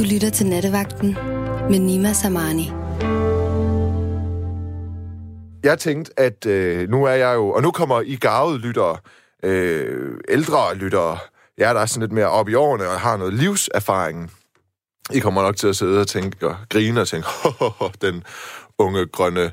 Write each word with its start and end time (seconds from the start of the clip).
Du 0.00 0.04
lytter 0.04 0.30
til 0.30 0.46
Nattevagten 0.46 1.16
med 1.70 1.78
Nima 1.78 2.12
Samani. 2.12 2.70
Jeg 5.64 5.78
tænkte, 5.78 6.20
at 6.20 6.46
øh, 6.46 6.88
nu 6.88 7.04
er 7.04 7.12
jeg 7.12 7.34
jo... 7.34 7.50
Og 7.50 7.62
nu 7.62 7.70
kommer 7.70 8.00
I 8.00 8.16
gavet 8.16 8.60
lyttere, 8.60 8.96
øh, 9.42 10.14
ældre 10.28 10.74
lyttere, 10.74 11.18
jeg 11.58 11.74
der 11.74 11.80
er 11.80 11.86
sådan 11.86 12.00
lidt 12.00 12.12
mere 12.12 12.30
op 12.30 12.48
i 12.48 12.54
årene 12.54 12.88
og 12.88 13.00
har 13.00 13.16
noget 13.16 13.34
livserfaring. 13.34 14.30
I 15.12 15.18
kommer 15.18 15.42
nok 15.42 15.56
til 15.56 15.66
at 15.66 15.76
sidde 15.76 16.00
og 16.00 16.08
tænke 16.08 16.48
og 16.48 16.56
grine 16.68 17.00
og 17.00 17.08
tænke, 17.08 17.28
den 18.02 18.24
unge 18.78 19.06
grønne 19.06 19.52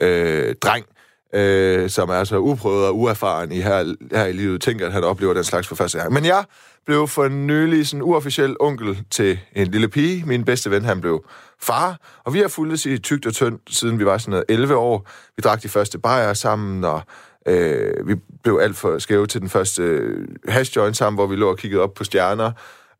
øh, 0.00 0.54
dreng, 0.54 0.86
øh, 1.34 1.90
som 1.90 2.08
er 2.08 2.24
så 2.24 2.38
uprøvet 2.38 2.86
og 2.86 2.98
uerfaren 2.98 3.52
i 3.52 3.60
her, 3.60 3.94
her 4.12 4.26
i 4.26 4.32
livet, 4.32 4.60
tænker, 4.60 4.86
at 4.86 4.92
han 4.92 5.04
oplever 5.04 5.34
den 5.34 5.44
slags 5.44 5.68
for 5.68 5.74
første 5.74 5.98
gang. 5.98 6.12
Men 6.12 6.24
jeg 6.24 6.44
blev 6.86 7.08
for 7.08 7.28
nylig 7.28 7.86
sådan 7.86 8.02
uofficiel 8.02 8.56
onkel 8.60 9.04
til 9.10 9.38
en 9.56 9.66
lille 9.66 9.88
pige. 9.88 10.24
Min 10.26 10.44
bedste 10.44 10.70
ven, 10.70 10.84
han 10.84 11.00
blev 11.00 11.24
far, 11.60 12.00
og 12.24 12.34
vi 12.34 12.40
har 12.40 12.48
fulgt 12.48 12.86
i 12.86 12.98
tygt 12.98 13.26
og 13.26 13.34
tyndt, 13.34 13.62
siden 13.70 13.98
vi 13.98 14.04
var 14.04 14.18
sådan 14.18 14.30
noget 14.30 14.44
11 14.48 14.76
år. 14.76 15.08
Vi 15.36 15.40
drak 15.40 15.62
de 15.62 15.68
første 15.68 15.98
bajer 15.98 16.34
sammen, 16.34 16.84
og 16.84 17.02
øh, 17.48 18.08
vi 18.08 18.14
blev 18.42 18.58
alt 18.62 18.76
for 18.76 18.98
skæve 18.98 19.26
til 19.26 19.40
den 19.40 19.48
første 19.48 19.82
øh, 19.82 20.28
hash 20.48 20.76
joint 20.76 20.96
sammen, 20.96 21.16
hvor 21.16 21.26
vi 21.26 21.36
lå 21.36 21.50
og 21.50 21.58
kiggede 21.58 21.82
op 21.82 21.94
på 21.94 22.04
stjerner. 22.04 22.52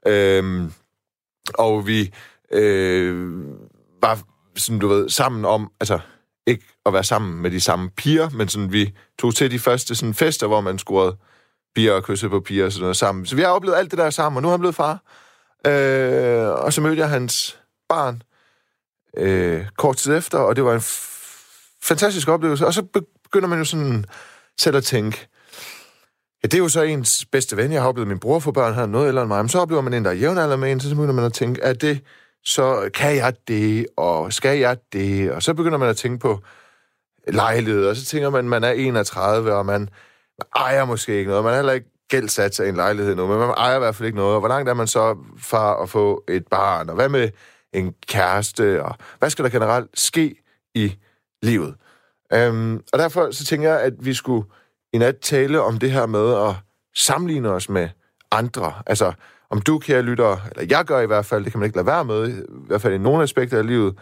Øh, 0.07 0.71
og 1.55 1.87
vi 1.87 2.15
øh, 2.53 3.43
var, 4.03 4.19
sådan 4.57 4.79
du 4.79 4.89
ved, 4.89 5.09
sammen 5.09 5.45
om, 5.45 5.71
altså 5.81 5.99
ikke 6.49 6.65
at 6.87 6.93
være 6.93 7.05
sammen 7.05 7.43
med 7.43 7.51
de 7.51 7.61
samme 7.61 7.91
piger, 7.91 8.31
men 8.31 8.49
sådan, 8.49 8.73
vi 8.73 8.95
tog 9.19 9.35
til 9.35 9.51
de 9.51 9.59
første 9.59 9.95
sådan, 9.95 10.15
fester, 10.15 10.47
hvor 10.47 10.61
man 10.61 10.79
scorede 10.79 11.17
piger 11.75 11.93
og 11.93 12.05
kysse 12.05 12.29
på 12.29 12.41
piger 12.41 12.65
og 12.65 12.73
sådan 12.73 12.83
noget 12.83 12.97
sammen. 12.97 13.27
Så 13.27 13.37
vi 13.37 13.43
har 13.43 13.49
oplevet 13.49 13.77
alt 13.77 13.91
det 13.91 13.99
der 13.99 14.11
sammen, 14.11 14.37
og 14.37 14.43
nu 14.43 14.49
er 14.49 14.53
han 14.53 14.61
blevet 14.61 14.75
far. 14.75 15.03
Øh, 15.67 16.49
og 16.49 16.73
så 16.73 16.81
mødte 16.81 17.01
jeg 17.01 17.09
hans 17.09 17.59
barn 17.89 18.23
øh, 19.17 19.67
kort 19.77 19.97
tid 19.97 20.17
efter, 20.17 20.39
og 20.39 20.57
det 20.57 20.65
var 20.65 20.75
en 20.75 20.83
fantastisk 21.83 22.29
oplevelse. 22.29 22.67
Og 22.67 22.75
så 22.75 22.83
begynder 23.25 23.49
man 23.49 23.59
jo 23.59 23.65
sådan 23.65 24.05
selv 24.59 24.77
at 24.77 24.85
tænke, 24.85 25.29
ja, 26.43 26.47
det 26.47 26.55
er 26.55 26.59
jo 26.59 26.69
så 26.69 26.83
ens 26.83 27.25
bedste 27.33 27.57
ven. 27.57 27.73
Jeg 27.73 27.81
har 27.81 27.89
oplevet 27.89 28.09
min 28.09 28.19
bror 28.19 28.39
for 28.39 28.53
børn, 28.53 28.75
han 28.75 28.83
er 28.83 28.87
noget 28.87 29.09
eller 29.09 29.23
end 29.23 29.29
mig. 29.29 29.43
Men 29.43 29.49
så 29.49 29.59
oplever 29.59 29.83
man 29.83 29.95
en, 29.95 30.05
der 30.05 30.11
er 30.11 30.15
jævnalder 30.15 30.57
med 30.57 30.73
en, 30.73 30.81
så 30.81 30.89
begynder 30.89 31.15
man 31.15 31.25
at 31.25 31.33
tænke, 31.33 31.63
er 31.63 31.73
det 31.73 32.01
så 32.45 32.91
kan 32.95 33.17
jeg 33.17 33.35
det, 33.49 33.87
og 33.97 34.33
skal 34.33 34.59
jeg 34.59 34.77
det? 34.93 35.33
Og 35.33 35.43
så 35.43 35.55
begynder 35.55 35.79
man 35.79 35.89
at 35.89 35.97
tænke 35.97 36.19
på 36.19 36.41
lejlighed, 37.29 37.87
og 37.87 37.97
så 37.97 38.05
tænker 38.05 38.31
man, 38.31 38.49
man 38.49 38.65
er 38.65 38.71
31, 38.71 39.55
og 39.55 39.67
man 39.67 39.89
ejer 40.57 40.85
måske 40.85 41.19
ikke 41.19 41.31
noget. 41.31 41.45
Man 41.45 41.53
er 41.53 41.57
heller 41.57 41.73
ikke 41.73 41.91
gældsat 42.09 42.55
sig 42.55 42.69
en 42.69 42.77
lejlighed 42.77 43.15
nu, 43.15 43.27
men 43.27 43.39
man 43.39 43.49
ejer 43.57 43.77
i 43.77 43.79
hvert 43.79 43.97
fald 43.97 44.07
ikke 44.07 44.19
noget. 44.19 44.35
Og 44.35 44.41
hvor 44.41 44.49
langt 44.49 44.69
er 44.69 44.75
man 44.75 44.87
så 44.87 45.17
fra 45.39 45.83
at 45.83 45.89
få 45.89 46.25
et 46.29 46.47
barn? 46.47 46.89
Og 46.89 46.95
hvad 46.95 47.09
med 47.09 47.31
en 47.73 47.95
kæreste? 48.09 48.83
Og 48.83 48.95
hvad 49.19 49.31
skal 49.31 49.45
der 49.45 49.51
generelt 49.51 50.01
ske 50.01 50.35
i 50.75 50.97
livet? 51.43 51.75
Øhm, 52.33 52.83
og 52.93 52.99
derfor 52.99 53.31
så 53.31 53.45
tænker 53.45 53.71
jeg, 53.71 53.81
at 53.81 53.93
vi 54.01 54.15
skulle 54.15 54.49
i 54.93 54.99
nat 54.99 55.19
tale 55.19 55.63
om 55.63 55.79
det 55.79 55.91
her 55.91 56.07
med 56.07 56.49
at 56.49 56.55
sammenligne 56.95 57.51
os 57.51 57.69
med 57.69 57.89
andre. 58.31 58.73
Altså, 58.87 59.13
om 59.51 59.61
du, 59.61 59.79
kære 59.79 60.03
lytter, 60.03 60.37
eller 60.51 60.77
jeg 60.77 60.85
gør 60.85 61.01
i 61.01 61.07
hvert 61.07 61.27
fald, 61.27 61.45
det 61.45 61.53
kan 61.53 61.59
man 61.59 61.67
ikke 61.67 61.77
lade 61.77 61.87
være 61.87 62.05
med, 62.05 62.29
i 62.29 62.43
hvert 62.67 62.83
fald 62.83 62.95
i 62.95 62.99
nogle 62.99 63.23
aspekter 63.23 63.59
af 63.59 63.67
livet, 63.67 63.95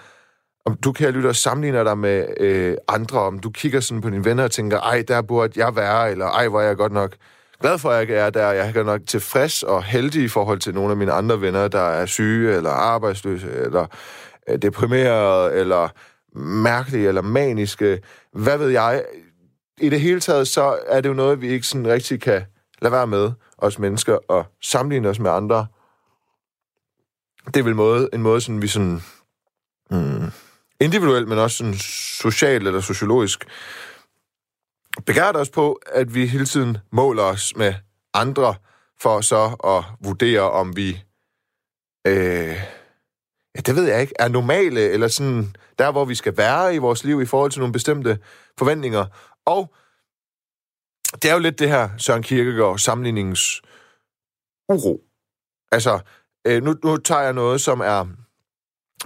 om 0.66 0.76
du, 0.76 0.92
kære 0.92 1.10
lytter, 1.10 1.32
sammenligner 1.32 1.84
dig 1.84 1.98
med 1.98 2.26
øh, 2.40 2.76
andre, 2.88 3.20
om 3.20 3.38
du 3.38 3.50
kigger 3.50 3.80
sådan 3.80 4.00
på 4.00 4.10
dine 4.10 4.24
venner 4.24 4.44
og 4.44 4.50
tænker, 4.50 4.80
ej, 4.80 5.04
der 5.08 5.22
burde 5.22 5.60
jeg 5.60 5.76
være, 5.76 6.10
eller 6.10 6.26
ej, 6.26 6.48
hvor 6.48 6.60
er 6.60 6.66
jeg 6.66 6.76
godt 6.76 6.92
nok 6.92 7.16
glad 7.60 7.78
for, 7.78 7.90
at 7.90 8.10
jeg 8.10 8.26
er 8.26 8.30
der. 8.30 8.52
Jeg 8.52 8.68
er 8.68 8.72
godt 8.72 8.86
nok 8.86 9.00
tilfreds 9.06 9.62
og 9.62 9.84
heldig 9.84 10.22
i 10.22 10.28
forhold 10.28 10.58
til 10.58 10.74
nogle 10.74 10.90
af 10.90 10.96
mine 10.96 11.12
andre 11.12 11.40
venner, 11.40 11.68
der 11.68 11.80
er 11.80 12.06
syge, 12.06 12.56
eller 12.56 12.70
arbejdsløse, 12.70 13.50
eller 13.50 13.86
øh, 14.48 14.62
deprimerede, 14.62 15.54
eller 15.54 15.88
mærkelige, 16.38 17.08
eller 17.08 17.22
maniske. 17.22 18.00
Hvad 18.32 18.58
ved 18.58 18.68
jeg? 18.68 19.04
I 19.80 19.88
det 19.88 20.00
hele 20.00 20.20
taget, 20.20 20.48
så 20.48 20.78
er 20.86 21.00
det 21.00 21.08
jo 21.08 21.14
noget, 21.14 21.40
vi 21.40 21.48
ikke 21.48 21.66
sådan 21.66 21.86
rigtig 21.86 22.20
kan 22.20 22.42
lade 22.82 22.92
være 22.92 23.06
med 23.06 23.30
os 23.58 23.78
mennesker 23.78 24.18
og 24.28 24.46
sammenligne 24.62 25.08
os 25.08 25.18
med 25.18 25.30
andre. 25.30 25.66
Det 27.46 27.56
er 27.56 27.62
vel 27.62 27.76
måde, 27.76 28.08
en 28.12 28.22
måde, 28.22 28.40
sådan, 28.40 28.62
vi 28.62 28.68
sådan 28.68 29.02
mm, 29.90 30.30
individuelt, 30.80 31.28
men 31.28 31.38
også 31.38 31.56
sådan 31.56 31.74
socialt 32.20 32.66
eller 32.66 32.80
sociologisk 32.80 33.46
begærer 35.06 35.32
os 35.32 35.50
på, 35.50 35.80
at 35.86 36.14
vi 36.14 36.26
hele 36.26 36.46
tiden 36.46 36.78
måler 36.92 37.22
os 37.22 37.56
med 37.56 37.74
andre, 38.14 38.54
for 39.00 39.20
så 39.20 39.56
at 39.64 40.06
vurdere, 40.06 40.50
om 40.50 40.76
vi, 40.76 41.04
øh, 42.06 42.56
ja, 43.54 43.60
det 43.66 43.76
ved 43.76 43.84
jeg 43.84 44.00
ikke, 44.00 44.14
er 44.18 44.28
normale, 44.28 44.80
eller 44.80 45.08
sådan 45.08 45.56
der, 45.78 45.92
hvor 45.92 46.04
vi 46.04 46.14
skal 46.14 46.36
være 46.36 46.74
i 46.74 46.78
vores 46.78 47.04
liv 47.04 47.22
i 47.22 47.26
forhold 47.26 47.50
til 47.50 47.60
nogle 47.60 47.72
bestemte 47.72 48.18
forventninger. 48.58 49.06
Og 49.44 49.74
det 51.12 51.30
er 51.30 51.32
jo 51.32 51.38
lidt 51.38 51.58
det 51.58 51.68
her 51.68 51.88
Søren 51.98 52.22
Kierkegaard 52.22 52.78
sammenlignings 52.78 53.62
uro. 54.68 55.00
Altså, 55.72 56.00
øh, 56.46 56.62
nu, 56.62 56.74
nu 56.84 56.96
tager 56.96 57.22
jeg 57.22 57.32
noget, 57.32 57.60
som 57.60 57.80
er 57.80 58.06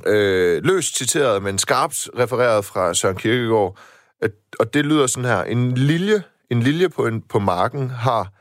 øh, 0.06 0.64
løst 0.64 0.96
citeret, 0.96 1.42
men 1.42 1.58
skarpt 1.58 2.08
refereret 2.18 2.64
fra 2.64 2.94
Søren 2.94 3.16
Kierkegaard, 3.16 3.78
at, 4.20 4.32
og 4.58 4.74
det 4.74 4.86
lyder 4.86 5.06
sådan 5.06 5.30
her. 5.30 5.42
En 5.42 5.74
lilje, 5.74 6.22
en 6.50 6.62
lilje 6.62 6.88
på, 6.88 7.06
en, 7.06 7.22
på 7.22 7.38
marken 7.38 7.90
har 7.90 8.32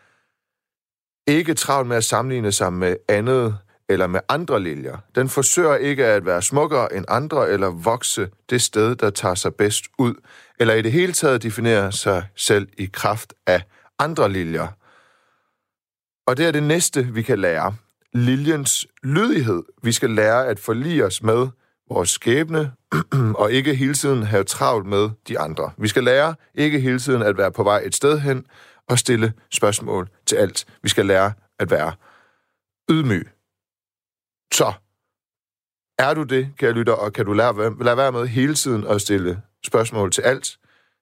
ikke 1.27 1.53
travlt 1.53 1.87
med 1.87 1.97
at 1.97 2.03
sammenligne 2.03 2.51
sig 2.51 2.73
med 2.73 2.95
andet 3.07 3.57
eller 3.89 4.07
med 4.07 4.19
andre 4.29 4.59
liljer. 4.59 4.97
Den 5.15 5.29
forsøger 5.29 5.75
ikke 5.75 6.05
at 6.05 6.25
være 6.25 6.41
smukkere 6.41 6.93
end 6.95 7.05
andre 7.07 7.49
eller 7.49 7.69
vokse 7.69 8.29
det 8.49 8.61
sted, 8.61 8.95
der 8.95 9.09
tager 9.09 9.35
sig 9.35 9.55
bedst 9.55 9.85
ud, 9.97 10.13
eller 10.59 10.73
i 10.73 10.81
det 10.81 10.91
hele 10.91 11.13
taget 11.13 11.43
definere 11.43 11.91
sig 11.91 12.27
selv 12.35 12.67
i 12.77 12.85
kraft 12.85 13.33
af 13.47 13.63
andre 13.99 14.31
liljer. 14.31 14.67
Og 16.27 16.37
det 16.37 16.45
er 16.45 16.51
det 16.51 16.63
næste, 16.63 17.05
vi 17.13 17.21
kan 17.21 17.39
lære. 17.39 17.75
Liljens 18.13 18.87
lydighed. 19.03 19.63
Vi 19.83 19.91
skal 19.91 20.09
lære 20.09 20.47
at 20.47 20.59
forlige 20.59 21.05
os 21.05 21.23
med 21.23 21.47
vores 21.89 22.09
skæbne, 22.09 22.71
og 23.41 23.51
ikke 23.51 23.75
hele 23.75 23.93
tiden 23.93 24.23
have 24.23 24.43
travlt 24.43 24.85
med 24.85 25.09
de 25.27 25.39
andre. 25.39 25.71
Vi 25.77 25.87
skal 25.87 26.03
lære 26.03 26.35
ikke 26.55 26.79
hele 26.79 26.99
tiden 26.99 27.21
at 27.21 27.37
være 27.37 27.51
på 27.51 27.63
vej 27.63 27.81
et 27.85 27.95
sted 27.95 28.19
hen 28.19 28.45
og 28.87 28.99
stille 28.99 29.33
spørgsmål 29.51 30.09
til 30.25 30.35
alt. 30.35 30.65
Vi 30.83 30.89
skal 30.89 31.05
lære 31.05 31.33
at 31.59 31.71
være 31.71 31.93
ydmyg. 32.91 33.29
Så 34.53 34.73
er 35.97 36.13
du 36.13 36.23
det, 36.23 36.49
kære 36.57 36.71
lytter, 36.71 36.93
og 36.93 37.13
kan 37.13 37.25
du 37.25 37.33
lære, 37.33 37.83
lade 37.83 37.97
være 37.97 38.11
med 38.11 38.27
hele 38.27 38.53
tiden 38.53 38.87
at 38.87 39.01
stille 39.01 39.41
spørgsmål 39.65 40.11
til 40.11 40.21
alt? 40.21 40.57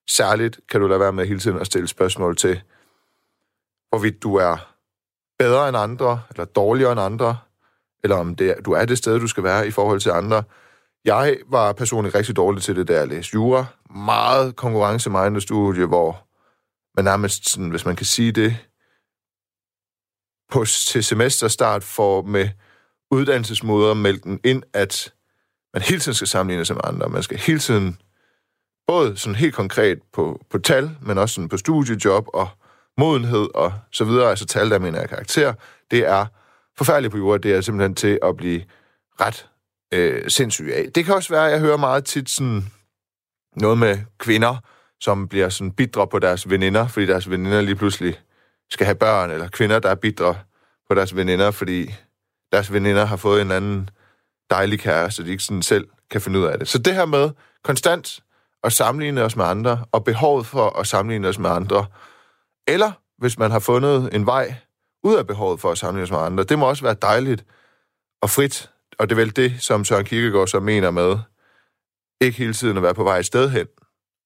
Særligt 0.09 0.59
kan 0.69 0.81
du 0.81 0.87
lade 0.87 0.99
være 0.99 1.13
med 1.13 1.25
hele 1.25 1.39
tiden 1.39 1.59
at 1.59 1.67
stille 1.67 1.87
spørgsmål 1.87 2.37
til, 2.37 2.61
hvorvidt 3.89 4.23
du 4.23 4.35
er 4.35 4.73
bedre 5.39 5.69
end 5.69 5.77
andre, 5.77 6.21
eller 6.29 6.45
dårligere 6.45 6.91
end 6.91 7.01
andre, 7.01 7.37
eller 8.03 8.15
om 8.15 8.35
det, 8.35 8.55
du 8.65 8.71
er 8.71 8.85
det 8.85 8.97
sted, 8.97 9.19
du 9.19 9.27
skal 9.27 9.43
være 9.43 9.67
i 9.67 9.71
forhold 9.71 9.99
til 9.99 10.09
andre. 10.09 10.43
Jeg 11.05 11.37
var 11.47 11.73
personligt 11.73 12.15
rigtig 12.15 12.35
dårlig 12.35 12.63
til 12.63 12.75
det, 12.75 12.87
der 12.87 12.97
jeg 12.97 13.07
læste 13.07 13.33
jura. 13.33 13.65
Meget 13.95 14.55
konkurrencemindet 14.55 15.43
studie, 15.43 15.85
hvor 15.85 16.27
man 16.95 17.05
nærmest, 17.05 17.49
sådan, 17.49 17.69
hvis 17.69 17.85
man 17.85 17.95
kan 17.95 18.05
sige 18.05 18.31
det, 18.31 18.57
på, 20.49 20.65
til 20.65 21.03
semesterstart 21.03 21.83
får 21.83 22.21
med 22.21 22.49
uddannelsesmåder 23.11 23.93
meldt 23.93 24.23
den 24.23 24.39
ind, 24.43 24.63
at 24.73 25.13
man 25.73 25.81
hele 25.81 25.99
tiden 25.99 26.15
skal 26.15 26.27
sammenligne 26.27 26.65
sig 26.65 26.75
med 26.75 26.81
andre. 26.83 27.09
Man 27.09 27.23
skal 27.23 27.37
hele 27.37 27.59
tiden, 27.59 28.01
både 28.87 29.17
sådan 29.17 29.35
helt 29.35 29.55
konkret 29.55 29.99
på, 30.13 30.45
på 30.49 30.57
tal, 30.57 30.97
men 31.01 31.17
også 31.17 31.35
sådan 31.35 31.49
på 31.49 31.57
studiejob 31.57 32.27
og 32.33 32.47
modenhed 32.97 33.47
og 33.55 33.73
så 33.91 34.05
videre, 34.05 34.29
altså 34.29 34.45
tal, 34.45 34.69
der 34.69 34.79
mener 34.79 34.99
jeg 34.99 35.09
karakter, 35.09 35.53
det 35.91 36.07
er 36.07 36.25
forfærdeligt 36.77 37.11
på 37.11 37.17
jorden. 37.17 37.43
Det 37.43 37.53
er 37.53 37.61
simpelthen 37.61 37.95
til 37.95 38.19
at 38.23 38.37
blive 38.37 38.63
ret 39.21 39.47
øh, 39.93 40.29
sindssyg 40.29 40.71
af. 40.73 40.85
Det 40.95 41.05
kan 41.05 41.15
også 41.15 41.33
være, 41.33 41.45
at 41.45 41.51
jeg 41.51 41.59
hører 41.59 41.77
meget 41.77 42.05
tit 42.05 42.29
sådan 42.29 42.63
noget 43.55 43.77
med 43.77 43.97
kvinder, 44.17 44.55
som 45.01 45.27
bliver 45.27 45.49
sådan 45.49 45.71
bidre 45.71 46.07
på 46.07 46.19
deres 46.19 46.49
veninder, 46.49 46.87
fordi 46.87 47.05
deres 47.05 47.29
veninder 47.29 47.61
lige 47.61 47.75
pludselig 47.75 48.19
skal 48.69 48.85
have 48.85 48.95
børn, 48.95 49.31
eller 49.31 49.47
kvinder, 49.47 49.79
der 49.79 49.89
er 49.89 49.95
bidre 49.95 50.35
på 50.89 50.95
deres 50.95 51.15
veninder, 51.15 51.51
fordi 51.51 51.93
deres 52.51 52.73
veninder 52.73 53.05
har 53.05 53.15
fået 53.15 53.41
en 53.41 53.51
anden 53.51 53.89
dejlig 54.49 54.79
kæreste, 54.79 55.15
så 55.15 55.23
de 55.23 55.31
ikke 55.31 55.43
sådan 55.43 55.61
selv 55.61 55.87
kan 56.09 56.21
finde 56.21 56.39
ud 56.39 56.45
af 56.45 56.59
det. 56.59 56.67
Så 56.67 56.77
det 56.77 56.95
her 56.95 57.05
med 57.05 57.29
konstant 57.63 58.19
at 58.67 58.73
sammenligne 58.73 59.21
os 59.23 59.35
med 59.35 59.45
andre, 59.45 59.75
og 59.91 60.03
behovet 60.03 60.45
for 60.45 60.79
at 60.79 60.87
sammenligne 60.87 61.27
os 61.27 61.39
med 61.39 61.49
andre, 61.49 61.85
eller 62.67 62.91
hvis 63.17 63.39
man 63.39 63.51
har 63.51 63.59
fundet 63.59 64.15
en 64.15 64.25
vej 64.25 64.47
ud 65.03 65.15
af 65.15 65.27
behovet 65.27 65.59
for 65.59 65.69
at 65.71 65.77
sammenligne 65.77 66.03
os 66.03 66.11
med 66.11 66.19
andre, 66.19 66.43
det 66.43 66.59
må 66.59 66.65
også 66.69 66.83
være 66.83 66.95
dejligt 67.01 67.45
og 68.21 68.29
frit. 68.29 68.69
Og 68.99 69.09
det 69.09 69.15
er 69.15 69.21
vel 69.23 69.35
det, 69.35 69.61
som 69.61 69.85
Søren 69.85 70.05
Kierkegaard 70.05 70.47
så 70.47 70.59
mener 70.59 70.91
med, 70.91 71.11
ikke 72.21 72.37
hele 72.37 72.53
tiden 72.53 72.77
at 72.77 72.83
være 72.83 72.93
på 72.93 73.03
vej 73.03 73.17
et 73.17 73.25
sted 73.25 73.49
hen, 73.49 73.67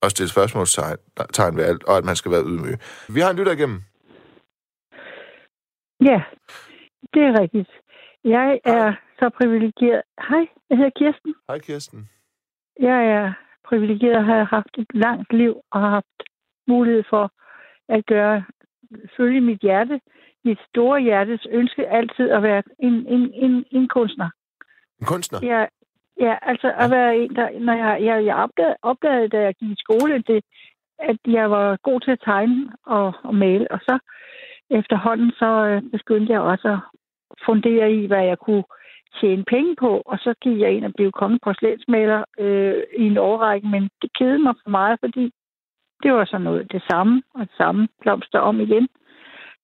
og 0.01 0.11
stille 0.11 0.29
spørgsmålstegn 0.29 1.57
ved 1.57 1.63
alt, 1.63 1.83
og 1.83 1.97
at 1.97 2.05
man 2.05 2.15
skal 2.15 2.31
være 2.31 2.43
ydmyg. 2.43 2.79
Vi 3.09 3.19
har 3.19 3.29
en 3.29 3.37
lytter 3.37 3.51
igennem. 3.51 3.81
Ja, 6.09 6.19
det 7.13 7.21
er 7.29 7.33
rigtigt. 7.41 7.69
Jeg 8.23 8.59
er 8.65 8.93
så 9.19 9.29
privilegeret. 9.37 10.01
Hej, 10.29 10.43
jeg 10.69 10.77
hedder 10.77 10.91
Kirsten. 10.99 11.35
Hej, 11.47 11.59
Kirsten. 11.59 12.09
Jeg 12.79 13.05
er 13.05 13.33
privilegeret 13.71 14.17
at 14.23 14.25
have 14.25 14.45
haft 14.45 14.73
et 14.77 14.91
langt 14.93 15.33
liv 15.33 15.53
og 15.71 15.79
har 15.81 15.89
haft 15.89 16.17
mulighed 16.67 17.03
for 17.09 17.25
at 17.89 18.05
gøre, 18.05 18.43
følge 19.17 19.41
mit 19.41 19.61
hjerte, 19.61 19.99
mit 20.45 20.59
store 20.69 21.01
hjertes 21.01 21.47
ønske 21.51 21.87
altid 21.87 22.29
at 22.29 22.43
være 22.43 22.63
en, 22.79 22.93
en, 22.93 23.23
en, 23.33 23.65
en 23.71 23.87
kunstner. 23.87 24.29
En 24.99 25.05
kunstner? 25.05 25.39
Ja, 25.43 25.65
ja 26.19 26.33
altså 26.41 26.73
at 26.77 26.91
være 26.91 27.17
en, 27.17 27.35
der, 27.35 27.59
når 27.59 27.73
jeg, 27.73 28.03
jeg, 28.03 28.25
jeg 28.25 28.35
opdagede, 28.35 28.75
opdagede, 28.81 29.29
da 29.29 29.39
jeg 29.41 29.55
gik 29.55 29.69
i 29.69 29.83
skole, 29.85 30.23
det, 30.27 30.43
at 30.99 31.17
jeg 31.27 31.51
var 31.51 31.77
god 31.83 31.99
til 32.01 32.11
at 32.11 32.23
tegne 32.25 32.71
og, 32.85 33.13
og 33.23 33.35
male, 33.35 33.71
og 33.71 33.79
så 33.79 33.99
efterhånden 34.69 35.31
så 35.31 35.49
øh, 35.69 35.81
begyndte 35.91 36.33
jeg 36.33 36.41
også 36.41 36.67
at 36.67 36.79
fundere 37.45 37.93
i, 37.93 38.07
hvad 38.07 38.23
jeg 38.23 38.37
kunne 38.37 38.63
tjene 39.19 39.43
penge 39.43 39.75
på, 39.75 40.01
og 40.05 40.17
så 40.17 40.33
gik 40.43 40.59
jeg 40.59 40.71
ind 40.71 40.85
og 40.85 40.93
blev 40.97 41.11
kongeporcelænsmaler 41.11 42.23
øh, 42.39 42.83
i 42.97 43.03
en 43.11 43.17
årrække, 43.17 43.67
men 43.67 43.83
det 44.01 44.09
kedede 44.17 44.39
mig 44.39 44.55
for 44.63 44.69
meget, 44.69 44.97
fordi 44.99 45.31
det 46.03 46.13
var 46.13 46.25
så 46.25 46.37
noget 46.37 46.71
det 46.71 46.83
samme, 46.89 47.23
og 47.35 47.41
det 47.41 47.55
samme 47.57 47.87
blomster 48.01 48.39
om 48.39 48.59
igen. 48.59 48.87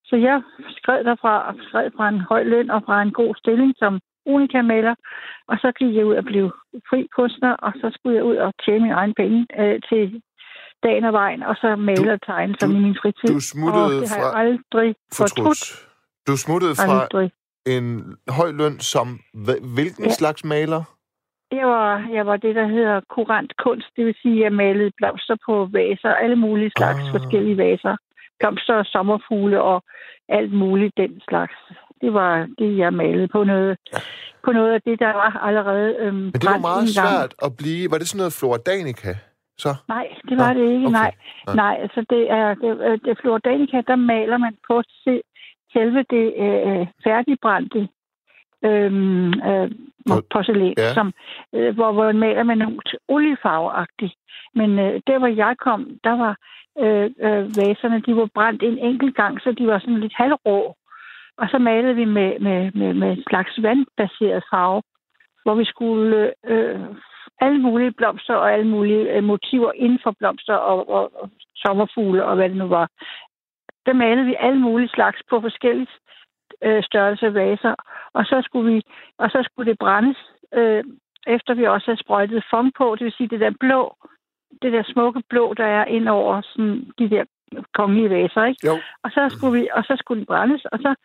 Så 0.05 0.15
jeg 0.15 0.41
skred 0.77 1.03
derfra 1.03 1.47
og 1.47 1.55
skred 1.67 1.91
fra 1.97 2.09
en 2.09 2.19
høj 2.19 2.43
løn 2.43 2.69
og 2.69 2.81
fra 2.85 3.01
en 3.01 3.11
god 3.11 3.35
stilling 3.35 3.73
som 3.77 3.99
unikamaler, 4.25 4.95
og 5.47 5.57
så 5.57 5.71
gik 5.79 5.95
jeg 5.95 6.05
ud 6.05 6.15
og 6.15 6.25
blev 6.25 6.45
fri 6.89 7.07
kunstner, 7.15 7.53
og 7.53 7.73
så 7.81 7.91
skulle 7.93 8.15
jeg 8.15 8.23
ud 8.23 8.35
og 8.35 8.53
tjene 8.65 8.79
min 8.79 8.91
egen 8.91 9.13
penge 9.13 9.45
øh, 9.59 9.81
til 9.89 10.21
dagen 10.83 11.03
og 11.03 11.13
vejen, 11.13 11.43
og 11.43 11.55
så 11.55 11.75
male 11.75 12.13
og 12.13 12.21
tegne 12.21 12.55
som 12.59 12.71
i 12.75 12.79
min 12.79 12.97
fritid. 13.01 13.29
Du 13.35 13.39
smuttede 13.39 13.85
og 13.85 13.91
det 13.91 14.09
har 14.09 14.17
jeg 14.17 14.31
fra 14.33 14.39
aldrig 14.39 14.95
fortrudt. 15.13 15.63
Du 16.27 16.37
smuttede 16.37 16.75
fra 16.75 17.01
Aldrig. 17.01 17.31
En 17.75 18.15
høj 18.29 18.51
løn 18.51 18.79
som 18.79 19.07
hvilken 19.75 20.05
Ja. 20.05 20.11
slags 20.19 20.43
maler? 20.43 20.83
Jeg 21.51 21.67
var, 21.67 22.07
jeg 22.13 22.25
var 22.25 22.37
det, 22.37 22.55
der 22.55 22.67
hedder 22.67 23.01
kurant 23.09 23.53
kunst. 23.63 23.87
Det 23.95 24.05
vil 24.05 24.15
sige, 24.21 24.37
at 24.37 24.43
jeg 24.43 24.53
malede 24.53 24.91
blomster 24.97 25.35
på 25.45 25.69
vaser. 25.73 26.09
Alle 26.23 26.35
mulige 26.35 26.71
slags 26.77 26.99
Ah. 27.05 27.11
forskellige 27.11 27.57
vaser. 27.57 27.95
Blomster 28.39 28.73
og 28.73 28.85
sommerfugle 28.85 29.61
og 29.61 29.83
alt 30.29 30.53
muligt 30.53 30.93
den 30.97 31.21
slags. 31.29 31.53
Det 32.01 32.13
var 32.13 32.47
det, 32.59 32.77
jeg 32.77 32.93
malede 32.93 33.27
på 33.27 33.43
noget, 33.43 33.77
på 34.45 34.51
noget 34.51 34.73
af 34.73 34.81
det, 34.81 34.99
der 34.99 35.13
var 35.13 35.31
allerede 35.47 35.95
øhm, 35.99 36.15
Men 36.15 36.31
det 36.31 36.45
var 36.49 36.57
meget 36.69 36.89
svært 36.89 37.33
at 37.45 37.51
blive... 37.57 37.91
Var 37.91 37.97
det 37.97 38.07
sådan 38.07 38.19
noget 38.23 38.37
Floridanica? 38.39 39.11
Så? 39.63 39.71
Nej, 39.87 40.07
det 40.29 40.37
var 40.37 40.53
Nå, 40.53 40.59
det 40.59 40.65
ikke. 40.73 40.87
okay. 40.87 40.91
Nej, 41.01 41.11
Nej. 41.55 41.75
Altså 41.83 42.05
det 42.09 42.31
er 42.31 42.47
det, 42.63 42.71
øh, 42.87 42.99
det 43.05 43.17
Floridanica, 43.21 43.77
der 43.87 43.95
maler 43.95 44.37
man 44.37 44.55
på 44.67 44.75
se- 45.03 45.21
selve 45.73 46.05
det 46.09 46.33
øh, 46.37 46.87
færdigbrændte 47.03 47.87
øhm, 48.65 49.27
øh, 49.27 49.71
Por- 50.09 50.27
porcelæn, 50.31 50.73
ja. 50.77 50.93
som, 50.93 51.13
øh, 51.55 51.75
hvor, 51.75 51.91
hvor 51.91 52.05
man 52.05 52.19
maler 52.19 52.43
med 52.43 52.55
nogle 52.55 52.79
oliefarveagtigt. 53.07 54.13
Men 54.55 54.79
øh, 54.79 55.01
der, 55.07 55.17
hvor 55.19 55.27
jeg 55.27 55.55
kom, 55.57 55.99
der 56.03 56.15
var 56.23 56.37
øh, 56.79 57.09
øh, 57.25 57.45
vaserne, 57.57 58.01
de 58.01 58.15
var 58.15 58.29
brændt 58.33 58.63
en 58.63 58.77
enkelt 58.77 59.15
gang, 59.15 59.41
så 59.41 59.51
de 59.51 59.67
var 59.67 59.79
sådan 59.79 59.99
lidt 59.99 60.13
halvrå. 60.15 60.75
Og 61.37 61.47
så 61.51 61.57
malede 61.57 61.95
vi 61.95 62.05
med, 62.05 62.39
med, 62.39 62.71
med, 62.73 62.93
med 62.93 63.11
en 63.11 63.23
slags 63.29 63.61
vandbaseret 63.61 64.43
farve, 64.51 64.81
hvor 65.43 65.55
vi 65.55 65.65
skulle 65.65 66.33
øh, 66.47 66.79
alle 67.41 67.59
mulige 67.59 67.91
blomster 67.91 68.35
og 68.35 68.53
alle 68.53 68.67
mulige 68.67 69.11
øh, 69.13 69.23
motiver 69.23 69.71
inden 69.75 69.99
for 70.03 70.15
blomster 70.19 70.53
og, 70.53 70.89
og, 70.89 71.11
og 71.21 71.29
sommerfugle 71.55 72.25
og 72.25 72.35
hvad 72.35 72.49
det 72.49 72.57
nu 72.57 72.67
var. 72.67 72.89
Der 73.87 73.93
malede 73.93 74.25
vi 74.25 74.35
alle 74.39 74.59
mulige 74.59 74.89
slags 74.89 75.19
på 75.29 75.41
forskellige 75.41 75.87
øh, 76.63 76.83
størrelse 76.83 77.33
vaser, 77.33 77.75
og 78.13 78.25
så 78.25 78.41
skulle 78.45 78.73
vi, 78.73 78.81
og 79.17 79.29
så 79.29 79.39
skulle 79.43 79.71
det 79.71 79.79
brændes, 79.79 80.17
øh, 80.53 80.83
efter 81.27 81.53
vi 81.53 81.65
også 81.65 81.85
havde 81.85 82.03
sprøjtet 82.03 82.43
fong 82.51 82.73
på, 82.77 82.95
det 82.95 83.05
vil 83.05 83.17
sige 83.17 83.27
det 83.27 83.39
der 83.39 83.51
blå, 83.59 83.95
det 84.61 84.73
der 84.73 84.83
smukke 84.83 85.23
blå, 85.29 85.53
der 85.53 85.65
er 85.65 85.85
ind 85.85 86.07
over 86.09 86.41
sådan, 86.41 86.91
de 86.99 87.09
der 87.09 87.23
kongelige 87.73 88.09
vaser, 88.09 88.43
ikke? 88.45 88.67
Jo. 88.67 88.75
Og 89.03 89.11
så 89.11 89.29
skulle 89.29 89.59
vi, 89.59 89.69
og 89.73 89.83
så 89.83 89.95
skulle 89.99 90.19
den 90.19 90.25
brændes, 90.25 90.65
og 90.65 90.79
så 90.79 90.95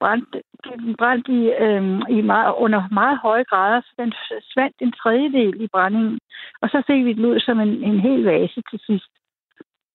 brændte 0.00 0.42
den 0.64 0.96
brændte 0.96 1.32
i, 1.32 1.42
øh, 1.64 2.00
i 2.16 2.20
meget, 2.20 2.54
under 2.56 2.82
meget 2.92 3.18
høje 3.18 3.44
grader, 3.44 3.80
så 3.80 3.92
den 3.98 4.12
svandt 4.52 4.76
en 4.80 4.92
tredjedel 4.92 5.60
i 5.62 5.68
brændingen. 5.68 6.18
Og 6.62 6.68
så 6.68 6.82
fik 6.86 7.04
vi 7.04 7.12
den 7.12 7.24
ud 7.24 7.40
som 7.40 7.60
en, 7.60 7.84
en 7.84 8.00
hel 8.00 8.24
vase 8.24 8.62
til 8.70 8.80
sidst. 8.86 9.10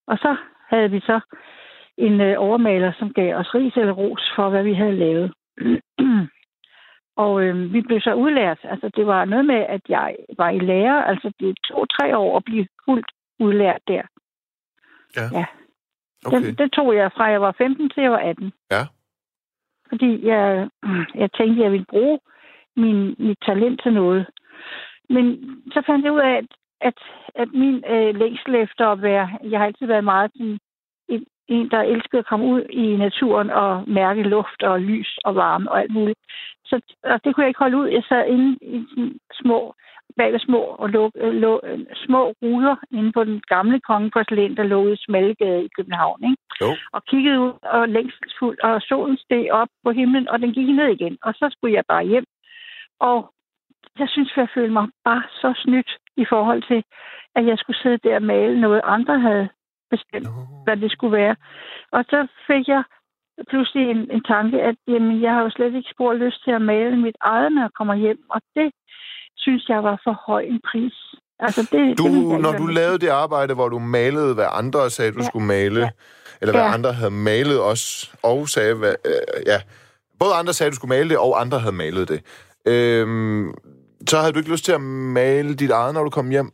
Og 0.08 0.18
så 0.18 0.36
havde 0.70 0.92
vi 0.92 1.00
så 1.00 1.20
en 2.00 2.22
øh, 2.22 2.36
overmaler, 2.38 2.92
som 3.00 3.14
gav 3.14 3.36
os 3.36 3.56
ris 3.56 3.78
eller 3.78 3.94
ros 3.94 4.32
for, 4.36 4.50
hvad 4.50 4.64
vi 4.64 4.74
havde 4.74 4.96
lavet. 4.96 5.34
og 7.24 7.44
øh, 7.44 7.74
vi 7.74 7.82
blev 7.82 8.00
så 8.02 8.14
udlært. 8.14 8.60
Altså, 8.64 8.90
det 8.96 9.08
var 9.08 9.26
noget 9.26 9.46
med, 9.46 9.66
at 9.76 9.82
jeg 9.90 10.16
var 10.38 10.50
i 10.50 10.60
lærer. 10.60 11.04
Altså, 11.04 11.32
det 11.40 11.58
tog 11.68 11.88
tre 11.90 12.18
år 12.18 12.38
at 12.38 12.44
blive 12.44 12.68
fuldt 12.86 13.12
udlært 13.40 13.82
der. 13.88 14.02
Ja. 15.18 15.26
ja. 15.32 15.46
Okay. 16.26 16.42
Det, 16.42 16.58
det 16.58 16.72
tog 16.72 16.96
jeg 16.96 17.12
fra, 17.12 17.26
jeg 17.26 17.42
var 17.42 17.56
15 17.58 17.90
til 17.90 18.02
jeg 18.02 18.12
var 18.12 18.18
18. 18.18 18.54
Ja. 18.72 18.84
Fordi 19.90 20.28
jeg, 20.28 20.70
jeg 21.22 21.30
tænkte, 21.32 21.64
jeg 21.64 21.72
ville 21.72 21.86
bruge 21.90 22.20
min, 22.76 23.16
mit 23.20 23.38
talent 23.46 23.82
til 23.84 23.94
noget. 23.94 24.26
Men 25.10 25.26
så 25.74 25.84
fandt 25.86 26.06
jeg 26.06 26.14
ud 26.14 26.20
af, 26.20 26.38
at, 26.38 26.48
at, 26.82 26.98
at 27.36 27.50
min 27.54 27.84
øh, 27.90 28.16
længsel 28.16 28.56
efter 28.56 28.88
at 28.88 29.02
være... 29.02 29.30
Jeg 29.44 29.60
har 29.60 29.66
altid 29.66 29.88
været 29.88 30.04
meget 30.04 30.32
sådan, 30.32 30.60
en, 31.50 31.70
der 31.72 31.82
elskede 31.82 32.20
at 32.20 32.26
komme 32.26 32.46
ud 32.46 32.62
i 32.70 32.96
naturen 32.96 33.50
og 33.50 33.84
mærke 33.88 34.24
luft 34.24 34.64
og 34.64 34.82
lys 34.82 35.18
og 35.26 35.36
varme 35.36 35.72
og 35.72 35.80
alt 35.82 35.92
muligt. 35.92 36.20
Så 36.66 36.82
og 37.04 37.24
det 37.24 37.36
kunne 37.36 37.44
jeg 37.44 37.50
ikke 37.50 37.66
holde 37.66 37.78
ud. 37.78 37.88
Jeg 37.88 38.04
sad 38.10 38.26
inde 38.28 38.58
i 38.62 38.86
små, 39.34 39.74
bag 40.18 40.32
ved 40.32 40.40
små, 40.40 40.62
og 40.82 40.90
lå, 40.90 41.12
lå, 41.16 41.62
små 42.06 42.34
ruder 42.42 42.76
inde 42.92 43.12
på 43.12 43.24
den 43.24 43.42
gamle 43.48 43.80
kongeporcelæn, 43.80 44.58
der 44.58 44.64
lå 44.64 44.88
i 44.94 44.96
Smallegade 44.96 45.64
i 45.66 45.70
København. 45.76 46.20
Ikke? 46.24 46.38
Jo. 46.62 46.70
og 46.94 47.06
kiggede 47.06 47.40
ud 47.40 47.54
og 47.62 47.90
længselsfuldt, 47.90 48.60
og 48.60 48.82
solen 48.82 49.18
steg 49.18 49.52
op 49.52 49.68
på 49.84 49.92
himlen, 49.92 50.30
og 50.30 50.40
den 50.40 50.54
gik 50.54 50.68
ned 50.76 50.88
igen. 50.88 51.18
Og 51.22 51.34
så 51.34 51.46
skulle 51.52 51.74
jeg 51.76 51.84
bare 51.88 52.06
hjem. 52.06 52.26
Og 53.00 53.34
jeg 54.00 54.10
synes, 54.10 54.38
jeg 54.38 54.48
følte 54.54 54.74
mig 54.74 54.88
bare 55.04 55.24
så 55.42 55.54
snydt 55.64 55.92
i 56.18 56.26
forhold 56.30 56.62
til, 56.72 56.84
at 57.36 57.46
jeg 57.46 57.58
skulle 57.58 57.80
sidde 57.84 57.98
der 57.98 58.16
og 58.16 58.24
male 58.24 58.62
noget, 58.62 58.82
andre 58.84 59.20
havde 59.20 59.50
bestemt, 59.90 60.24
Nå. 60.24 60.32
hvad 60.64 60.78
det 60.78 60.92
skulle 60.92 61.18
være. 61.18 61.36
Og 61.92 62.02
så 62.12 62.28
fik 62.48 62.68
jeg 62.68 62.84
pludselig 63.50 63.84
en, 63.92 64.02
en 64.16 64.24
tanke, 64.24 64.58
at 64.70 64.76
jamen, 64.88 65.22
jeg 65.22 65.32
har 65.34 65.42
jo 65.42 65.50
slet 65.50 65.76
ikke 65.76 65.90
spor 65.94 66.14
lyst 66.14 66.44
til 66.44 66.52
at 66.52 66.62
male 66.62 66.98
mit 66.98 67.18
eget, 67.22 67.52
når 67.52 67.62
jeg 67.62 67.74
kommer 67.78 67.96
hjem. 67.96 68.20
Og 68.30 68.42
det 68.56 68.70
synes 69.38 69.70
jeg 69.70 69.84
var 69.84 70.02
for 70.04 70.14
høj 70.28 70.42
en 70.42 70.62
pris. 70.72 70.98
Altså, 71.40 71.62
det, 71.72 71.98
Du, 71.98 72.04
det 72.08 72.42
når 72.42 72.52
du 72.52 72.66
lavede 72.66 73.00
det 73.00 73.08
arbejde, 73.10 73.54
hvor 73.54 73.70
du 73.70 73.80
malede, 73.80 74.34
hvad 74.34 74.46
andre 74.52 74.90
sagde, 74.90 75.12
du 75.12 75.20
Ja. 75.22 75.26
skulle 75.26 75.46
male, 75.48 75.80
Ja. 75.80 75.90
eller 76.42 76.54
hvad 76.54 76.62
Ja. 76.66 76.74
andre 76.74 76.94
havde 76.94 77.12
malet 77.12 77.62
os, 77.62 78.14
og 78.24 78.48
sagde, 78.50 78.76
hvad, 78.76 78.96
øh, 79.06 79.42
ja, 79.46 79.58
både 80.20 80.34
andre 80.40 80.54
sagde, 80.54 80.72
du 80.72 80.76
skulle 80.76 80.90
male 80.98 81.10
det, 81.10 81.18
og 81.18 81.42
andre 81.42 81.60
havde 81.60 81.76
malet 81.76 82.10
det. 82.10 82.20
Øhm, 82.68 83.54
så 84.08 84.18
havde 84.18 84.34
du 84.34 84.40
ikke 84.40 84.52
lyst 84.52 84.66
til 84.66 84.72
at 84.72 84.82
male 84.82 85.56
dit 85.56 85.72
eget, 85.72 85.94
når 85.94 86.04
du 86.04 86.10
kom 86.10 86.30
hjem? 86.30 86.52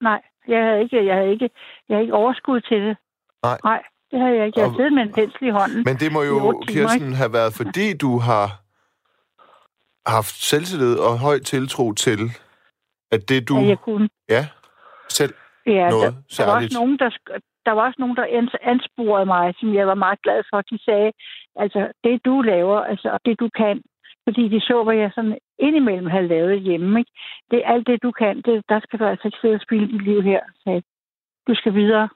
Nej, 0.00 0.20
jeg 0.54 0.62
havde 0.66 0.80
ikke, 0.84 1.06
jeg 1.06 1.14
havde 1.16 1.30
ikke, 1.30 1.50
jeg 1.88 1.94
havde 1.94 2.02
ikke 2.06 2.14
overskud 2.14 2.60
til 2.60 2.80
det. 2.86 2.96
Nej. 3.42 3.58
Nej, 3.64 3.82
det 4.10 4.18
havde 4.20 4.36
jeg 4.36 4.46
ikke. 4.46 4.58
Jeg 4.60 4.66
havde 4.66 4.76
siddet 4.78 4.92
med 4.92 5.02
en 5.02 5.12
pensel 5.12 5.46
i 5.46 5.50
hånden. 5.50 5.82
Men 5.88 5.96
det 5.96 6.12
må 6.12 6.22
jo, 6.22 6.36
timer, 6.38 6.66
Kirsten, 6.72 7.12
have 7.12 7.32
været, 7.32 7.52
fordi 7.60 7.86
du 8.04 8.18
har 8.18 8.46
haft 10.16 10.34
selvtillid 10.50 10.98
og 10.98 11.18
høj 11.18 11.38
tiltro 11.38 11.92
til, 11.92 12.18
at 13.14 13.28
det 13.28 13.48
du, 13.48 13.56
at 13.58 13.68
jeg 13.68 13.78
kunne. 13.78 14.08
ja, 14.28 14.46
selv, 15.08 15.34
Ja, 15.66 15.88
noget 15.90 15.92
der, 15.92 16.10
der, 16.10 16.16
var 16.16 16.22
særligt. 16.30 16.54
også 16.66 16.78
nogen, 16.78 16.98
der, 16.98 17.10
der 17.66 17.72
var 17.72 17.82
også 17.86 17.96
nogen, 17.98 18.16
der 18.16 18.26
ans- 18.40 18.62
ansporede 18.72 19.26
mig, 19.26 19.54
som 19.60 19.74
jeg 19.74 19.86
var 19.86 19.94
meget 19.94 20.22
glad 20.22 20.42
for. 20.50 20.60
De 20.60 20.78
sagde, 20.84 21.12
altså, 21.56 21.80
det 22.04 22.24
du 22.24 22.40
laver, 22.42 22.80
altså, 22.80 23.08
og 23.10 23.20
det 23.26 23.40
du 23.40 23.48
kan, 23.60 23.82
fordi 24.26 24.48
de 24.48 24.60
så, 24.60 24.84
hvad 24.84 24.96
jeg 24.96 25.10
sådan 25.14 25.38
indimellem 25.60 26.06
havde 26.06 26.28
lavet 26.28 26.60
hjemme, 26.60 26.98
ikke? 27.00 27.12
Det 27.50 27.58
er 27.58 27.72
alt 27.72 27.86
det, 27.86 28.02
du 28.02 28.10
kan. 28.10 28.42
Det, 28.42 28.64
der 28.68 28.80
skal 28.80 28.98
du 28.98 29.04
altså 29.04 29.28
ikke 29.28 29.38
sidde 29.40 29.54
og 29.54 29.60
spille 29.60 29.88
dit 29.88 30.02
liv 30.02 30.22
her, 30.22 30.40
jeg. 30.66 30.82
Du 31.48 31.54
skal 31.54 31.74
videre. 31.74 32.08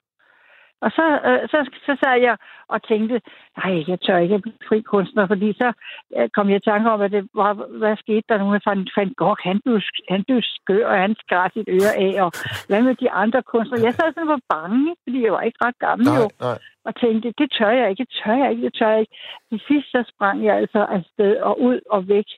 Og 0.85 0.91
så, 0.91 1.07
øh, 1.29 1.43
så, 1.53 1.59
så 1.87 1.93
sad 2.03 2.17
jeg 2.29 2.37
og 2.69 2.79
tænkte, 2.83 3.21
nej, 3.59 3.85
jeg 3.89 3.99
tør 4.01 4.19
ikke 4.19 4.35
at 4.35 4.43
blive 4.43 4.67
fri 4.69 4.81
kunstner, 4.81 5.27
fordi 5.27 5.53
så 5.53 5.69
øh, 6.17 6.29
kom 6.35 6.49
jeg 6.49 6.57
i 6.57 6.69
tanke 6.71 6.91
om, 6.91 7.01
at 7.01 7.13
det 7.13 7.29
var, 7.35 7.53
hvad 7.81 7.97
skete 7.97 8.25
der 8.29 8.39
nu 8.39 8.47
med 8.51 8.61
Van, 8.67 8.89
Van 8.97 9.13
Gogh? 9.21 9.41
Han 9.49 9.61
blev, 9.65 9.81
han 10.09 10.25
blev 10.25 10.41
skør, 10.43 10.87
og 10.87 10.97
han 11.05 11.15
skar 11.23 11.51
sit 11.55 11.69
øre 11.79 11.93
af, 12.07 12.15
og 12.25 12.31
hvad 12.69 12.83
med 12.83 12.95
de 12.95 13.11
andre 13.11 13.43
kunstnere? 13.43 13.85
Jeg 13.87 13.95
sad 13.95 14.09
sådan 14.13 14.29
og 14.29 14.35
var 14.37 14.55
bange, 14.57 14.95
fordi 15.05 15.25
jeg 15.25 15.33
var 15.33 15.43
ikke 15.49 15.65
ret 15.67 15.79
gammel 15.79 16.07
jo, 16.07 16.27
nej, 16.27 16.49
nej. 16.49 16.59
og 16.85 16.93
tænkte, 17.03 17.35
det 17.39 17.49
tør 17.59 17.71
jeg 17.81 17.91
ikke, 17.91 18.05
det 18.05 18.13
tør 18.21 18.37
jeg 18.43 18.51
ikke, 18.51 18.65
det 18.67 18.75
tør 18.79 18.91
jeg 18.91 19.01
ikke. 19.01 19.17
Til 19.49 19.61
sidst 19.69 19.89
så 19.95 20.01
sprang 20.13 20.45
jeg 20.45 20.55
altså 20.57 20.81
afsted 20.97 21.37
og 21.49 21.61
ud 21.61 21.81
og 21.91 22.09
væk, 22.09 22.29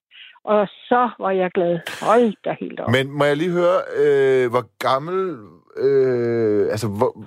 og 0.47 0.67
så 0.67 1.11
var 1.19 1.31
jeg 1.31 1.51
glad. 1.51 1.79
Hold 2.03 2.35
da 2.45 2.57
helt 2.61 2.81
op. 2.81 2.91
Men 2.91 3.11
må 3.11 3.25
jeg 3.25 3.37
lige 3.37 3.51
høre, 3.51 3.81
øh, 3.97 4.51
hvor 4.51 4.65
gammel... 4.79 5.37
Øh, 5.77 6.71
altså, 6.71 6.89
hvor, 6.89 7.25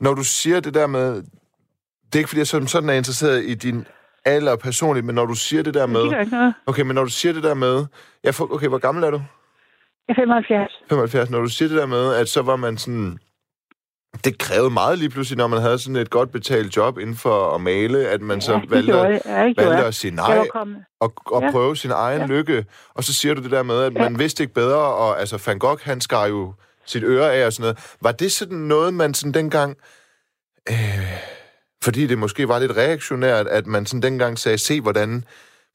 når 0.00 0.14
du 0.14 0.24
siger 0.24 0.60
det 0.60 0.74
der 0.74 0.86
med... 0.86 1.14
Det 2.06 2.14
er 2.14 2.18
ikke, 2.18 2.28
fordi 2.28 2.38
jeg 2.38 2.46
som 2.46 2.66
sådan 2.66 2.88
er 2.88 2.92
interesseret 2.92 3.44
i 3.44 3.54
din 3.54 3.86
aller 4.24 4.56
personligt, 4.56 5.06
men 5.06 5.14
når 5.14 5.26
du 5.26 5.34
siger 5.34 5.62
det 5.62 5.74
der 5.74 5.86
med... 5.86 6.00
Det 6.00 6.10
gør 6.10 6.20
ikke 6.20 6.32
noget. 6.32 6.54
Okay, 6.66 6.82
men 6.82 6.94
når 6.94 7.04
du 7.04 7.10
siger 7.10 7.32
det 7.32 7.42
der 7.42 7.54
med... 7.54 7.86
Ja, 8.24 8.30
for, 8.30 8.54
okay, 8.54 8.68
hvor 8.68 8.78
gammel 8.78 9.04
er 9.04 9.10
du? 9.10 9.20
Jeg 10.08 10.14
er 10.14 10.20
75. 10.20 10.72
75. 10.88 11.30
Når 11.30 11.40
du 11.40 11.48
siger 11.48 11.68
det 11.68 11.78
der 11.78 11.86
med, 11.86 12.14
at 12.14 12.28
så 12.28 12.42
var 12.42 12.56
man 12.56 12.76
sådan... 12.76 13.18
Det 14.24 14.38
krævede 14.38 14.70
meget 14.70 14.98
lige 14.98 15.08
pludselig, 15.10 15.38
når 15.38 15.46
man 15.46 15.60
havde 15.62 15.78
sådan 15.78 15.96
et 15.96 16.10
godt 16.10 16.32
betalt 16.32 16.76
job 16.76 16.98
inden 16.98 17.16
for 17.16 17.54
at 17.54 17.60
male, 17.60 18.08
at 18.08 18.20
man 18.22 18.40
så 18.40 18.52
Ja, 18.52 18.58
det 18.60 18.70
valgte, 18.70 18.96
jeg. 18.96 19.20
Ja, 19.26 19.30
gjorde 19.42 19.54
valgte 19.56 19.72
jeg. 19.78 19.86
at 19.86 19.94
sige 19.94 20.10
Jeg 20.22 20.36
nej 20.36 20.46
og, 21.00 21.12
og 21.26 21.42
Ja. 21.42 21.50
prøve 21.50 21.76
sin 21.76 21.90
egen 21.90 22.20
Ja. 22.20 22.26
lykke. 22.26 22.66
Og 22.94 23.04
så 23.04 23.14
siger 23.14 23.34
du 23.34 23.42
det 23.42 23.50
der 23.50 23.62
med, 23.62 23.82
at 23.82 23.92
man 23.92 24.18
vidste 24.18 24.42
ikke 24.42 24.54
bedre, 24.54 24.78
og 24.78 25.20
altså 25.20 25.42
Van 25.46 25.58
Gogh, 25.58 25.80
han 25.82 26.00
skar 26.00 26.26
jo 26.26 26.54
sit 26.86 27.02
øre 27.04 27.32
af 27.34 27.46
og 27.46 27.52
sådan 27.52 27.62
noget. 27.62 27.96
Var 28.02 28.12
det 28.12 28.32
sådan 28.32 28.58
noget, 28.58 28.94
man 28.94 29.14
sådan 29.14 29.32
dengang... 29.32 29.76
Øh, 30.70 30.76
fordi 31.84 32.06
det 32.06 32.18
måske 32.18 32.48
var 32.48 32.58
lidt 32.58 32.76
reaktionært, 32.76 33.46
at 33.46 33.66
man 33.66 33.86
sådan 33.86 34.02
dengang 34.02 34.38
sagde, 34.38 34.58
se 34.58 34.80
hvordan 34.80 35.24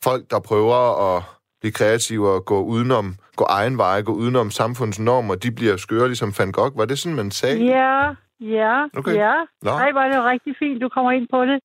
folk, 0.03 0.23
der 0.31 0.39
prøver 0.39 1.15
at 1.17 1.23
blive 1.61 1.71
kreative 1.71 2.29
og 2.29 2.45
gå 2.45 2.61
udenom, 2.63 3.15
gå 3.35 3.43
egen 3.49 3.77
vej, 3.77 4.01
gå 4.01 4.11
udenom 4.11 4.51
samfundsnormer, 4.51 5.35
de 5.35 5.51
bliver 5.51 5.77
skøre 5.77 6.07
ligesom 6.07 6.33
Van 6.39 6.51
Gogh. 6.51 6.77
Var 6.77 6.85
det 6.85 6.99
sådan, 6.99 7.15
man 7.15 7.31
sagde? 7.31 7.65
Ja, 7.65 8.09
ja, 8.39 8.85
Okay. 8.97 9.15
ja. 9.15 9.35
Nå. 9.61 9.71
Nej, 9.71 9.91
var 9.91 10.07
det 10.07 10.23
rigtig 10.23 10.55
fint, 10.59 10.81
du 10.81 10.89
kommer 10.89 11.11
ind 11.11 11.27
på 11.27 11.45
det. 11.45 11.59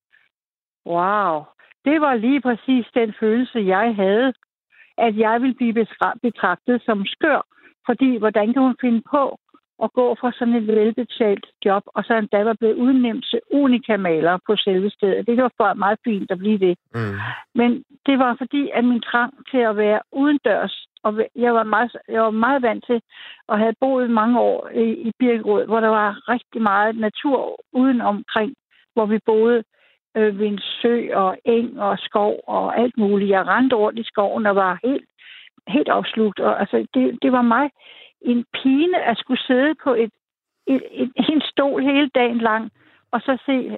Wow. 0.85 1.43
Det 1.85 2.01
var 2.01 2.15
lige 2.15 2.41
præcis 2.41 2.85
den 2.93 3.13
følelse, 3.19 3.59
jeg 3.59 3.95
havde, 3.95 4.33
at 4.97 5.17
jeg 5.17 5.41
ville 5.41 5.55
blive 5.55 5.85
betragtet 6.21 6.81
som 6.85 7.05
skør. 7.05 7.41
Fordi, 7.85 8.17
hvordan 8.17 8.53
kan 8.53 8.61
hun 8.61 8.75
finde 8.81 9.01
på 9.11 9.39
at 9.83 9.93
gå 9.93 10.15
fra 10.19 10.31
sådan 10.31 10.55
et 10.55 10.67
velbetalt 10.67 11.45
job, 11.65 11.83
og 11.85 12.03
så 12.03 12.13
endda 12.13 12.43
var 12.43 12.53
blevet 12.59 12.75
udnævnt 12.75 13.25
til 13.31 13.39
unikamaler 13.51 14.37
på 14.47 14.55
selve 14.55 14.89
stedet. 14.89 15.27
Det 15.27 15.37
var 15.37 15.51
for 15.57 15.73
meget 15.73 15.99
fint 16.03 16.31
at 16.31 16.37
blive 16.37 16.57
det. 16.57 16.77
Mm. 16.95 17.15
Men 17.55 17.83
det 18.05 18.19
var 18.19 18.35
fordi, 18.37 18.69
at 18.73 18.83
min 18.83 19.01
trang 19.01 19.33
til 19.51 19.57
at 19.57 19.77
være 19.77 19.99
udendørs, 20.11 20.87
og 21.05 21.11
jeg 21.35 21.53
var 21.53 21.63
meget, 21.63 21.91
jeg 22.15 22.21
var 22.21 22.31
meget 22.45 22.61
vant 22.61 22.83
til 22.89 22.99
at 23.49 23.59
have 23.59 23.75
boet 23.79 24.09
mange 24.09 24.39
år 24.39 24.69
i, 24.69 24.85
i 25.07 25.11
Birkerød, 25.19 25.65
hvor 25.65 25.79
der 25.79 25.87
var 26.01 26.29
rigtig 26.29 26.61
meget 26.61 26.95
natur 26.97 27.37
uden 27.73 28.01
omkring, 28.01 28.53
hvor 28.93 29.05
vi 29.05 29.19
boede 29.25 29.63
øh, 30.17 30.39
ved 30.39 30.47
en 30.47 30.59
sø 30.81 30.95
og 31.13 31.37
eng 31.45 31.79
og 31.81 31.97
skov 31.99 32.33
og 32.47 32.79
alt 32.79 32.97
muligt. 32.97 33.29
Jeg 33.29 33.47
rendte 33.47 33.75
rundt 33.75 33.99
i 33.99 34.03
skoven 34.11 34.45
og 34.45 34.55
var 34.55 34.79
helt, 34.83 35.05
helt 35.67 35.89
opslugt. 35.89 36.39
Og, 36.39 36.59
altså, 36.59 36.87
det, 36.93 37.17
det 37.21 37.31
var 37.31 37.41
mig 37.41 37.69
en 38.21 38.45
pine 38.53 39.03
at 39.03 39.17
skulle 39.17 39.41
sidde 39.47 39.73
på 39.83 39.93
et, 39.93 40.11
et, 40.67 40.83
et, 40.91 41.11
en 41.33 41.41
stol 41.41 41.83
hele 41.83 42.09
dagen 42.15 42.37
lang, 42.37 42.71
og 43.11 43.21
så 43.21 43.37
se, 43.45 43.77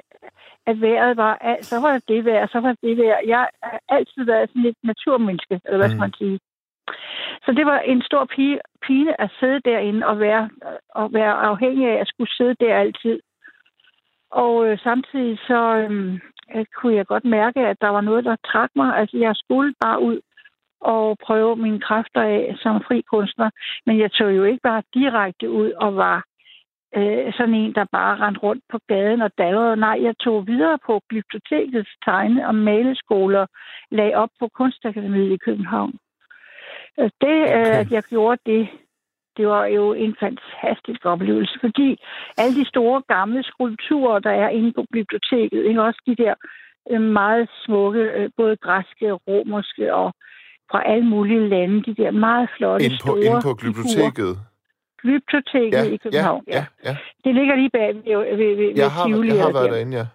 at 0.65 0.81
vejret 0.81 1.17
var, 1.17 1.57
så 1.61 1.79
var 1.81 1.93
det 1.93 2.07
det 2.07 2.25
vejr, 2.25 2.47
så 2.47 2.59
var 2.59 2.69
det 2.69 2.81
det 2.81 2.97
vejr. 2.97 3.19
Jeg 3.27 3.47
har 3.63 3.79
altid 3.89 4.23
været 4.25 4.49
sådan 4.49 4.61
lidt 4.61 4.77
naturmenneske, 4.83 5.59
eller 5.65 5.77
hvad 5.77 5.89
skal 5.89 5.97
Mm. 5.97 6.01
man 6.07 6.13
sige. 6.17 6.39
Så 7.45 7.51
det 7.51 7.65
var 7.65 7.79
en 7.79 8.01
stor 8.01 8.25
pige, 8.25 8.59
pine 8.81 9.21
at 9.21 9.29
sidde 9.39 9.59
derinde 9.65 10.07
og 10.07 10.19
være, 10.19 10.49
og 10.89 11.13
være 11.13 11.33
afhængig 11.33 11.87
af 11.87 11.97
at 12.01 12.07
skulle 12.07 12.31
sidde 12.31 12.55
der 12.59 12.75
altid. 12.75 13.19
Og 14.31 14.67
øh, 14.67 14.79
samtidig 14.79 15.39
så 15.47 15.61
øh, 16.55 16.65
kunne 16.75 16.95
jeg 16.95 17.05
godt 17.05 17.25
mærke, 17.25 17.59
at 17.59 17.77
der 17.81 17.89
var 17.89 18.01
noget, 18.01 18.25
der 18.25 18.35
trak 18.35 18.69
mig. 18.75 18.97
Altså, 18.97 19.17
jeg 19.17 19.35
skulle 19.35 19.73
bare 19.81 20.01
ud 20.01 20.19
og 20.81 21.17
prøve 21.25 21.55
mine 21.55 21.79
kræfter 21.79 22.21
af 22.21 22.55
som 22.59 22.81
fri 22.87 23.01
kunstner. 23.01 23.49
Men 23.85 23.99
jeg 23.99 24.11
tog 24.11 24.35
jo 24.35 24.43
ikke 24.43 24.61
bare 24.63 24.83
direkte 24.93 25.49
ud 25.49 25.71
og 25.71 25.95
var 25.95 26.23
øh, 26.95 27.33
sådan 27.33 27.53
en, 27.53 27.75
der 27.75 27.85
bare 27.91 28.17
rendte 28.17 28.41
rundt 28.41 28.63
på 28.69 28.79
gaden 28.87 29.21
og 29.21 29.31
dalrede. 29.37 29.75
Nej, 29.77 29.97
jeg 30.01 30.17
tog 30.17 30.47
videre 30.47 30.77
på 30.85 31.01
bibliotekets 31.09 31.89
tegne- 32.05 32.47
og 32.47 32.55
maleskoler, 32.55 33.45
lagde 33.91 34.15
op 34.15 34.29
på 34.39 34.47
Kunstakademiet 34.47 35.31
i 35.31 35.37
København. 35.37 35.93
Øh, 36.99 37.09
Det, 37.21 37.41
okay. 37.43 37.59
Okay. 37.61 37.79
at 37.79 37.91
jeg 37.91 38.03
gjorde 38.03 38.41
det, 38.45 38.67
det 39.37 39.47
var 39.47 39.65
jo 39.65 39.93
en 39.93 40.15
fantastisk 40.19 41.05
oplevelse, 41.05 41.57
fordi 41.61 42.01
alle 42.37 42.55
de 42.59 42.65
store 42.67 43.01
gamle 43.07 43.43
skulpturer, 43.43 44.19
der 44.19 44.29
er 44.31 44.49
inde 44.49 44.71
på 44.73 44.85
biblioteket, 44.91 45.63
ikke? 45.65 45.81
også 45.83 46.01
de 46.07 46.15
der 46.15 46.33
øh, 46.91 47.01
meget 47.01 47.49
smukke, 47.65 47.99
øh, 47.99 48.29
både 48.37 48.55
græske, 48.57 49.11
romerske 49.11 49.95
og 49.95 50.13
fra 50.71 50.89
alle 50.91 51.05
mulige 51.05 51.49
lande, 51.49 51.83
de 51.83 51.95
der 51.95 52.11
meget 52.11 52.49
flotte, 52.57 52.85
Ind 52.85 52.91
på, 52.91 52.97
store 53.07 53.19
ind 53.19 53.33
på 53.33 53.39
figurer. 53.41 53.55
biblioteket. 53.65 54.37
Biblioteket 55.03 55.73
Ja, 55.73 55.93
i 55.93 55.97
København, 55.97 56.43
ja, 56.47 56.53
ja, 56.53 56.89
ja. 56.89 56.97
Det 57.23 57.35
ligger 57.35 57.55
lige 57.55 57.69
bag 57.69 57.95
ved, 57.95 58.03
ved, 58.05 58.35
ved, 58.37 58.55
ved 58.55 58.73
Jeg 58.75 58.91
har, 58.91 59.07
Tivoli. 59.07 59.27
jeg 59.35 59.43
har 59.43 59.51
været 59.53 59.69
der. 59.69 59.75
derinde, 59.75 59.97
ja. 59.97 60.05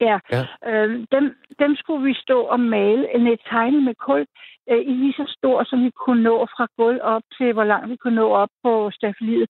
Ja. 0.00 0.18
Ja. 0.32 0.42
Øh, 0.70 1.06
dem, 1.12 1.36
dem 1.58 1.76
skulle 1.76 2.04
vi 2.04 2.14
stå 2.14 2.40
og 2.40 2.60
male 2.60 3.14
en 3.16 3.26
et 3.26 3.40
tegne 3.50 3.80
med 3.80 3.94
kul 3.94 4.26
øh, 4.70 4.78
i 4.80 4.92
lige 5.02 5.12
så 5.12 5.34
stor, 5.38 5.64
som 5.64 5.84
vi 5.84 5.90
kunne 5.90 6.22
nå 6.22 6.46
fra 6.56 6.66
gulv 6.76 6.98
op 7.02 7.22
til, 7.38 7.52
hvor 7.52 7.64
langt 7.64 7.90
vi 7.90 7.96
kunne 7.96 8.14
nå 8.14 8.28
op 8.42 8.48
på 8.64 8.90
stafeliet 8.94 9.48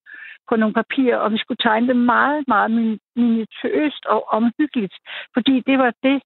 på 0.49 0.57
nogle 0.57 0.75
papirer, 0.75 1.17
og 1.17 1.33
vi 1.33 1.39
skulle 1.39 1.63
tegne 1.63 1.89
det 1.89 1.97
meget, 1.97 2.45
meget 2.49 2.71
min- 2.71 2.99
minutøst 3.17 4.07
og 4.07 4.29
omhyggeligt, 4.29 4.95
fordi 5.35 5.63
det 5.67 5.79
var 5.79 5.93
det, 6.03 6.23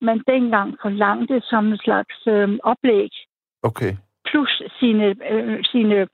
man 0.00 0.22
dengang 0.26 0.76
forlangte 0.82 1.40
som 1.44 1.66
en 1.72 1.78
slags 1.78 2.16
øh, 2.26 2.58
oplæg, 2.62 3.10
Okay. 3.62 3.92
plus 4.30 4.62
sine, 4.78 5.14
øh, 5.30 5.64
sine 5.64 6.06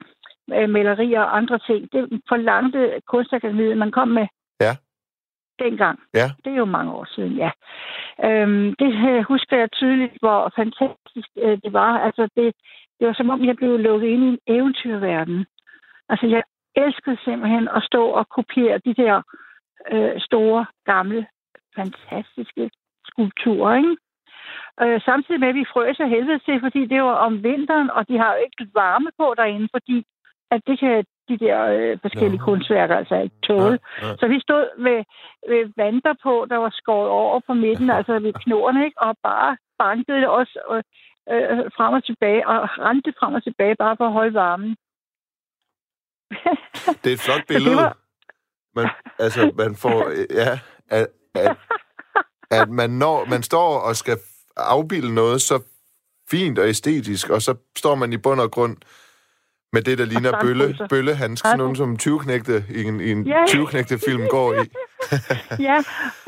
øh, 0.54 0.68
malerier 0.68 1.20
og 1.20 1.36
andre 1.36 1.58
ting. 1.58 1.92
Det 1.92 2.20
forlangte 2.28 3.00
kunstakademiet, 3.06 3.76
man 3.78 3.90
kom 3.90 4.08
med 4.08 4.26
Ja. 4.60 4.76
Dengang. 5.64 5.98
Ja. 6.14 6.26
Det 6.44 6.52
er 6.52 6.56
jo 6.56 6.64
mange 6.64 6.92
år 6.92 7.06
siden, 7.14 7.32
ja. 7.44 7.50
Øhm, 8.24 8.74
det 8.78 8.92
øh, 9.10 9.22
husker 9.22 9.56
jeg 9.58 9.72
tydeligt, 9.72 10.14
hvor 10.20 10.52
fantastisk 10.56 11.28
øh, 11.36 11.58
det 11.64 11.72
var. 11.72 11.98
Altså, 11.98 12.28
det, 12.36 12.54
det 12.98 13.06
var 13.06 13.14
som 13.14 13.30
om, 13.30 13.44
jeg 13.44 13.56
blev 13.56 13.78
lukket 13.78 14.08
ind 14.08 14.22
i 14.24 14.28
en 14.28 14.38
eventyrverden. 14.46 15.46
Altså, 16.08 16.26
jeg 16.26 16.42
elskede 16.76 17.18
simpelthen 17.24 17.68
at 17.76 17.82
stå 17.82 18.02
og 18.06 18.28
kopiere 18.28 18.78
de 18.78 18.94
der 18.94 19.22
øh, 19.92 20.20
store, 20.20 20.66
gamle, 20.84 21.26
fantastiske 21.76 22.70
skulpturer, 23.04 23.76
ikke? 23.76 23.96
Øh, 24.82 25.00
samtidig 25.00 25.40
med, 25.40 25.48
at 25.48 25.54
vi 25.54 25.72
frøs 25.72 26.00
af 26.00 26.08
helvede 26.08 26.38
til, 26.38 26.60
fordi 26.60 26.86
det 26.86 27.02
var 27.02 27.14
om 27.14 27.42
vinteren, 27.42 27.90
og 27.90 28.08
de 28.08 28.18
har 28.18 28.30
jo 28.34 28.38
ikke 28.44 28.72
varme 28.74 29.10
på 29.18 29.34
derinde, 29.36 29.68
fordi 29.74 30.06
at 30.50 30.60
det 30.66 30.78
kan 30.80 31.04
de 31.28 31.38
der 31.38 31.58
øh, 31.66 31.98
forskellige 32.02 32.38
Nå. 32.38 32.44
kunstværker 32.44 32.96
altså 32.96 33.14
ikke 33.14 33.36
tåle. 33.46 33.78
Ja, 34.02 34.06
ja. 34.08 34.16
Så 34.20 34.26
vi 34.28 34.40
stod 34.40 34.64
med, 34.86 34.98
med 35.48 35.72
vanter 35.76 36.14
på, 36.22 36.46
der 36.50 36.56
var 36.56 36.70
skåret 36.80 37.08
over 37.10 37.40
på 37.46 37.54
midten, 37.54 37.90
altså 37.90 38.18
ved 38.18 38.32
knoerne, 38.32 38.84
ikke? 38.84 38.98
og 39.02 39.16
bare 39.22 39.56
bankede 39.78 40.16
det 40.18 40.28
også 40.28 40.54
øh, 40.70 40.82
øh, 41.34 41.58
frem 41.76 41.92
og 41.94 42.04
tilbage, 42.04 42.48
og 42.48 42.56
rendte 42.78 43.12
frem 43.20 43.34
og 43.34 43.42
tilbage, 43.44 43.76
bare 43.76 43.96
for 43.96 44.06
at 44.06 44.12
holde 44.12 44.34
varmen. 44.34 44.76
Det 47.02 47.10
er 47.10 47.14
et 47.14 47.20
flot 47.20 47.46
billede. 47.48 47.76
var- 47.76 47.96
Man, 48.74 48.88
altså, 49.18 49.52
man 49.56 49.76
får... 49.76 49.96
Ja, 50.40 50.58
at, 50.88 51.06
at, 51.34 51.56
at 52.50 52.68
man, 52.68 52.90
når, 52.90 53.24
man 53.24 53.42
står 53.42 53.78
og 53.78 53.96
skal 53.96 54.16
afbilde 54.56 55.14
noget 55.14 55.40
så 55.42 55.62
fint 56.30 56.58
og 56.58 56.68
æstetisk, 56.68 57.30
og 57.30 57.42
så 57.42 57.56
står 57.76 57.94
man 57.94 58.12
i 58.12 58.16
bund 58.16 58.40
og 58.40 58.50
grund 58.50 58.76
med 59.72 59.82
det, 59.82 59.98
der 59.98 60.04
ligner 60.12 60.32
bølle, 60.44 60.64
strandbukser. 60.64 60.88
bøllehandsk, 60.96 61.44
sådan 61.44 61.58
nogle 61.58 61.76
som 61.76 61.90
20-knægte 62.02 62.56
i 62.78 62.80
en, 62.90 63.00
i 63.00 63.10
en 63.12 63.22
Ja. 63.26 63.44
20-knægte-film 63.44 64.22
går 64.36 64.48
i. 64.62 64.64
ja, 65.68 65.78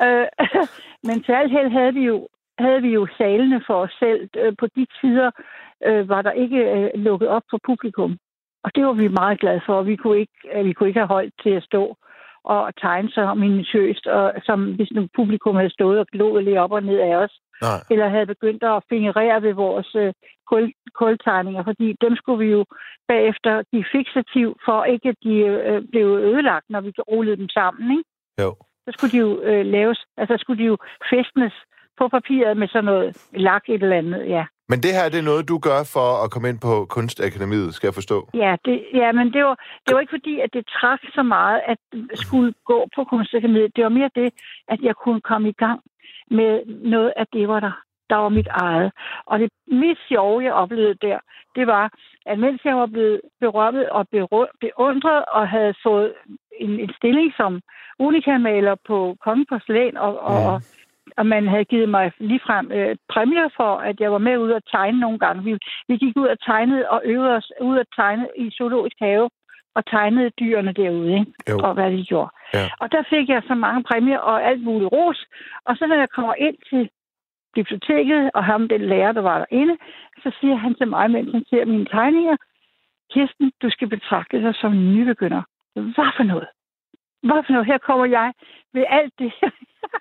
øh, 0.07 0.27
men 1.09 1.23
til 1.23 1.33
alt 1.33 1.53
held 1.53 1.71
havde 1.79 1.95
vi 1.95 2.05
jo 2.13 2.29
havde 2.59 2.83
vi 2.83 2.89
jo 2.89 3.07
salene 3.19 3.63
for 3.67 3.75
os 3.85 3.95
selv. 3.99 4.29
Øh, 4.37 4.53
På 4.61 4.67
de 4.77 4.87
tider 5.01 5.31
øh, 5.87 6.09
var 6.09 6.23
der 6.23 6.31
ikke 6.33 6.57
øh, 6.57 6.91
lukket 6.95 7.29
op 7.29 7.43
for 7.51 7.59
publikum. 7.67 8.17
Og 8.65 8.71
det 8.75 8.85
var 8.87 8.93
vi 8.93 9.09
meget 9.09 9.41
glade 9.41 9.61
for. 9.67 9.83
Vi 9.83 9.97
kunne 9.97 10.19
ikke, 10.21 10.39
øh, 10.55 10.65
vi 10.65 10.73
kunne 10.73 10.89
ikke 10.89 11.01
have 11.01 11.15
holdt 11.17 11.35
til 11.43 11.51
at 11.51 11.63
stå 11.63 11.97
og 12.45 12.77
tegne 12.81 13.11
så 13.11 13.35
minutiøst, 13.35 14.07
og 14.07 14.33
som 14.43 14.73
hvis 14.75 14.91
nu 14.93 15.09
publikum 15.17 15.57
havde 15.57 15.71
stået 15.79 15.99
og 15.99 16.07
gloet 16.13 16.45
lige 16.45 16.61
op 16.61 16.73
og 16.73 16.83
ned 16.83 16.99
af 16.99 17.15
os, 17.17 17.41
Nej. 17.62 17.81
eller 17.90 18.09
havde 18.09 18.33
begyndt 18.35 18.62
at 18.62 18.83
fingerere 18.88 19.42
ved 19.42 19.54
vores 19.54 19.95
øh, 19.95 20.12
kul, 20.50 20.73
kultegninger, 20.95 21.62
fordi 21.64 21.97
dem 22.04 22.16
skulle 22.16 22.45
vi 22.45 22.50
jo 22.57 22.64
bagefter 23.09 23.62
give 23.71 23.85
fiksativ, 23.92 24.49
for 24.66 24.85
ikke 24.85 25.09
at 25.09 25.19
de 25.23 25.35
øh, 25.69 25.83
blev 25.92 26.07
ødelagt, 26.31 26.66
når 26.71 26.81
vi 26.81 26.90
rullede 27.12 27.37
dem 27.37 27.49
sammen, 27.49 27.99
ikke? 27.99 28.11
Jo. 28.42 28.50
så 28.85 28.90
skulle 28.95 29.12
de 29.12 29.19
jo 29.26 29.40
øh, 29.42 29.66
laves, 29.66 30.00
altså 30.16 30.35
skulle 30.38 30.62
de 30.62 30.69
jo 30.73 30.76
festnes 31.11 31.54
på 31.99 32.09
papiret 32.09 32.57
med 32.57 32.69
sådan 32.69 32.85
noget 32.85 33.09
lak 33.33 33.64
et 33.69 33.83
eller 33.83 33.97
andet, 33.97 34.28
ja. 34.28 34.45
Men 34.69 34.78
det 34.85 34.92
her, 34.97 35.09
det 35.09 35.19
er 35.19 35.31
noget, 35.31 35.49
du 35.49 35.59
gør 35.69 35.81
for 35.97 36.09
at 36.25 36.31
komme 36.31 36.49
ind 36.49 36.61
på 36.69 36.75
Kunstakademiet, 36.95 37.75
skal 37.75 37.87
jeg 37.87 37.95
forstå? 38.00 38.19
Ja, 38.35 38.57
det, 38.64 38.76
ja 38.95 39.12
men 39.12 39.26
det 39.35 39.42
var, 39.45 39.57
det 39.85 39.90
var 39.95 40.00
ikke 40.00 40.16
fordi, 40.19 40.35
at 40.45 40.50
det 40.52 40.64
trak 40.78 41.00
så 41.14 41.23
meget, 41.23 41.61
at 41.73 41.78
skulle 42.14 42.54
gå 42.71 42.78
på 42.97 43.04
kunstakademiet. 43.04 43.76
Det 43.76 43.85
var 43.85 43.95
mere 43.99 44.11
det, 44.14 44.28
at 44.69 44.81
jeg 44.88 44.95
kunne 45.04 45.21
komme 45.21 45.49
i 45.49 45.57
gang 45.64 45.81
med 46.33 46.53
noget 46.67 47.12
af 47.17 47.27
det, 47.33 47.49
var 47.49 47.61
der, 47.61 47.73
der 48.11 48.17
var 48.17 48.29
mit 48.29 48.49
eget. 48.51 48.93
Og 49.27 49.39
det 49.39 49.51
mest 49.67 50.01
sjove, 50.09 50.45
jeg 50.45 50.53
oplevede 50.53 50.95
der, 50.95 51.19
det 51.57 51.67
var, 51.67 51.93
at 52.27 52.39
mens 52.39 52.61
jeg 52.65 52.77
var 52.77 52.87
blevet 52.87 53.21
berømmet 53.41 53.89
og 53.89 54.09
beundret 54.61 55.25
og 55.25 55.49
havde 55.49 55.75
fået 55.83 56.12
en, 56.61 56.81
en 56.81 56.93
stilling 56.97 57.33
som 57.37 57.61
unikamaler 57.99 58.75
på 58.87 59.17
Kongen 59.25 59.47
Porcelæn 59.47 59.97
og, 59.97 60.21
og, 60.21 60.39
og 60.53 60.62
og 61.17 61.27
man 61.27 61.49
havde 61.49 61.65
givet 61.65 61.89
mig 61.89 62.12
ligefrem 62.19 62.73
øh, 62.73 62.97
præmier 63.12 63.49
for, 63.57 63.73
at 63.77 64.01
jeg 64.01 64.12
var 64.12 64.19
med 64.19 64.37
ud 64.39 64.51
at 64.51 64.62
tegne 64.71 65.01
nogle 65.01 65.19
gange. 65.19 65.45
Vi, 65.45 65.59
vi 65.89 65.97
gik 65.97 66.17
ud 66.17 66.27
og 66.27 66.41
tegnede 66.41 66.89
og 66.89 67.03
øvede 67.05 67.37
os 67.37 67.53
ud 67.61 67.79
at 67.79 67.87
tegne 67.97 68.29
i 68.37 68.51
zoologisk 68.51 68.97
have 69.01 69.31
og 69.75 69.87
tegnede 69.87 70.31
dyrene 70.31 70.73
derude, 70.73 71.12
ikke? 71.21 71.33
Jo. 71.50 71.59
og 71.59 71.75
hvad 71.75 71.91
de 71.91 72.05
gjorde. 72.05 72.31
Ja. 72.55 72.69
Og 72.81 72.93
der 72.93 73.02
fik 73.11 73.29
jeg 73.29 73.43
så 73.47 73.55
mange 73.55 73.83
præmier 73.83 74.19
og 74.19 74.45
alt 74.45 74.62
muligt 74.62 74.93
ros. 74.93 75.26
Og 75.64 75.76
så 75.76 75.87
når 75.87 75.97
jeg 75.97 76.11
kommer 76.11 76.35
ind 76.35 76.57
til 76.71 76.91
biblioteket, 77.55 78.31
og 78.35 78.45
ham, 78.45 78.69
den 78.69 78.81
lærer, 78.81 79.12
der 79.12 79.21
var 79.21 79.38
derinde, 79.38 79.76
så 80.23 80.33
siger 80.41 80.57
han 80.57 80.75
til 80.75 80.88
mig, 80.88 81.11
mens 81.11 81.33
han 81.33 81.45
ser 81.50 81.64
mine 81.64 81.87
tegninger, 81.87 82.37
Kirsten, 83.12 83.52
du 83.62 83.71
skal 83.71 83.88
betragte 83.88 84.43
dig 84.43 84.55
som 84.55 84.73
en 84.73 84.95
nybegynder. 84.95 85.43
Hvad 85.75 86.11
for 86.17 86.23
noget? 86.23 86.49
Hvad 87.23 87.43
for 87.47 87.52
noget? 87.52 87.67
Her 87.67 87.79
kommer 87.79 88.07
jeg 88.07 88.33
ved 88.73 88.85
alt 88.88 89.12
det 89.19 89.33
her. 89.41 89.50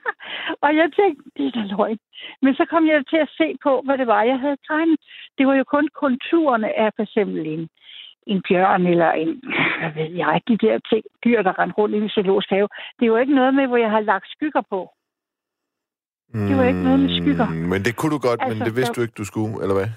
og 0.63 0.75
jeg 0.75 0.91
tænkte, 0.99 1.23
det 1.37 1.45
er 1.45 1.51
da 1.51 1.63
løgn. 1.75 1.99
Men 2.41 2.55
så 2.55 2.65
kom 2.65 2.87
jeg 2.87 3.07
til 3.09 3.17
at 3.17 3.33
se 3.37 3.57
på, 3.63 3.81
hvad 3.85 3.97
det 3.97 4.07
var, 4.07 4.23
jeg 4.23 4.39
havde 4.39 4.57
tegnet. 4.67 4.99
Det 5.37 5.47
var 5.47 5.55
jo 5.55 5.63
kun 5.63 5.87
konturerne 6.03 6.79
af 6.79 6.89
for 6.95 7.03
eksempel 7.03 7.47
en, 7.47 7.69
en 8.27 8.41
bjørn 8.49 8.85
eller 8.87 9.11
en, 9.11 9.41
hvad 9.79 9.91
ved 9.95 10.09
jeg, 10.23 10.41
de 10.47 10.57
der 10.57 10.79
ting, 10.89 11.03
dyr, 11.25 11.41
der 11.41 11.59
rendte 11.59 11.77
rundt 11.77 11.95
i 11.95 11.97
en 11.97 12.09
zoologisk 12.09 12.49
have. 12.49 12.67
Det 12.99 13.03
er 13.05 13.11
jo 13.13 13.17
ikke 13.17 13.35
noget 13.35 13.53
med, 13.53 13.67
hvor 13.67 13.77
jeg 13.77 13.89
har 13.91 13.99
lagt 13.99 14.27
skygger 14.35 14.61
på. 14.69 14.91
Det 16.33 16.57
var 16.57 16.63
ikke 16.63 16.83
noget 16.83 16.99
med 16.99 17.21
skygger. 17.21 17.47
Mm, 17.49 17.55
Men 17.55 17.79
det 17.85 17.95
kunne 17.95 18.11
du 18.15 18.19
godt, 18.29 18.39
altså, 18.41 18.57
men 18.57 18.67
det 18.67 18.75
vidste 18.75 18.93
så- 18.93 18.97
du 18.97 19.01
ikke, 19.01 19.13
du 19.21 19.25
skulle, 19.25 19.53
eller 19.63 19.75
hvad? 19.79 19.89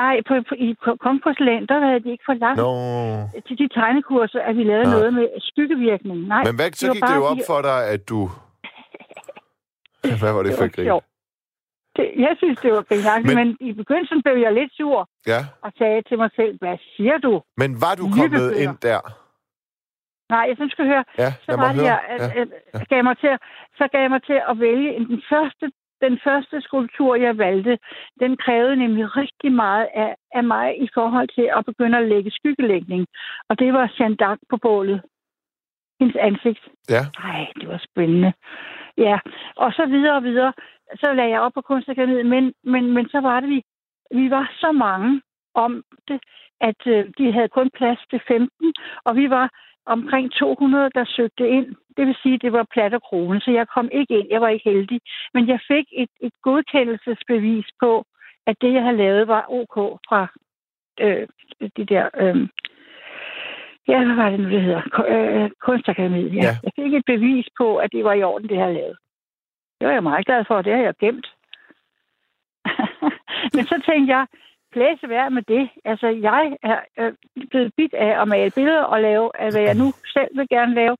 Nej, 0.00 0.14
på, 0.28 0.34
på, 0.48 0.54
i 0.66 0.74
Kongporcelæn, 1.04 1.66
der 1.66 1.78
havde 1.86 2.00
de 2.04 2.10
ikke 2.10 2.24
for 2.26 2.34
langt 2.44 2.58
Nå. 2.60 3.40
til 3.46 3.58
de 3.58 3.68
tegnekurser, 3.68 4.40
at 4.40 4.56
vi 4.56 4.64
lavede 4.64 4.84
Nå. 4.84 4.90
noget 4.90 5.14
med 5.14 5.26
skyggevirkning. 5.40 6.18
Nej, 6.26 6.42
Men 6.44 6.54
hvad, 6.56 6.70
så 6.72 6.86
var 6.86 6.94
gik 6.94 7.02
det 7.02 7.16
jo 7.16 7.24
op 7.24 7.36
de- 7.36 7.42
for 7.46 7.60
dig, 7.62 7.78
at 7.94 8.08
du... 8.08 8.18
Hvad 10.22 10.32
var 10.36 10.42
det 10.42 10.52
for 10.58 10.64
et 10.64 10.72
grin? 10.76 10.84
sjovt. 10.86 11.04
Det, 11.98 12.06
jeg 12.26 12.34
synes, 12.40 12.58
det 12.64 12.70
var 12.72 12.82
grinagtigt, 12.90 13.34
Men- 13.34 13.48
men... 13.60 13.68
i 13.68 13.72
begyndelsen 13.72 14.22
blev 14.22 14.36
jeg 14.46 14.52
lidt 14.54 14.72
sur 14.78 15.08
Ja. 15.32 15.40
og 15.64 15.70
sagde 15.78 16.02
til 16.08 16.16
mig 16.18 16.30
selv, 16.36 16.58
hvad 16.62 16.76
siger 16.96 17.18
du? 17.18 17.42
Men 17.56 17.70
var 17.84 17.94
du 18.00 18.04
kommet 18.16 18.30
Nybegynder. 18.40 18.62
ind 18.64 18.76
der? 18.88 19.00
Nej, 20.34 20.44
jeg 20.48 20.56
synes, 20.56 20.70
du 20.72 20.76
skal 20.76 20.86
høre, 20.92 21.04
Ja, 21.18 21.30
så 21.46 21.52
var 21.62 21.72
det, 21.72 21.82
jeg, 21.92 22.00
at, 22.14 22.20
Ja. 22.20 22.40
at, 22.40 22.48
at, 22.74 22.88
gav 22.88 23.02
mig 23.04 23.16
til, 23.18 23.32
så 23.78 23.84
gav 23.92 24.00
jeg 24.00 24.10
mig 24.10 24.22
til 24.30 24.40
at 24.50 24.60
vælge 24.60 24.90
en- 24.96 25.08
den 25.14 25.22
første, 25.32 25.66
den 26.06 26.14
første 26.26 26.60
skulptur, 26.60 27.14
jeg 27.26 27.38
valgte. 27.38 27.78
Den 28.20 28.36
krævede 28.36 28.76
nemlig 28.76 29.16
rigtig 29.16 29.52
meget 29.52 29.88
af, 29.94 30.14
af 30.34 30.44
mig 30.44 30.82
i 30.82 30.88
forhold 30.94 31.28
til 31.38 31.46
at 31.56 31.64
begynde 31.70 31.98
at 31.98 32.08
lægge 32.08 32.30
skyggelægning. 32.30 33.06
Og 33.48 33.58
det 33.58 33.72
var 33.72 33.92
Jeanne 34.00 34.16
d'Arc 34.22 34.38
på 34.50 34.56
bålet. 34.56 35.02
Hendes 36.00 36.16
ansigt. 36.16 36.62
Ja. 36.94 37.02
Ej, 37.30 37.46
det 37.60 37.68
var 37.68 37.80
spændende. 37.90 38.32
Ja, 38.98 39.18
og 39.56 39.72
så 39.72 39.86
videre 39.86 40.16
og 40.16 40.24
videre. 40.24 40.52
Så 40.94 41.12
lagde 41.12 41.30
jeg 41.30 41.40
op 41.40 41.52
på 41.54 41.60
kunstakademiet, 41.60 42.26
men, 42.26 42.54
men, 42.64 42.92
men 42.92 43.08
så 43.08 43.20
var 43.20 43.40
det, 43.40 43.48
vi, 43.48 43.62
vi 44.10 44.30
var 44.30 44.52
så 44.60 44.72
mange 44.72 45.22
om 45.54 45.82
det, 46.08 46.20
at 46.60 46.86
øh, 46.86 47.04
de 47.18 47.32
havde 47.32 47.48
kun 47.48 47.70
plads 47.70 47.98
til 48.10 48.20
15, 48.28 48.74
og 49.04 49.16
vi 49.16 49.30
var 49.30 49.50
omkring 49.86 50.32
200, 50.32 50.90
der 50.94 51.04
søgte 51.04 51.48
ind. 51.48 51.66
Det 51.96 52.06
vil 52.06 52.16
sige, 52.22 52.38
det 52.38 52.52
var 52.52 52.66
plat 52.72 52.94
og 52.94 53.02
krone, 53.02 53.40
så 53.40 53.50
jeg 53.50 53.68
kom 53.68 53.88
ikke 53.92 54.18
ind. 54.18 54.26
Jeg 54.30 54.40
var 54.40 54.48
ikke 54.48 54.70
heldig. 54.70 55.00
Men 55.34 55.48
jeg 55.48 55.60
fik 55.68 55.86
et, 55.92 56.10
et 56.20 56.32
godkendelsesbevis 56.42 57.66
på, 57.80 58.04
at 58.46 58.56
det, 58.60 58.72
jeg 58.72 58.82
havde 58.82 58.96
lavet, 58.96 59.28
var 59.28 59.44
ok 59.48 59.76
fra 60.08 60.26
øh, 61.00 61.28
de 61.76 61.84
der... 61.84 62.08
Øh, 62.16 62.48
ja, 63.88 64.04
hvad 64.04 64.16
var 64.16 64.30
det 64.30 64.40
nu, 64.40 64.50
det 64.50 64.62
hedder? 64.62 64.82
Ku- 64.94 65.08
Øh, 65.14 65.50
Kunstakademiet, 65.66 66.34
ja. 66.34 66.42
Ja. 66.42 66.56
Jeg 66.64 66.72
fik 66.78 66.94
et 66.94 67.04
bevis 67.06 67.46
på, 67.58 67.76
at 67.76 67.92
det 67.92 68.04
var 68.04 68.12
i 68.12 68.22
orden, 68.22 68.48
det 68.48 68.54
jeg 68.54 68.62
havde 68.64 68.74
lavet. 68.74 68.96
Det 69.78 69.86
var 69.86 69.92
jeg 69.94 70.02
meget 70.02 70.26
glad 70.26 70.44
for, 70.48 70.54
og 70.54 70.64
det 70.64 70.72
har 70.72 70.82
jeg 70.82 70.94
gemt. 71.00 71.26
Men 73.54 73.64
så 73.66 73.76
tænkte 73.88 74.10
jeg, 74.16 74.26
blæse 74.72 75.08
værd 75.08 75.32
med 75.32 75.42
det. 75.42 75.68
Altså, 75.84 76.06
jeg 76.06 76.56
er 76.62 76.78
øh, 77.00 77.12
blevet 77.50 77.72
bit 77.76 77.94
af 77.94 78.22
at 78.22 78.28
male 78.28 78.50
billeder 78.50 78.82
og 78.82 79.00
lave, 79.00 79.30
af 79.42 79.50
hvad 79.52 79.62
jeg 79.62 79.74
nu 79.74 79.88
selv 80.14 80.30
vil 80.38 80.48
gerne 80.48 80.74
lave. 80.74 80.96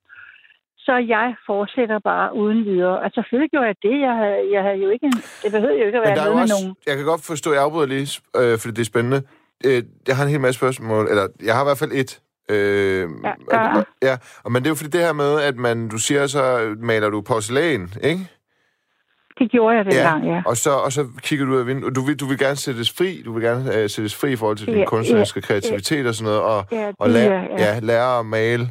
Så 0.78 0.94
jeg 0.96 1.34
fortsætter 1.46 1.98
bare 1.98 2.34
uden 2.34 2.64
videre. 2.64 3.04
Altså, 3.04 3.14
selvfølgelig 3.20 3.50
gjorde 3.50 3.66
jeg 3.66 3.76
det. 3.82 4.00
Jeg 4.00 4.14
havde, 4.22 4.40
jeg 4.52 4.62
havde 4.62 4.76
jo 4.84 4.88
ikke 4.90 5.06
en, 5.06 5.12
det 5.42 5.50
behøvede 5.52 5.78
jo 5.80 5.86
ikke 5.86 5.98
at 5.98 6.04
være 6.06 6.16
noget 6.16 6.32
også, 6.42 6.54
med 6.54 6.62
nogen. 6.64 6.76
jeg 6.86 6.96
kan 6.96 7.04
godt 7.12 7.22
forstå, 7.26 7.52
jeg 7.52 7.62
afbryder 7.62 7.86
lige, 7.86 8.08
øh, 8.40 8.58
fordi 8.60 8.72
det 8.76 8.82
er 8.86 8.92
spændende. 8.94 9.20
Øh, 9.66 9.82
jeg 10.08 10.16
har 10.16 10.24
en 10.24 10.30
hel 10.30 10.40
masse 10.40 10.58
spørgsmål, 10.58 11.04
eller 11.12 11.24
jeg 11.48 11.54
har 11.54 11.62
i 11.64 11.68
hvert 11.68 11.78
fald 11.82 11.92
et. 12.02 12.12
Øh, 12.50 13.08
Ja, 13.24 13.32
ja. 13.52 13.78
og, 13.78 13.84
ja, 14.02 14.16
og, 14.44 14.52
men 14.52 14.62
det 14.62 14.66
er 14.66 14.70
jo 14.70 14.74
fordi 14.74 14.90
det 14.90 15.00
her 15.00 15.12
med, 15.12 15.40
at 15.40 15.56
man, 15.56 15.88
du 15.88 15.98
siger, 15.98 16.26
så 16.26 16.74
maler 16.80 17.10
du 17.10 17.20
porcelæn, 17.20 17.88
ikke? 18.02 18.28
Det 19.38 19.50
gjorde 19.50 19.76
jeg 19.76 19.84
dengang, 19.84 20.26
ja. 20.26 20.42
Og 20.46 20.56
så, 20.56 20.70
og 20.70 20.92
så 20.92 21.06
kigger 21.22 21.46
du 21.46 21.52
ud 21.52 21.60
af 21.60 21.66
vinduet. 21.66 21.96
Du 21.96 22.00
vil, 22.00 22.20
du 22.20 22.26
vil 22.26 22.38
gerne 22.38 22.56
sættes 22.56 22.92
fri. 22.98 23.22
Du 23.24 23.32
vil 23.32 23.42
gerne 23.42 23.74
øh, 23.76 23.88
sættes 23.90 24.14
fri 24.20 24.32
i 24.32 24.36
forhold 24.36 24.56
til 24.56 24.66
din 24.66 24.78
Ja, 24.78 24.84
kunstneriske 24.84 25.40
ja, 25.40 25.46
kreativitet 25.46 26.06
og 26.06 26.14
sådan 26.14 26.32
noget. 26.32 26.42
Og, 26.42 26.64
Ja, 26.72 26.92
og 26.98 27.10
lære, 27.10 27.40
ja. 27.58 27.64
ja. 27.74 27.78
lære 27.82 28.18
at 28.18 28.26
male 28.26 28.64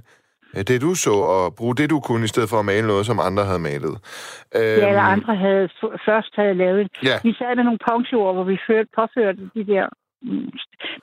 øh, 0.57 0.63
det, 0.63 0.81
du 0.81 0.95
så, 0.95 1.11
og 1.13 1.55
bruge 1.55 1.75
det, 1.75 1.89
du 1.89 1.99
kunne, 1.99 2.23
i 2.25 2.27
stedet 2.27 2.49
for 2.49 2.59
at 2.59 2.65
male 2.65 2.87
noget, 2.87 3.05
som 3.05 3.19
andre 3.19 3.43
havde 3.45 3.59
malet. 3.59 3.95
Øhm, 4.55 4.63
Ja, 4.81 4.87
eller 4.89 5.01
andre 5.01 5.35
havde 5.35 5.69
først 6.05 6.31
havde 6.35 6.53
lavet. 6.53 6.87
Ja. 7.03 7.19
Vi 7.23 7.33
sad 7.33 7.55
med 7.55 7.63
nogle 7.63 7.79
ponchoer, 7.89 8.33
hvor 8.33 8.43
vi 8.43 8.57
førte, 8.67 8.89
påførte 8.95 9.41
de 9.55 9.63
der 9.73 9.85
mm, 10.21 10.49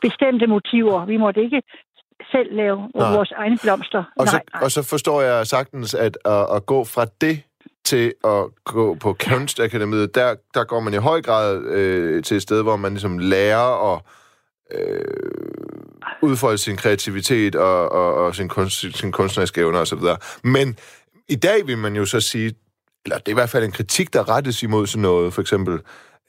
bestemte 0.02 0.46
motiver. 0.46 1.04
Vi 1.06 1.16
måtte 1.16 1.40
ikke 1.42 1.62
selv 2.32 2.56
lave 2.56 2.78
Nej. 2.94 3.16
vores 3.16 3.30
egne 3.30 3.58
blomster. 3.62 4.04
Og 4.16 4.28
så, 4.28 4.36
nej, 4.36 4.42
nej. 4.54 4.62
og 4.64 4.70
så 4.70 4.82
forstår 4.82 5.22
jeg 5.22 5.46
sagtens, 5.46 5.94
at 5.94 6.18
at, 6.24 6.46
at 6.56 6.66
gå 6.66 6.84
fra 6.84 7.06
det 7.20 7.42
til 7.84 8.12
at 8.24 8.44
gå 8.64 8.94
på 8.94 9.16
kunstakademiet, 9.28 10.14
der, 10.14 10.34
der 10.54 10.64
går 10.64 10.80
man 10.80 10.94
i 10.94 10.96
høj 10.96 11.22
grad 11.22 11.62
øh, 11.62 12.22
til 12.22 12.36
et 12.36 12.42
sted, 12.42 12.62
hvor 12.62 12.76
man 12.76 12.92
ligesom 12.92 13.18
lærer 13.18 13.94
at 13.94 14.02
øh, 14.74 15.04
udfolde 16.22 16.58
sin 16.58 16.76
kreativitet 16.76 17.54
og, 17.54 17.92
og, 17.92 18.14
og 18.14 18.34
sin, 18.34 18.48
kunst, 18.48 18.96
sin 18.98 19.12
kunstneriske 19.12 19.60
evner 19.60 19.78
osv. 19.78 19.98
Men 20.44 20.76
i 21.28 21.36
dag 21.36 21.66
vil 21.66 21.78
man 21.78 21.96
jo 21.96 22.04
så 22.04 22.20
sige, 22.20 22.54
eller 23.04 23.18
det 23.18 23.28
er 23.28 23.32
i 23.32 23.34
hvert 23.34 23.50
fald 23.50 23.64
en 23.64 23.72
kritik, 23.72 24.12
der 24.12 24.36
rettes 24.36 24.62
imod 24.62 24.86
sådan 24.86 25.02
noget, 25.02 25.34
for 25.34 25.40
eksempel 25.40 25.80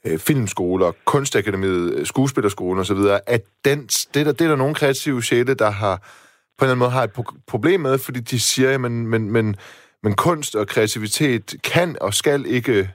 øh, 0.06 0.18
filmskoler, 0.18 0.92
kunstakademiet, 1.04 1.94
øh, 1.94 2.06
skuespillerskolen 2.06 2.80
osv., 2.80 2.98
at 3.26 3.42
den, 3.64 3.86
det, 3.86 4.16
er 4.20 4.24
der, 4.24 4.32
det 4.32 4.40
er 4.40 4.48
der 4.48 4.56
nogle 4.56 4.74
kreative 4.74 5.22
sjæle, 5.22 5.54
der 5.54 5.70
har 5.70 5.96
på 6.58 6.64
en 6.64 6.66
eller 6.66 6.72
anden 6.72 6.78
måde 6.78 6.90
har 6.90 7.02
et 7.04 7.10
pro- 7.18 7.40
problem 7.46 7.80
med, 7.80 7.98
fordi 7.98 8.20
de 8.20 8.40
siger, 8.40 8.74
at 8.74 8.80
men, 8.80 9.06
men, 9.06 9.30
men, 9.30 9.56
men 10.02 10.14
kunst 10.14 10.56
og 10.56 10.66
kreativitet 10.66 11.54
kan 11.64 11.96
og 12.00 12.14
skal 12.14 12.46
ikke 12.46 12.90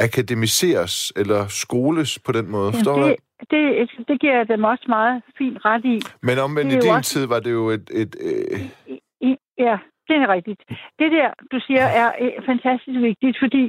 akademiseres 0.00 1.12
eller 1.16 1.46
skoles 1.48 2.18
på 2.18 2.32
den 2.32 2.50
måde. 2.50 2.72
Forstår? 2.72 2.98
Jamen, 2.98 3.16
det, 3.40 3.88
det, 3.98 4.08
det 4.08 4.20
giver 4.20 4.36
jeg 4.36 4.48
dem 4.48 4.64
også 4.64 4.84
meget 4.88 5.22
fint 5.38 5.58
ret 5.64 5.84
i. 5.84 6.02
Men 6.22 6.38
omvendt 6.38 6.72
i 6.72 6.76
din 6.76 6.90
også- 6.90 7.10
tid 7.10 7.26
var 7.26 7.40
det 7.40 7.50
jo 7.50 7.68
et... 7.70 7.90
et 7.92 8.16
øh, 8.20 8.60
I, 9.20 9.36
ja, 9.58 9.76
det 10.08 10.16
er 10.16 10.28
rigtigt. 10.36 10.60
Det 10.98 11.08
der, 11.16 11.28
du 11.52 11.58
siger, 11.66 11.86
er 12.02 12.08
øh, 12.20 12.32
fantastisk 12.46 12.98
vigtigt, 13.08 13.36
fordi 13.42 13.64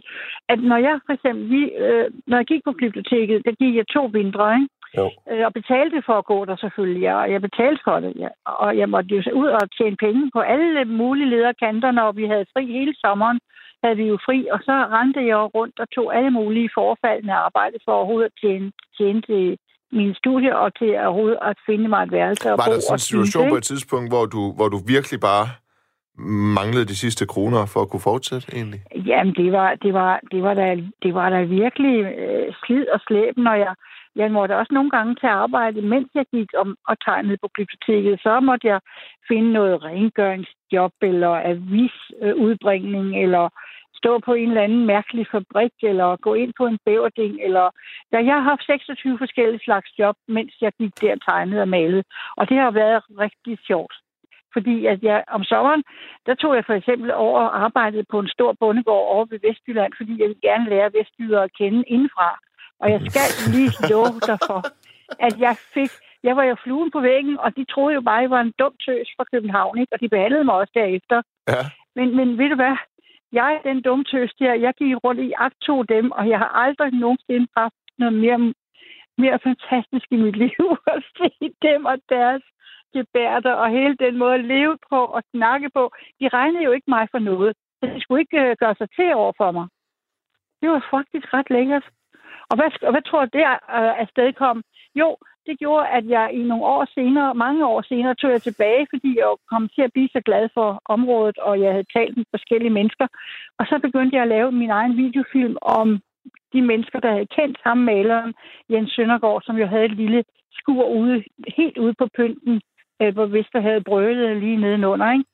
at 0.50 0.60
når 0.72 0.78
jeg 0.78 1.00
for 1.06 1.14
eksempel, 1.14 1.50
vi, 1.50 1.62
øh, 1.84 2.06
når 2.28 2.38
jeg 2.38 2.46
gik 2.46 2.64
på 2.66 2.74
biblioteket, 2.84 3.46
der 3.46 3.52
gik 3.62 3.76
jeg 3.76 3.88
to 3.88 4.04
vintre, 4.06 4.56
ikke? 4.56 4.70
Jo. 4.98 5.06
Øh, 5.32 5.46
og 5.48 5.54
betalte 5.54 6.04
for 6.06 6.16
at 6.18 6.26
gå 6.26 6.46
der 6.46 6.56
selvfølgelig, 6.56 7.02
ja, 7.02 7.16
og 7.24 7.32
jeg 7.32 7.42
betalte 7.42 7.82
for 7.84 8.00
det, 8.00 8.14
ja. 8.24 8.30
og 8.46 8.78
jeg 8.78 8.90
måtte 8.90 9.16
jo 9.16 9.22
ud 9.34 9.48
og 9.48 9.72
tjene 9.78 9.98
penge 10.06 10.32
på 10.34 10.40
alle 10.40 10.86
mulige 10.86 11.30
lederkanter, 11.30 11.92
når 11.92 12.12
vi 12.12 12.26
havde 12.26 12.46
fri 12.54 12.66
hele 12.66 12.94
sommeren, 13.04 13.40
havde 13.84 13.98
vi 13.98 14.06
jo 14.14 14.18
fri, 14.26 14.48
og 14.52 14.60
så 14.68 14.72
rendte 14.96 15.22
jeg 15.26 15.56
rundt 15.56 15.80
og 15.80 15.88
tog 15.96 16.16
alle 16.18 16.32
mulige 16.32 16.70
forfaldende 16.74 17.34
arbejde 17.34 17.78
for 17.86 17.92
overhovedet 17.92 18.30
at 18.32 18.38
tjene, 18.42 18.72
tjene 18.98 19.22
til 19.22 19.58
min 19.92 20.14
studie 20.16 20.58
og 20.58 20.76
til 20.80 20.92
at 21.06 21.12
at 21.50 21.56
finde 21.66 21.88
mig 21.88 22.04
et 22.04 22.12
værelse 22.12 22.52
og 22.52 22.58
var 22.58 22.66
bo 22.68 22.72
der 22.74 22.80
sådan 22.80 22.94
en 22.94 22.94
og 22.94 23.00
situation 23.00 23.50
på 23.50 23.56
et 23.56 23.64
tidspunkt, 23.64 24.10
hvor 24.14 24.26
du, 24.26 24.42
hvor 24.58 24.68
du 24.74 24.80
virkelig 24.96 25.20
bare 25.20 25.46
manglede 26.58 26.86
de 26.86 26.96
sidste 26.96 27.26
kroner 27.26 27.66
for 27.66 27.82
at 27.82 27.90
kunne 27.90 28.08
fortsætte 28.12 28.48
egentlig? 28.54 28.82
Jamen, 29.06 29.34
det 29.36 29.52
var, 29.52 29.76
det 29.76 29.94
var, 29.94 30.20
det 30.32 30.44
var, 30.44 30.54
da, 30.54 30.76
det 31.04 31.14
var 31.14 31.30
da 31.30 31.42
virkelig 31.42 31.96
øh, 32.06 32.54
slid 32.66 32.88
og 32.88 33.00
slæb, 33.08 33.38
når 33.38 33.54
jeg, 33.54 33.74
jeg 34.16 34.32
måtte 34.32 34.58
også 34.58 34.74
nogle 34.74 34.90
gange 34.90 35.16
tage 35.16 35.34
arbejde, 35.34 35.82
mens 35.82 36.10
jeg 36.16 36.26
gik 36.34 36.50
om, 36.58 36.76
og 36.88 36.96
tegnede 37.06 37.38
på 37.42 37.50
biblioteket. 37.58 38.20
Så 38.24 38.40
måtte 38.40 38.68
jeg 38.68 38.80
finde 39.28 39.52
noget 39.54 39.84
rengøringsjob, 39.84 40.94
eller 41.02 41.34
avisudbringning, 41.52 43.24
eller 43.24 43.50
stå 44.02 44.20
på 44.20 44.34
en 44.34 44.50
eller 44.50 44.62
anden 44.68 44.86
mærkelig 44.86 45.26
fabrik, 45.32 45.76
eller 45.84 46.16
gå 46.16 46.34
ind 46.34 46.54
på 46.58 46.66
en 46.66 46.80
bæverding, 46.86 47.34
eller... 47.48 47.66
Ja, 48.12 48.18
jeg 48.30 48.36
har 48.36 48.50
haft 48.52 48.66
26 48.66 49.18
forskellige 49.18 49.66
slags 49.68 49.90
job, 50.00 50.16
mens 50.28 50.54
jeg 50.62 50.72
gik 50.80 50.94
der 51.02 51.12
og 51.12 51.22
tegnede 51.22 51.62
og 51.62 51.68
malede. 51.68 52.04
Og 52.38 52.50
det 52.50 52.58
har 52.58 52.72
været 52.72 53.04
rigtig 53.20 53.58
sjovt. 53.68 53.94
Fordi 54.54 54.86
at 54.86 55.04
jeg 55.04 55.24
om 55.28 55.44
sommeren, 55.44 55.84
der 56.26 56.36
tog 56.36 56.56
jeg 56.56 56.66
for 56.66 56.74
eksempel 56.74 57.14
over 57.14 57.40
og 57.40 57.64
arbejdede 57.66 58.06
på 58.12 58.20
en 58.20 58.28
stor 58.28 58.56
bondegård 58.60 59.08
over 59.16 59.26
ved 59.26 59.40
Vestjylland, 59.48 59.94
fordi 59.98 60.12
jeg 60.20 60.28
ville 60.28 60.48
gerne 60.50 60.70
lære 60.70 60.94
Vestjylland 60.98 61.44
at 61.44 61.54
kende 61.60 61.84
indenfra. 61.88 62.30
Og 62.82 62.92
jeg 62.92 63.02
skal 63.10 63.28
lige 63.56 63.72
love 63.92 64.20
dig 64.30 64.40
for, 64.50 64.62
at 65.28 65.40
jeg 65.40 65.56
fik... 65.74 65.92
Jeg 66.24 66.36
var 66.36 66.44
jo 66.44 66.56
fluen 66.64 66.92
på 66.92 67.00
væggen, 67.00 67.40
og 67.40 67.56
de 67.58 67.66
troede 67.66 67.96
jo 67.96 68.02
bare, 68.02 68.18
at 68.18 68.22
jeg 68.22 68.30
var 68.30 68.42
en 68.42 68.54
dum 68.60 68.74
tøs 68.86 69.08
fra 69.18 69.26
København, 69.32 69.78
ikke? 69.78 69.94
Og 69.94 70.00
de 70.02 70.10
behandlede 70.10 70.44
mig 70.44 70.56
også 70.56 70.72
derefter. 70.76 71.22
Ja. 71.48 71.62
Men, 71.96 72.16
men 72.16 72.38
ved 72.38 72.50
du 72.50 72.56
hvad? 72.56 72.76
Jeg, 73.32 73.62
den 73.64 73.82
dumme 73.82 74.04
tøs 74.04 74.34
der, 74.40 74.54
jeg 74.54 74.74
gik 74.74 74.96
rundt 75.04 75.22
i 75.22 75.34
akt 75.38 75.60
to 75.62 75.84
dem, 75.84 76.12
og 76.12 76.30
jeg 76.30 76.38
har 76.38 76.52
aldrig 76.66 76.92
nogensinde 76.94 77.48
haft 77.58 77.82
noget 77.98 78.14
mere, 78.14 78.54
mere 79.18 79.40
fantastisk 79.44 80.08
i 80.12 80.16
mit 80.16 80.38
liv 80.38 80.66
at 80.94 81.04
se 81.18 81.30
dem 81.62 81.86
og 81.86 81.98
deres 82.10 82.44
gebærder 82.94 83.54
og 83.54 83.70
hele 83.70 83.96
den 83.96 84.18
måde 84.18 84.34
at 84.34 84.46
leve 84.46 84.78
på 84.90 85.00
og 85.06 85.22
snakke 85.36 85.70
på. 85.70 85.84
De 86.20 86.28
regnede 86.28 86.64
jo 86.64 86.72
ikke 86.72 86.90
mig 86.96 87.08
for 87.12 87.20
noget. 87.20 87.56
Så 87.80 87.86
de 87.94 88.02
skulle 88.02 88.22
ikke 88.22 88.42
øh, 88.42 88.56
gøre 88.60 88.76
sig 88.78 88.90
til 88.96 89.14
over 89.14 89.34
for 89.38 89.52
mig. 89.52 89.68
Det 90.62 90.70
var 90.70 90.88
faktisk 90.92 91.34
ret 91.34 91.50
lækkert. 91.50 91.86
Og 92.50 92.56
hvad, 92.58 92.70
og 92.88 92.92
hvad 92.92 93.02
tror 93.02 93.26
du, 93.26 93.30
det 93.38 93.46
øh, 93.46 93.94
afsted 94.04 94.34
kom? 94.34 94.64
Jo, 94.96 95.18
det 95.46 95.60
gjorde, 95.60 95.88
at 95.88 96.06
jeg 96.16 96.30
i 96.34 96.44
nogle 96.44 96.66
år 96.66 96.86
senere, 96.98 97.36
mange 97.36 97.66
år 97.66 97.82
senere, 97.82 98.16
tog 98.16 98.32
jeg 98.32 98.42
tilbage, 98.42 98.88
fordi 98.94 99.10
jeg 99.18 99.36
kom 99.52 99.70
til 99.76 99.82
at 99.82 99.94
blive 99.94 100.10
så 100.16 100.22
glad 100.26 100.50
for 100.54 100.82
området, 100.86 101.38
og 101.38 101.62
jeg 101.62 101.72
havde 101.72 101.92
talt 101.98 102.18
med 102.18 102.26
forskellige 102.36 102.78
mennesker. 102.80 103.08
Og 103.60 103.66
så 103.70 103.80
begyndte 103.86 104.16
jeg 104.16 104.24
at 104.24 104.34
lave 104.36 104.52
min 104.52 104.70
egen 104.70 104.98
videofilm 104.98 105.58
om 105.62 106.00
de 106.54 106.62
mennesker, 106.62 107.00
der 107.00 107.12
havde 107.12 107.34
kendt 107.38 107.58
ham, 107.64 107.78
maleren 107.78 108.34
Jens 108.70 108.92
Søndergaard, 108.92 109.42
som 109.42 109.56
jo 109.58 109.66
havde 109.66 109.86
et 109.86 109.98
lille 110.04 110.24
skur 110.52 110.84
ude, 110.86 111.24
helt 111.58 111.78
ude 111.78 111.94
på 111.94 112.08
pynten, 112.18 112.62
øh, 113.02 113.14
hvor 113.14 113.62
havde 113.62 113.82
brølet 113.84 114.38
lige 114.38 114.58
nedenunder. 114.58 115.12
Ikke? 115.12 115.26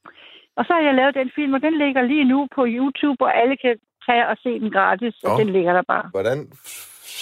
Og 0.58 0.66
så 0.66 0.74
har 0.74 0.82
jeg 0.82 0.96
lavet 0.96 1.16
den 1.16 1.32
film, 1.36 1.54
og 1.54 1.62
den 1.62 1.78
ligger 1.78 2.02
lige 2.02 2.24
nu 2.24 2.48
på 2.56 2.66
YouTube, 2.68 3.22
og 3.26 3.38
alle 3.42 3.58
kan 3.58 3.76
tage 4.06 4.28
og 4.28 4.38
se 4.44 4.60
den 4.60 4.72
gratis, 4.72 5.16
og 5.24 5.40
den 5.40 5.50
ligger 5.50 5.74
der 5.74 5.84
bare. 5.88 6.10
Hvordan 6.12 6.48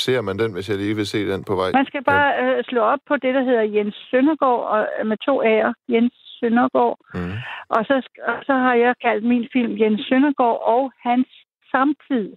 ser 0.05 0.21
man 0.21 0.39
den, 0.39 0.53
hvis 0.53 0.69
jeg 0.69 0.77
lige 0.77 0.95
vil 0.95 1.07
se 1.07 1.31
den 1.31 1.43
på 1.43 1.55
vej? 1.55 1.71
Man 1.73 1.85
skal 1.85 2.03
bare 2.03 2.29
ja. 2.33 2.43
øh, 2.43 2.63
slå 2.63 2.81
op 2.81 2.99
på 3.07 3.15
det, 3.17 3.33
der 3.35 3.43
hedder 3.43 3.61
Jens 3.61 3.95
Søndergaard, 4.11 4.63
og, 4.73 4.87
øh, 4.99 5.07
med 5.07 5.17
to 5.17 5.43
A'er. 5.43 5.73
Jens 5.89 6.13
Søndergaard. 6.39 6.97
Mm. 7.13 7.37
Og, 7.69 7.85
så, 7.85 7.95
og 8.27 8.37
så 8.45 8.53
har 8.53 8.75
jeg 8.75 8.93
kaldt 9.01 9.23
min 9.23 9.47
film 9.53 9.73
Jens 9.81 10.01
Søndergaard 10.09 10.59
og 10.75 10.91
hans 11.03 11.27
samtid. 11.71 12.33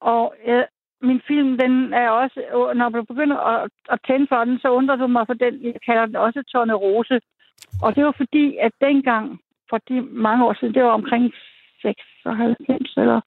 Og 0.00 0.34
øh, 0.46 0.64
min 1.02 1.20
film, 1.26 1.58
den 1.58 1.92
er 1.92 2.10
også, 2.10 2.40
når 2.74 2.88
du 2.88 3.02
begynder 3.02 3.36
at, 3.36 3.70
at 3.90 3.98
tænde 4.06 4.26
for 4.28 4.44
den, 4.44 4.58
så 4.58 4.68
undrer 4.68 4.96
du 4.96 5.06
mig 5.06 5.26
for 5.26 5.34
den, 5.34 5.62
jeg 5.62 5.74
kalder 5.86 6.06
den 6.06 6.16
også 6.16 6.42
Tårne 6.52 6.74
Rose. 6.74 7.20
Og 7.82 7.94
det 7.96 8.04
var 8.04 8.14
fordi, 8.16 8.56
at 8.56 8.72
dengang, 8.80 9.40
for 9.70 9.78
de 9.88 10.00
mange 10.02 10.44
år 10.46 10.54
siden, 10.54 10.74
det 10.74 10.82
var 10.82 10.90
omkring 10.90 11.32
96 11.82 12.94
eller 12.96 13.20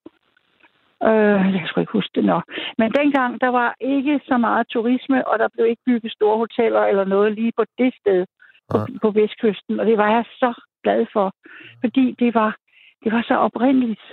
Øh, 1.08 1.54
jeg 1.54 1.62
sgu 1.66 1.80
ikke 1.80 1.92
huske 1.92 2.14
det 2.14 2.24
nok. 2.24 2.44
Men 2.78 2.92
dengang, 2.92 3.40
der 3.40 3.48
var 3.48 3.74
ikke 3.80 4.20
så 4.24 4.36
meget 4.38 4.66
turisme, 4.68 5.28
og 5.28 5.38
der 5.38 5.48
blev 5.54 5.66
ikke 5.66 5.82
bygget 5.86 6.12
store 6.12 6.36
hoteller 6.36 6.80
eller 6.80 7.04
noget 7.04 7.32
lige 7.32 7.52
på 7.56 7.64
det 7.78 7.94
sted 8.00 8.26
på, 8.70 8.78
ja. 8.78 8.84
på 9.02 9.10
Vestkysten. 9.10 9.80
Og 9.80 9.86
det 9.86 9.98
var 9.98 10.10
jeg 10.10 10.24
så 10.42 10.52
glad 10.84 11.06
for, 11.12 11.32
fordi 11.80 12.14
det 12.18 12.34
var, 12.34 12.56
det 13.04 13.12
var 13.12 13.22
så 13.22 13.34
oprindeligt. 13.34 14.04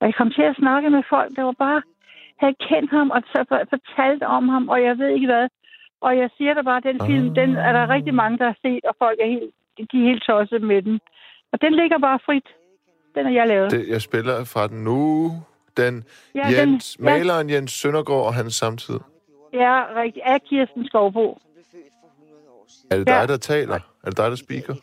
Og 0.00 0.06
jeg 0.06 0.14
kom 0.14 0.30
til 0.30 0.42
at 0.42 0.56
snakke 0.56 0.90
med 0.90 1.02
folk, 1.08 1.36
der 1.36 1.42
var 1.42 1.56
bare 1.58 1.82
havde 2.40 2.56
kendt 2.68 2.90
ham 2.90 3.10
og 3.10 3.22
fortalt 3.74 4.22
om 4.22 4.48
ham, 4.48 4.68
og 4.68 4.82
jeg 4.82 4.98
ved 4.98 5.08
ikke 5.08 5.26
hvad. 5.26 5.48
Og 6.00 6.18
jeg 6.18 6.30
siger 6.36 6.54
da 6.54 6.62
bare, 6.62 6.76
at 6.76 6.88
den 6.90 7.00
film, 7.06 7.34
den 7.34 7.50
er 7.56 7.72
der 7.72 7.90
rigtig 7.94 8.14
mange, 8.14 8.38
der 8.38 8.44
har 8.44 8.58
set, 8.62 8.84
og 8.84 8.94
folk 8.98 9.18
er 9.20 9.26
helt, 9.26 9.54
de 9.92 9.96
er 10.02 10.08
helt 10.10 10.22
tosset 10.22 10.62
med 10.62 10.82
den. 10.82 11.00
Og 11.52 11.60
den 11.60 11.72
ligger 11.74 11.98
bare 11.98 12.18
frit. 12.26 12.48
Den 13.14 13.24
har 13.26 13.32
jeg 13.32 13.46
lavet. 13.46 13.70
Det, 13.70 13.88
jeg 13.88 14.02
spiller 14.02 14.44
fra 14.44 14.66
den 14.66 14.84
nu. 14.84 15.30
Den 15.76 16.04
ja, 16.34 16.46
Jens, 16.58 16.96
den, 16.96 17.04
maleren 17.04 17.48
ja. 17.48 17.54
Jens 17.54 17.72
Søndergaard 17.72 18.26
og 18.26 18.34
hans 18.34 18.54
samtid. 18.54 18.98
Ja, 19.52 19.84
rigtigt. 19.96 20.24
Af 20.26 20.42
Kirsten 20.42 20.86
Skovbo. 20.86 21.38
Er 22.90 22.96
det 22.96 23.06
dig, 23.06 23.12
ja. 23.12 23.26
der 23.26 23.36
taler? 23.36 23.80
Er 24.04 24.08
det 24.10 24.16
dig, 24.16 24.30
der 24.30 24.36
speaker? 24.36 24.74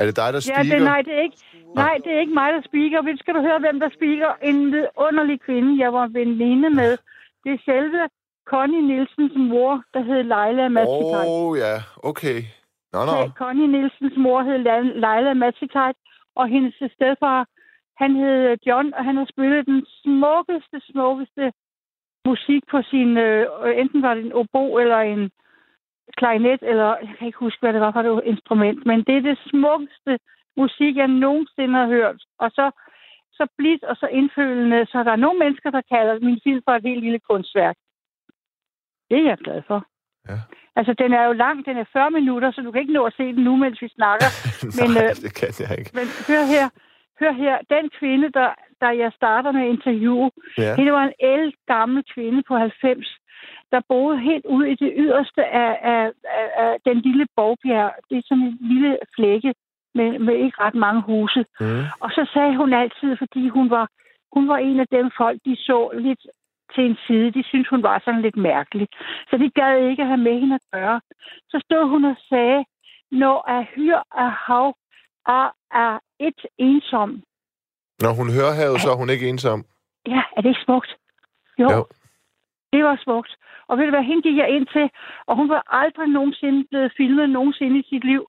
Er 0.00 0.04
det 0.06 0.16
dig, 0.16 0.32
der 0.32 0.40
speaker? 0.40 0.64
Ja, 0.64 0.76
det, 0.76 0.82
nej, 0.82 1.02
det 1.02 1.14
er 1.18 1.22
ikke, 1.22 1.36
nej, 1.74 1.94
det 2.04 2.12
er 2.12 2.20
ikke 2.20 2.34
mig, 2.34 2.52
der 2.52 2.62
speaker. 2.70 3.02
Men 3.02 3.18
skal 3.18 3.34
du 3.34 3.40
høre, 3.40 3.58
hvem 3.58 3.80
der 3.80 3.90
speaker? 3.96 4.30
En 4.42 4.58
underlig 4.96 5.40
kvinde, 5.40 5.82
jeg 5.84 5.92
var 5.92 6.06
veninde 6.06 6.70
med. 6.70 6.92
Det 7.44 7.52
er 7.52 7.58
selve 7.64 8.08
Connie 8.46 8.82
Nielsens 8.82 9.32
mor, 9.36 9.82
der 9.94 10.02
hed 10.08 10.22
Leila 10.32 10.68
Matikaj. 10.68 11.24
Åh, 11.26 11.48
oh, 11.48 11.58
ja. 11.58 11.74
Okay. 12.10 12.38
Nå, 12.92 12.98
no, 12.98 13.12
nå. 13.12 13.12
No. 13.12 13.30
Connie 13.40 13.66
Nielsens 13.66 14.16
mor 14.16 14.42
hed 14.42 14.58
Leila 15.04 15.34
Matikaj, 15.34 15.92
og 16.34 16.48
hendes 16.48 16.74
stedfar 16.74 17.46
han 18.02 18.16
hed 18.16 18.56
John, 18.66 18.94
og 18.94 19.04
han 19.04 19.16
har 19.16 19.26
spillet 19.32 19.66
den 19.66 19.86
smukkeste, 20.02 20.76
smukkeste 20.90 21.52
musik 22.26 22.62
på 22.70 22.78
sin... 22.90 23.16
Øh, 23.16 23.46
enten 23.80 24.02
var 24.02 24.14
det 24.14 24.24
en 24.24 24.32
obo 24.32 24.78
eller 24.78 24.98
en 24.98 25.30
klarinet, 26.16 26.62
eller 26.62 26.88
jeg 27.06 27.14
kan 27.18 27.26
ikke 27.26 27.38
huske, 27.38 27.60
hvad 27.60 27.72
det 27.72 27.80
var 27.80 27.92
for 27.92 28.00
et 28.00 28.22
instrument, 28.24 28.86
men 28.86 28.98
det 29.06 29.16
er 29.16 29.20
det 29.20 29.38
smukkeste 29.50 30.18
musik, 30.56 30.96
jeg 30.96 31.08
nogensinde 31.08 31.74
har 31.78 31.86
hørt. 31.86 32.20
Og 32.38 32.50
så, 32.50 32.70
så 33.32 33.46
blidt 33.58 33.84
og 33.84 33.96
så 33.96 34.06
indfølende, 34.06 34.86
så 34.86 35.02
der 35.02 35.12
er 35.12 35.24
nogle 35.24 35.38
mennesker, 35.38 35.70
der 35.70 35.82
kalder 35.92 36.18
min 36.20 36.40
film 36.44 36.62
for 36.64 36.72
et 36.72 36.82
helt 36.82 37.02
lille 37.04 37.20
kunstværk. 37.30 37.76
Det 39.10 39.18
er 39.18 39.28
jeg 39.30 39.38
glad 39.38 39.62
for. 39.66 39.86
Ja. 40.28 40.38
Altså, 40.76 40.92
den 41.02 41.12
er 41.12 41.24
jo 41.26 41.32
lang, 41.32 41.66
den 41.66 41.76
er 41.76 41.84
40 41.92 42.10
minutter, 42.10 42.50
så 42.52 42.60
du 42.60 42.70
kan 42.70 42.80
ikke 42.80 42.92
nå 42.92 43.04
at 43.04 43.14
se 43.16 43.22
den 43.22 43.44
nu, 43.44 43.56
mens 43.56 43.82
vi 43.82 43.88
snakker. 43.88 44.28
Nej, 44.78 44.88
men, 44.88 44.96
øh, 45.04 45.14
det 45.24 45.34
kan 45.40 45.50
jeg 45.60 45.78
ikke. 45.78 45.90
Men 45.98 46.06
hør 46.28 46.42
her, 46.54 46.66
hør 47.20 47.32
her, 47.32 47.56
den 47.70 47.90
kvinde, 47.98 48.28
der, 48.38 48.50
der 48.80 48.90
jeg 48.90 49.12
starter 49.16 49.52
med 49.52 49.62
at 49.62 49.68
interviewe, 49.68 50.30
ja. 50.58 50.76
det 50.76 50.92
var 50.92 51.04
en 51.04 51.16
el 51.20 51.54
gammel 51.66 52.04
kvinde 52.14 52.42
på 52.48 52.54
90, 52.56 53.18
der 53.72 53.80
boede 53.88 54.18
helt 54.18 54.46
ud 54.46 54.64
i 54.64 54.74
det 54.74 54.92
yderste 54.96 55.44
af, 55.44 55.78
af, 55.82 56.12
af, 56.40 56.48
af 56.64 56.76
den 56.84 57.00
lille 57.00 57.26
borgbjerg. 57.36 57.92
Det 58.10 58.18
er 58.18 58.22
sådan 58.24 58.44
en 58.44 58.58
lille 58.60 58.98
flække 59.16 59.54
med, 59.94 60.18
med 60.18 60.34
ikke 60.34 60.60
ret 60.60 60.74
mange 60.74 61.02
huse. 61.02 61.44
Mm. 61.60 61.84
Og 62.00 62.10
så 62.10 62.30
sagde 62.34 62.56
hun 62.56 62.72
altid, 62.72 63.16
fordi 63.16 63.48
hun 63.48 63.70
var, 63.70 63.88
hun 64.32 64.48
var 64.48 64.56
en 64.56 64.80
af 64.80 64.88
dem 64.88 65.10
folk, 65.16 65.38
de 65.44 65.56
så 65.56 65.90
lidt 65.94 66.22
til 66.74 66.84
en 66.84 66.96
side. 67.06 67.30
De 67.30 67.42
syntes, 67.44 67.68
hun 67.68 67.82
var 67.82 68.02
sådan 68.04 68.22
lidt 68.22 68.36
mærkelig. 68.36 68.88
Så 69.30 69.36
de 69.36 69.50
gad 69.50 69.90
ikke 69.90 70.02
at 70.02 70.08
have 70.08 70.24
med 70.28 70.40
hende 70.40 70.54
at 70.54 70.66
gøre. 70.72 71.00
Så 71.50 71.60
stod 71.64 71.88
hun 71.88 72.04
og 72.04 72.16
sagde, 72.28 72.64
når 73.10 73.50
er 73.50 73.64
hyr 73.74 73.98
af 74.24 74.30
hav 74.46 74.74
og 75.26 75.46
er 75.84 75.98
et 76.20 76.40
ensom. 76.58 77.22
Når 78.04 78.12
hun 78.18 78.28
hører 78.36 78.52
havet, 78.60 78.80
så 78.80 78.90
er 78.90 78.96
hun 78.96 79.10
ikke 79.10 79.28
ensom. 79.28 79.64
Ja, 80.06 80.22
er 80.36 80.40
det 80.40 80.48
ikke 80.48 80.64
smukt? 80.64 80.96
Jo. 81.58 81.70
jo. 81.70 81.86
Det 82.74 82.84
var 82.84 82.96
smukt. 83.04 83.32
Og 83.68 83.78
ved 83.78 83.84
du 83.84 83.90
hvad, 83.90 84.02
hende 84.02 84.22
gik 84.22 84.36
jeg 84.36 84.48
ind 84.56 84.66
til, 84.66 84.90
og 85.26 85.36
hun 85.36 85.48
var 85.48 85.62
aldrig 85.66 86.08
nogensinde 86.08 86.64
blevet 86.70 86.92
filmet 86.96 87.30
nogensinde 87.30 87.78
i 87.78 87.88
sit 87.90 88.04
liv. 88.04 88.22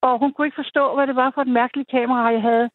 Og 0.00 0.18
hun 0.18 0.32
kunne 0.32 0.46
ikke 0.46 0.62
forstå, 0.62 0.94
hvad 0.94 1.06
det 1.06 1.16
var 1.16 1.30
for 1.34 1.42
et 1.42 1.56
mærkeligt 1.60 1.90
kamera, 1.90 2.34
jeg 2.36 2.42
havde. 2.42 2.70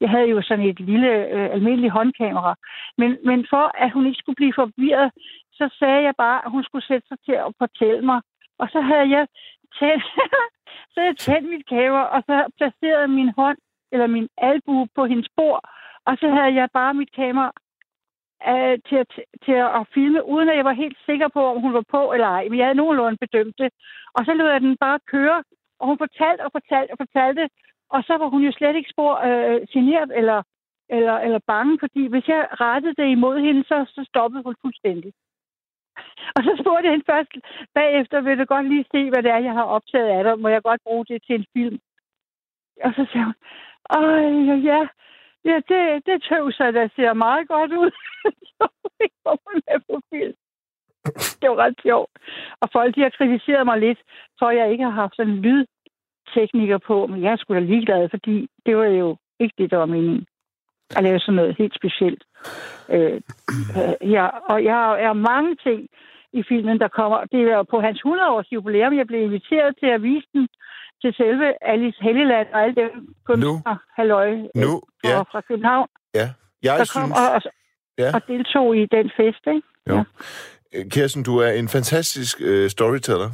Jeg 0.00 0.10
havde 0.10 0.28
jo 0.34 0.42
sådan 0.42 0.66
et 0.66 0.80
lille, 0.80 1.12
øh, 1.34 1.48
almindeligt 1.56 1.92
håndkamera. 1.92 2.54
Men, 2.98 3.18
men 3.24 3.46
for 3.50 3.66
at 3.84 3.92
hun 3.92 4.06
ikke 4.06 4.18
skulle 4.18 4.40
blive 4.40 4.52
forvirret, 4.56 5.10
så 5.52 5.76
sagde 5.78 6.02
jeg 6.02 6.14
bare, 6.18 6.44
at 6.44 6.50
hun 6.50 6.64
skulle 6.64 6.86
sætte 6.86 7.08
sig 7.08 7.18
til 7.26 7.32
at 7.32 7.54
fortælle 7.58 8.02
mig. 8.10 8.20
Og 8.58 8.68
så 8.72 8.80
havde 8.80 9.08
jeg 9.16 9.26
tændt, 9.78 10.04
så 10.94 11.00
jeg 11.08 11.16
tændt 11.16 11.50
mit 11.50 11.66
kamera, 11.68 12.04
og 12.16 12.22
så 12.28 12.36
placerede 12.58 13.08
min 13.08 13.30
hånd, 13.36 13.58
eller 13.92 14.06
min 14.06 14.28
albue 14.38 14.88
på 14.94 15.06
hendes 15.06 15.28
bord, 15.36 15.60
og 16.06 16.16
så 16.20 16.28
havde 16.28 16.54
jeg 16.54 16.68
bare 16.72 16.94
mit 16.94 17.12
kamera 17.12 17.52
øh, 18.48 18.78
til, 18.88 18.96
at, 18.96 19.10
til 19.44 19.52
at 19.52 19.86
filme, 19.94 20.24
uden 20.24 20.48
at 20.48 20.56
jeg 20.56 20.64
var 20.64 20.72
helt 20.72 20.98
sikker 21.06 21.28
på, 21.28 21.42
om 21.52 21.60
hun 21.60 21.74
var 21.74 21.84
på 21.90 22.12
eller 22.12 22.26
ej. 22.26 22.48
Men 22.48 22.58
jeg 22.58 22.66
havde 22.66 22.82
nogenlunde 22.82 23.18
bedømt 23.24 23.58
det. 23.58 23.70
Og 24.16 24.24
så 24.24 24.34
lød 24.34 24.48
jeg 24.48 24.60
den 24.60 24.76
bare 24.76 24.98
køre, 25.14 25.44
og 25.78 25.86
hun 25.88 25.98
fortalte 25.98 26.42
og 26.46 26.52
fortalte 26.52 26.90
og 26.92 26.98
fortalte, 27.04 27.48
og 27.90 28.04
så 28.06 28.14
var 28.16 28.28
hun 28.28 28.42
jo 28.42 28.52
slet 28.52 28.76
ikke 28.76 28.90
spor 28.90 29.12
øh, 29.28 29.60
generet 29.72 30.10
eller, 30.18 30.42
eller, 30.88 31.16
eller 31.26 31.40
bange, 31.46 31.78
fordi 31.80 32.06
hvis 32.06 32.28
jeg 32.28 32.48
rettede 32.60 32.94
det 33.02 33.08
imod 33.08 33.36
hende, 33.46 33.64
så, 33.64 33.76
så 33.94 34.04
stoppede 34.08 34.42
hun 34.42 34.56
fuldstændig. 34.62 35.12
Og 36.36 36.40
så 36.44 36.52
spurgte 36.60 36.86
jeg 36.86 36.92
hende 36.92 37.10
først 37.12 37.32
bagefter, 37.74 38.20
vil 38.20 38.38
du 38.38 38.44
godt 38.44 38.68
lige 38.68 38.86
se, 38.92 39.10
hvad 39.10 39.22
det 39.22 39.30
er, 39.30 39.38
jeg 39.48 39.52
har 39.52 39.64
optaget 39.64 40.08
af 40.08 40.24
dig? 40.24 40.38
Må 40.38 40.48
jeg 40.48 40.62
godt 40.62 40.80
bruge 40.86 41.04
det 41.04 41.22
til 41.26 41.34
en 41.34 41.46
film? 41.56 41.78
Og 42.84 42.92
så 42.96 43.06
sagde 43.12 43.24
hun, 43.24 43.34
Øj, 43.90 44.20
ja, 44.70 44.86
ja 45.44 45.56
det, 45.70 46.06
det 46.06 46.22
tøvser, 46.28 46.70
der 46.70 46.88
ser 46.96 47.12
meget 47.12 47.48
godt 47.48 47.72
ud. 47.72 47.90
så 48.56 48.64
kom 49.24 49.38
hun 49.46 49.62
med 49.68 49.80
på 49.88 50.00
film. 50.10 50.34
Det 51.40 51.50
var 51.50 51.56
ret 51.56 51.78
sjovt. 51.82 52.10
Og 52.60 52.68
folk, 52.72 52.94
de 52.94 53.00
har 53.00 53.10
kritiseret 53.18 53.66
mig 53.66 53.78
lidt, 53.80 53.98
for 54.38 54.50
jeg 54.50 54.72
ikke 54.72 54.84
har 54.84 54.90
haft 54.90 55.16
sådan 55.16 55.32
en 55.32 55.42
lydtekniker 55.46 56.78
på, 56.78 57.06
men 57.06 57.22
jeg 57.22 57.32
er 57.32 57.36
sgu 57.36 57.54
da 57.54 57.58
ligeglad, 57.58 58.08
fordi 58.08 58.48
det 58.66 58.76
var 58.76 58.84
jo 58.84 59.16
ikke 59.40 59.54
det, 59.58 59.70
der 59.70 59.76
var 59.76 59.86
meningen 59.86 60.26
at 60.96 61.02
lave 61.02 61.18
sådan 61.20 61.34
noget 61.34 61.56
helt 61.58 61.74
specielt. 61.74 62.24
Øh, 62.88 63.20
øh, 63.78 64.10
ja, 64.10 64.26
og 64.26 64.64
jeg 64.64 65.02
er 65.02 65.12
mange 65.12 65.56
ting 65.56 65.88
i 66.32 66.42
filmen, 66.48 66.78
der 66.80 66.88
kommer. 66.88 67.18
Det 67.32 67.40
er 67.40 67.62
på 67.62 67.80
hans 67.80 67.98
100-års 68.06 68.52
jubilæum, 68.52 68.96
jeg 68.96 69.06
blev 69.06 69.22
inviteret 69.22 69.76
til 69.80 69.86
at 69.86 70.02
vise 70.02 70.26
den 70.32 70.48
til 71.02 71.14
selve 71.14 71.46
Alice 71.72 71.98
Helleland 72.02 72.48
og 72.54 72.62
alle 72.62 72.74
dem 72.74 72.90
kunstnere, 73.26 73.78
halløj, 73.96 74.30
nu, 74.54 74.82
ja. 75.04 75.20
fra 75.32 75.40
København. 75.48 75.88
Ja, 76.14 76.26
jeg 76.62 76.78
der 76.78 76.84
synes... 76.84 76.92
Kom 76.92 77.12
og, 77.12 77.28
og, 77.36 77.40
ja. 77.98 78.10
og 78.14 78.20
deltog 78.26 78.76
i 78.76 78.86
den 78.96 79.10
fest, 79.16 79.44
ikke? 79.46 79.68
Jo. 79.88 79.94
Ja. 79.96 80.02
Kirsten, 80.90 81.22
du 81.22 81.38
er 81.38 81.50
en 81.50 81.68
fantastisk 81.68 82.36
øh, 82.40 82.70
storyteller. 82.70 83.28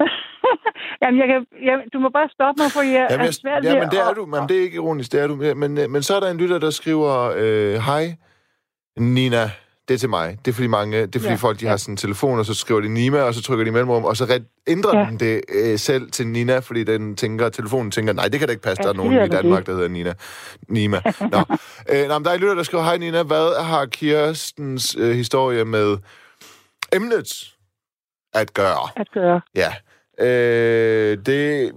Jamen, 1.02 1.20
jeg 1.20 1.28
kan, 1.28 1.46
jeg, 1.62 1.84
du 1.92 1.98
må 1.98 2.08
bare 2.08 2.28
stoppe 2.28 2.62
mig, 2.62 2.70
for 2.72 2.80
jeg 2.82 3.06
Jamen, 3.10 3.20
er 3.20 3.24
jeg, 3.24 3.34
svært 3.34 3.64
ja, 3.64 3.72
ved 3.72 3.80
men 3.80 3.90
det 3.90 4.00
er 4.00 4.10
at- 4.10 4.16
du. 4.16 4.26
Men 4.26 4.40
det 4.48 4.56
er 4.58 4.62
ikke 4.62 4.74
ironisk, 4.76 5.12
det 5.12 5.20
er 5.20 5.26
du. 5.26 5.34
Men, 5.34 5.78
øh, 5.78 5.90
men 5.90 6.02
så 6.02 6.16
er 6.16 6.20
der 6.20 6.30
en 6.30 6.36
lytter, 6.38 6.58
der 6.58 6.70
skriver, 6.70 7.32
øh, 7.36 7.74
hej, 7.74 8.04
Nina, 8.98 9.44
det 9.88 9.94
er 9.94 9.98
til 9.98 10.08
mig. 10.08 10.38
Det 10.44 10.50
er 10.50 10.54
fordi 10.54 10.66
mange, 10.66 11.02
det 11.06 11.16
er 11.16 11.20
fordi 11.20 11.30
Ja, 11.30 11.34
folk, 11.34 11.60
de 11.60 11.66
har 11.66 11.76
sådan 11.76 11.92
en 11.92 11.96
telefon, 11.96 12.38
og 12.38 12.46
så 12.46 12.54
skriver 12.54 12.80
de 12.80 12.88
Nima, 12.88 13.20
og 13.22 13.34
så 13.34 13.42
trykker 13.42 13.64
de 13.64 13.70
mellemrum, 13.70 14.04
og 14.04 14.16
så 14.16 14.24
red- 14.24 14.62
ændrer 14.66 14.98
Ja. 14.98 15.04
den 15.06 15.20
det 15.20 15.40
øh, 15.54 15.78
selv 15.78 16.10
til 16.10 16.26
Nina, 16.26 16.58
fordi 16.58 16.84
den 16.84 17.16
tænker, 17.16 17.48
telefonen 17.48 17.90
tænker, 17.90 18.12
nej, 18.12 18.28
det 18.28 18.38
kan 18.38 18.48
da 18.48 18.52
ikke 18.52 18.62
passe, 18.62 18.82
Ja, 18.82 18.86
der 18.88 18.92
er 18.92 18.96
nogen 18.96 19.12
i 19.12 19.16
da 19.16 19.26
Danmark, 19.26 19.58
det. 19.60 19.66
der 19.66 19.72
hedder 19.72 19.88
Nina. 19.88 20.14
Nima. 20.68 21.00
Nå. 21.20 21.38
øh, 21.92 22.08
nå, 22.08 22.18
men 22.18 22.24
der 22.24 22.30
er 22.30 22.36
lytter, 22.36 22.54
der 22.54 22.62
skriver, 22.62 22.84
hej 22.84 22.96
Nina, 22.98 23.22
hvad 23.22 23.62
har 23.64 23.86
Kirstens 23.86 24.96
øh, 24.98 25.14
historie 25.16 25.64
med 25.64 25.96
emnet 26.92 27.52
at 28.34 28.54
gøre? 28.54 28.88
at 28.96 29.06
gøre. 29.14 29.40
Ja. 29.54 29.72
Øh, 30.26 31.18
det 31.26 31.72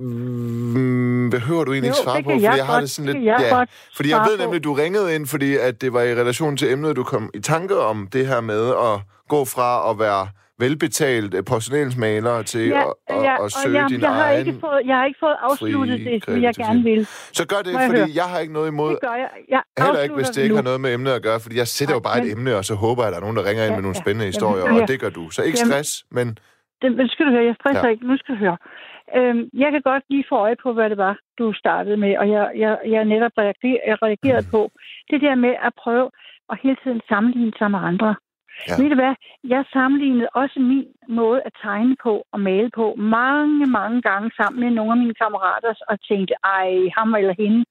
mm, 0.00 1.30
behøver 1.30 1.64
du 1.64 1.72
egentlig 1.72 1.88
Jo, 1.88 1.92
ikke 1.92 2.02
svare 2.04 2.22
på, 2.22 2.30
fordi 2.30 2.42
jeg 2.42 2.54
jeg 2.56 2.66
har 2.66 2.80
det 2.80 2.90
sådan 2.90 3.12
lidt... 3.12 3.24
jeg 3.24 3.36
ja, 3.40 3.64
fordi 3.96 4.10
jeg 4.10 4.26
ved 4.30 4.38
nemlig, 4.38 4.64
du 4.64 4.72
ringede 4.72 5.14
ind, 5.14 5.26
fordi 5.26 5.56
at 5.56 5.80
det 5.80 5.92
var 5.92 6.02
i 6.02 6.14
relation 6.14 6.56
til 6.56 6.72
emnet, 6.72 6.96
du 6.96 7.04
kom 7.04 7.30
i 7.34 7.40
tanke 7.40 7.78
om 7.78 8.08
det 8.12 8.26
her 8.26 8.40
med 8.40 8.68
at 8.68 9.00
gå 9.28 9.44
fra 9.44 9.90
at 9.90 9.98
være 9.98 10.28
velbetalt 10.60 11.34
øh, 11.34 11.44
porcelænsmaler 11.44 12.42
til 12.42 12.66
Ja, 12.68 12.80
at, 12.80 12.92
at, 13.16 13.22
ja, 13.22 13.44
at 13.44 13.52
søge 13.52 13.80
jeg, 13.82 13.90
din 13.90 14.00
jeg, 14.00 14.10
har 14.14 14.24
egen... 14.24 14.46
ikke 14.46 14.60
fået, 14.60 14.80
jeg 14.86 14.96
har 14.96 15.04
ikke 15.04 15.20
fået 15.20 15.36
afsluttet 15.42 15.98
det, 16.00 16.24
som 16.24 16.42
jeg 16.42 16.54
gerne 16.54 16.82
vil. 16.82 17.06
Så 17.32 17.46
gør 17.46 17.56
det, 17.56 17.72
Må 17.72 17.78
jeg 17.80 17.88
fordi 17.88 18.00
høre? 18.00 18.10
jeg 18.14 18.24
har 18.24 18.38
ikke 18.38 18.52
noget 18.52 18.68
imod... 18.68 18.90
Det 18.90 18.98
gør 19.00 19.14
jeg. 19.24 19.30
Jeg 19.48 19.62
Heller 19.84 20.00
ikke, 20.02 20.14
hvis 20.14 20.28
det 20.28 20.42
ikke 20.42 20.52
nu. 20.52 20.56
har 20.56 20.62
noget 20.62 20.80
med 20.80 20.94
emnet 20.94 21.12
at 21.12 21.22
gøre, 21.22 21.40
fordi 21.40 21.56
jeg 21.56 21.68
sætter 21.68 21.94
jo 21.94 22.00
bare 22.00 22.18
et 22.26 22.30
emne, 22.32 22.56
og 22.56 22.64
så 22.64 22.74
håber 22.74 23.02
jeg, 23.02 23.08
at 23.08 23.12
der 23.12 23.18
er 23.20 23.24
nogen, 23.26 23.36
der 23.36 23.44
ringer 23.48 23.62
ind 23.64 23.72
Ja, 23.72 23.76
med 23.78 23.82
nogle 23.82 23.96
ja. 23.98 24.02
spændende 24.02 24.24
Jamen, 24.24 24.32
historier, 24.34 24.66
hør 24.74 24.82
og 24.82 24.88
det 24.88 25.00
gør 25.00 25.10
du. 25.10 25.30
Så 25.30 25.42
ikke 25.42 25.58
Jamen- 25.58 25.72
stress, 25.72 25.90
men 26.10 26.26
Det, 26.82 26.88
men 26.98 27.08
skal 27.08 27.26
du 27.26 27.30
høre, 27.30 27.44
jeg 27.50 27.56
stresser 27.60 27.80
Ja. 27.80 27.86
ja. 27.86 27.92
ikke. 27.94 28.06
Nu 28.10 28.16
skal 28.20 28.34
du 28.34 28.38
høre. 28.44 28.56
Øhm, 29.16 29.50
jeg 29.52 29.72
kan 29.72 29.82
godt 29.82 30.04
lige 30.10 30.24
få 30.28 30.36
øje 30.36 30.56
på, 30.62 30.72
hvad 30.72 30.90
det 30.90 30.98
var, 30.98 31.18
du 31.38 31.52
startede 31.52 31.96
med, 31.96 32.18
og 32.18 32.30
jeg, 32.30 32.52
jeg, 32.56 32.78
jeg 32.86 33.04
netop 33.04 33.32
reagerede 33.36 34.46
på. 34.50 34.70
Det 35.10 35.20
der 35.20 35.34
med 35.34 35.54
at 35.62 35.72
prøve 35.82 36.10
at 36.50 36.58
hele 36.62 36.76
tiden 36.82 37.00
sammenligne 37.08 37.52
sig 37.58 37.70
med 37.70 37.78
andre. 37.78 38.16
Ja. 38.68 38.74
Ved 38.78 38.88
du 38.90 38.94
hvad? 38.94 39.14
Jeg 39.44 39.64
sammenlignede 39.72 40.28
også 40.34 40.60
min 40.60 40.86
måde 41.08 41.40
at 41.44 41.52
tegne 41.62 41.96
på 42.02 42.22
og 42.32 42.40
male 42.40 42.70
på 42.74 42.94
mange, 42.98 43.66
mange 43.66 44.02
gange 44.02 44.30
sammen 44.36 44.60
med 44.60 44.70
nogle 44.70 44.92
af 44.92 44.98
mine 44.98 45.14
kammerater, 45.14 45.74
og 45.88 45.96
tænkte, 46.00 46.34
ej, 46.44 46.70
ham 46.96 47.14
eller 47.14 47.34
hende, 47.38 47.64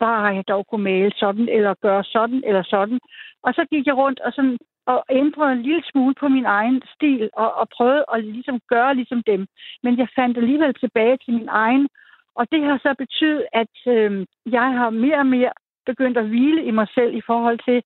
bare 0.00 0.34
jeg 0.38 0.48
dog 0.48 0.66
kunne 0.66 0.84
male 0.84 1.12
sådan, 1.16 1.48
eller 1.48 1.74
gøre 1.74 2.04
sådan, 2.04 2.42
eller 2.46 2.62
sådan. 2.62 3.00
Og 3.42 3.54
så 3.54 3.66
gik 3.72 3.86
jeg 3.86 3.96
rundt 3.96 4.20
og 4.20 4.32
sådan 4.32 4.58
og 4.86 5.04
ændrede 5.10 5.52
en 5.52 5.62
lille 5.62 5.82
smule 5.92 6.14
på 6.20 6.28
min 6.28 6.44
egen 6.44 6.82
stil, 6.94 7.30
og, 7.32 7.54
og 7.54 7.68
prøvede 7.68 8.04
at 8.14 8.24
ligesom 8.24 8.60
gøre 8.68 8.94
ligesom 8.94 9.22
dem. 9.26 9.46
Men 9.82 9.98
jeg 9.98 10.08
fandt 10.18 10.38
alligevel 10.38 10.74
tilbage 10.74 11.16
til 11.24 11.34
min 11.34 11.48
egen, 11.48 11.88
og 12.34 12.50
det 12.52 12.62
har 12.64 12.78
så 12.78 12.94
betydet, 12.98 13.46
at 13.52 13.74
øh, 13.86 14.26
jeg 14.46 14.68
har 14.78 14.90
mere 14.90 15.18
og 15.18 15.26
mere 15.26 15.52
begyndt 15.86 16.18
at 16.18 16.28
hvile 16.28 16.64
i 16.64 16.70
mig 16.70 16.88
selv 16.94 17.14
i 17.14 17.22
forhold 17.26 17.58
til, 17.68 17.82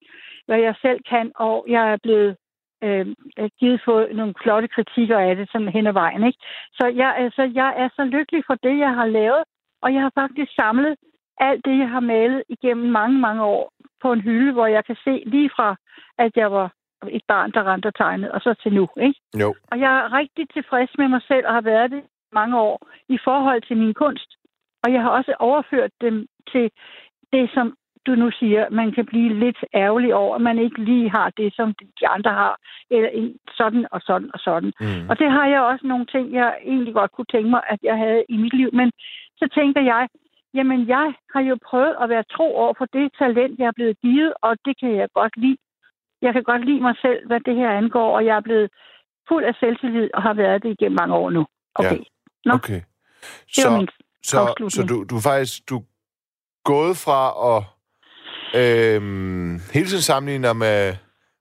hvad 0.46 0.58
jeg 0.58 0.74
selv 0.82 1.00
kan, 1.08 1.32
og 1.34 1.66
jeg 1.68 1.92
er 1.92 1.96
blevet 2.02 2.36
øh, 2.82 3.06
givet 3.60 3.80
få 3.84 4.06
nogle 4.12 4.34
flotte 4.42 4.68
kritikker 4.68 5.18
af 5.18 5.36
det 5.36 5.48
sådan 5.52 5.68
hen 5.68 5.86
ad 5.86 5.92
vejen. 5.92 6.24
Ikke? 6.24 6.38
Så 6.72 6.86
jeg, 6.86 7.14
altså, 7.18 7.50
jeg 7.54 7.74
er 7.76 7.88
så 7.96 8.04
lykkelig 8.04 8.42
for 8.46 8.54
det, 8.54 8.78
jeg 8.78 8.94
har 8.94 9.06
lavet, 9.06 9.42
og 9.82 9.94
jeg 9.94 10.02
har 10.02 10.12
faktisk 10.14 10.54
samlet 10.54 10.96
alt 11.40 11.64
det, 11.64 11.78
jeg 11.78 11.88
har 11.88 12.00
malet 12.00 12.42
igennem 12.48 12.90
mange, 12.90 13.18
mange 13.18 13.44
år 13.44 13.72
på 14.02 14.12
en 14.12 14.20
hylde, 14.20 14.52
hvor 14.52 14.66
jeg 14.66 14.84
kan 14.84 14.96
se 15.04 15.22
lige 15.26 15.50
fra, 15.56 15.76
at 16.18 16.32
jeg 16.36 16.52
var 16.52 16.72
et 17.10 17.22
barn, 17.28 17.50
der 17.50 17.72
rendte 17.72 17.86
og 17.86 17.94
tegnede, 17.94 18.32
og 18.32 18.40
så 18.40 18.54
til 18.62 18.72
nu. 18.72 18.88
Ikke? 18.96 19.20
jo. 19.42 19.54
Og 19.70 19.80
jeg 19.80 19.92
er 19.98 20.12
rigtig 20.12 20.50
tilfreds 20.50 20.90
med 20.98 21.08
mig 21.08 21.22
selv, 21.28 21.46
og 21.46 21.54
har 21.54 21.60
været 21.60 21.90
det 21.90 22.02
mange 22.32 22.60
år, 22.60 22.88
i 23.08 23.18
forhold 23.24 23.62
til 23.62 23.76
min 23.76 23.94
kunst. 23.94 24.30
Og 24.84 24.92
jeg 24.92 25.02
har 25.02 25.10
også 25.10 25.34
overført 25.38 25.90
dem 26.00 26.26
til 26.52 26.70
det, 27.32 27.50
som 27.54 27.76
du 28.06 28.14
nu 28.14 28.30
siger, 28.30 28.70
man 28.70 28.92
kan 28.92 29.06
blive 29.06 29.30
lidt 29.44 29.60
ærgerlig 29.74 30.14
over, 30.14 30.34
at 30.34 30.40
man 30.40 30.58
ikke 30.58 30.84
lige 30.84 31.10
har 31.10 31.28
det, 31.36 31.54
som 31.54 31.74
de 32.00 32.08
andre 32.08 32.30
har, 32.30 32.54
eller 32.90 33.10
sådan 33.60 33.86
og 33.90 34.00
sådan 34.08 34.30
og 34.34 34.40
sådan. 34.40 34.72
Mm. 34.80 35.08
Og 35.10 35.18
det 35.18 35.30
har 35.30 35.46
jeg 35.46 35.60
også 35.60 35.86
nogle 35.86 36.06
ting, 36.06 36.24
jeg 36.32 36.50
egentlig 36.72 36.94
godt 36.94 37.12
kunne 37.12 37.32
tænke 37.34 37.50
mig, 37.50 37.62
at 37.68 37.80
jeg 37.82 37.96
havde 38.04 38.24
i 38.28 38.36
mit 38.36 38.54
liv. 38.54 38.70
Men 38.72 38.88
så 39.40 39.48
tænker 39.58 39.82
jeg, 39.92 40.08
jamen 40.54 40.88
jeg 40.88 41.14
har 41.34 41.40
jo 41.40 41.56
prøvet 41.68 41.94
at 42.02 42.08
være 42.08 42.30
tro 42.34 42.56
over 42.62 42.74
for 42.78 42.86
det 42.92 43.06
talent, 43.18 43.58
jeg 43.58 43.66
er 43.66 43.78
blevet 43.78 44.00
givet, 44.00 44.32
og 44.42 44.56
det 44.64 44.74
kan 44.80 44.92
jeg 44.96 45.08
godt 45.14 45.36
lide. 45.36 45.56
Jeg 46.22 46.32
kan 46.32 46.42
godt 46.42 46.64
lide 46.64 46.80
mig 46.80 46.94
selv, 47.02 47.26
hvad 47.26 47.40
det 47.40 47.56
her 47.56 47.70
angår, 47.70 48.16
og 48.16 48.26
jeg 48.26 48.36
er 48.36 48.40
blevet 48.40 48.70
fuld 49.28 49.44
af 49.44 49.54
selvtillid 49.60 50.08
og 50.14 50.22
har 50.22 50.34
været 50.34 50.62
det 50.62 50.70
igennem 50.70 50.98
mange 51.00 51.14
år 51.14 51.30
nu. 51.30 51.46
Okay, 51.74 52.00
Nå. 52.44 52.54
Okay. 52.54 52.80
det 53.56 53.64
var 53.64 53.76
min 53.76 53.88
så, 54.22 54.68
så 54.68 54.82
du, 54.88 55.04
du 55.10 55.16
er 55.16 55.20
faktisk 55.22 55.68
du 55.70 55.82
gået 56.64 56.96
fra 57.04 57.20
at 57.52 57.60
øhm, 58.60 59.52
hele 59.74 59.86
tiden 59.86 60.08
sammenligne 60.10 60.48
dig 60.48 60.56
med, 60.56 60.96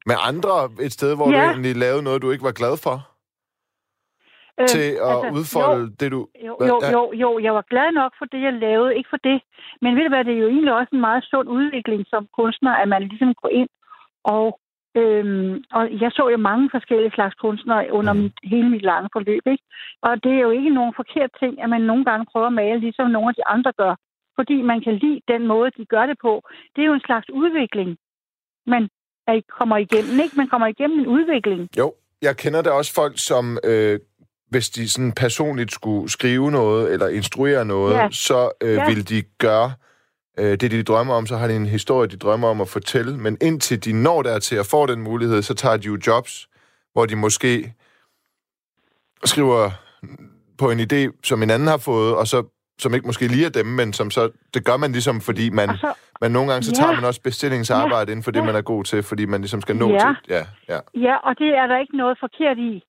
med 0.05 0.15
andre 0.29 0.53
et 0.85 0.91
sted, 0.91 1.15
hvor 1.15 1.29
ja. 1.29 1.37
Ja. 1.37 1.43
du 1.43 1.49
egentlig 1.49 1.75
lavede 1.75 2.03
noget, 2.03 2.21
du 2.21 2.31
ikke 2.31 2.43
var 2.43 2.59
glad 2.61 2.77
for, 2.85 2.97
øh, 4.59 4.67
til 4.67 4.89
at 5.09 5.17
altså, 5.25 5.29
udfolde 5.37 5.83
Jo, 5.83 5.95
det, 5.99 6.11
du... 6.11 6.27
jo, 6.47 6.53
jo, 6.71 6.79
ja. 6.81 6.91
jo, 6.91 7.01
jo, 7.23 7.29
jeg 7.45 7.53
var 7.53 7.65
glad 7.71 7.91
nok 7.91 8.11
for 8.19 8.25
det, 8.25 8.41
jeg 8.47 8.53
lavede. 8.53 8.95
Ikke 8.97 9.09
for 9.09 9.21
det. 9.29 9.37
Men 9.81 9.95
ved 9.95 10.03
du 10.03 10.09
hvad, 10.09 10.23
det 10.25 10.33
er 10.33 10.41
jo 10.45 10.49
egentlig 10.55 10.73
også 10.73 10.91
en 10.93 11.01
meget 11.07 11.23
sund 11.31 11.47
udvikling 11.49 12.01
som 12.13 12.27
kunstner, 12.39 12.73
at 12.81 12.87
man 12.87 13.01
ligesom 13.11 13.33
går 13.41 13.49
ind 13.49 13.69
og 14.23 14.59
Øhm, 14.99 15.63
og 15.77 15.83
jeg 16.01 16.11
så 16.11 16.23
jo 16.33 16.37
mange 16.37 16.69
forskellige 16.75 17.11
slags 17.17 17.35
kunstnere 17.35 17.91
under 17.91 18.13
Mhm. 18.13 18.21
mit, 18.21 18.33
hele 18.43 18.69
mit 18.69 18.81
lange 18.91 19.09
forløb. 19.15 19.43
Ikke? 19.53 19.63
Og 20.01 20.23
det 20.23 20.31
er 20.37 20.41
jo 20.47 20.51
ikke 20.59 20.69
nogen 20.79 20.93
forkert 20.95 21.31
ting, 21.41 21.53
at 21.63 21.69
man 21.69 21.81
nogle 21.81 22.05
gange 22.05 22.25
prøver 22.31 22.47
at 22.47 22.53
male, 22.63 22.79
ligesom 22.79 23.09
nogle 23.11 23.29
af 23.29 23.35
de 23.35 23.45
andre 23.55 23.71
gør. 23.81 23.93
Fordi 24.37 24.61
man 24.61 24.79
kan 24.85 24.95
lide 25.03 25.21
den 25.27 25.47
måde, 25.47 25.69
de 25.77 25.85
gør 25.85 26.05
det 26.05 26.17
på. 26.21 26.33
Det 26.75 26.81
er 26.81 26.85
jo 26.85 26.93
en 26.93 27.07
slags 27.09 27.29
udvikling, 27.29 27.97
man 28.67 28.89
er, 29.27 29.41
kommer 29.59 29.77
igennem. 29.77 30.19
Ikke? 30.23 30.35
Man 30.37 30.47
kommer 30.47 30.67
igennem 30.67 30.99
en 30.99 31.07
udvikling. 31.07 31.69
Jo, 31.77 31.93
jeg 32.21 32.37
kender 32.37 32.61
da 32.61 32.69
også 32.69 32.93
folk, 32.93 33.13
som... 33.29 33.57
Øh, 33.63 33.99
hvis 34.49 34.69
de 34.69 34.89
sådan 34.89 35.11
personligt 35.11 35.71
skulle 35.71 36.09
skrive 36.09 36.51
noget 36.51 36.93
eller 36.93 37.07
instruere 37.07 37.65
noget, 37.65 37.93
Ja. 37.95 38.07
så 38.11 38.51
øh, 38.63 38.73
Ja. 38.73 38.85
vil 38.89 39.09
de 39.09 39.21
gøre 39.37 39.71
øh, 40.37 40.51
det, 40.51 40.71
de 40.71 40.83
drømmer 40.83 41.13
om. 41.13 41.25
Så 41.27 41.37
har 41.37 41.47
de 41.47 41.55
en 41.55 41.65
historie, 41.65 42.07
de 42.09 42.17
drømmer 42.17 42.47
om 42.47 42.61
at 42.61 42.69
fortælle. 42.69 43.17
Men 43.17 43.37
indtil 43.41 43.85
de 43.85 43.93
når 44.03 44.21
dertil 44.21 44.55
at 44.55 44.65
få 44.65 44.85
den 44.85 45.01
mulighed, 45.01 45.41
så 45.41 45.53
tager 45.53 45.77
de 45.77 45.85
jo 45.87 45.97
jobs, 46.07 46.47
hvor 46.93 47.05
de 47.05 47.15
måske 47.15 47.73
skriver 49.25 49.69
på 50.57 50.71
en 50.71 50.79
idé, 50.79 51.19
som 51.23 51.43
en 51.43 51.49
anden 51.49 51.67
har 51.67 51.77
fået, 51.77 52.15
og 52.15 52.27
så 52.27 52.43
som 52.79 52.93
ikke 52.93 53.05
måske 53.07 53.27
lige 53.27 53.45
er 53.45 53.49
dem, 53.49 53.65
men 53.65 53.93
som 53.93 54.11
så, 54.11 54.29
det 54.53 54.65
gør 54.65 54.77
man 54.77 54.91
ligesom, 54.91 55.21
fordi 55.21 55.49
man, 55.49 55.69
Og 55.69 55.77
så, 55.77 55.93
men 56.21 56.31
nogle 56.31 56.51
gange 56.51 56.63
så 56.63 56.71
Ja. 56.71 56.81
tager 56.81 56.95
man 56.95 57.05
også 57.05 57.21
bestillingsarbejde 57.21 58.11
inden 58.11 58.23
for 58.23 58.31
det, 58.31 58.39
Ja. 58.39 58.45
man 58.45 58.55
er 58.55 58.61
god 58.61 58.83
til, 58.83 59.03
fordi 59.03 59.25
man 59.25 59.41
ligesom 59.41 59.61
skal 59.61 59.75
nå 59.75 59.89
Ja. 59.89 59.97
til. 59.99 60.07
Ja, 60.29 60.45
ja. 60.73 60.79
Ja, 61.07 61.15
og 61.15 61.37
det 61.39 61.47
er 61.47 61.67
der 61.67 61.77
ikke 61.79 61.97
noget 61.97 62.17
forkert 62.19 62.57
i. 62.57 62.83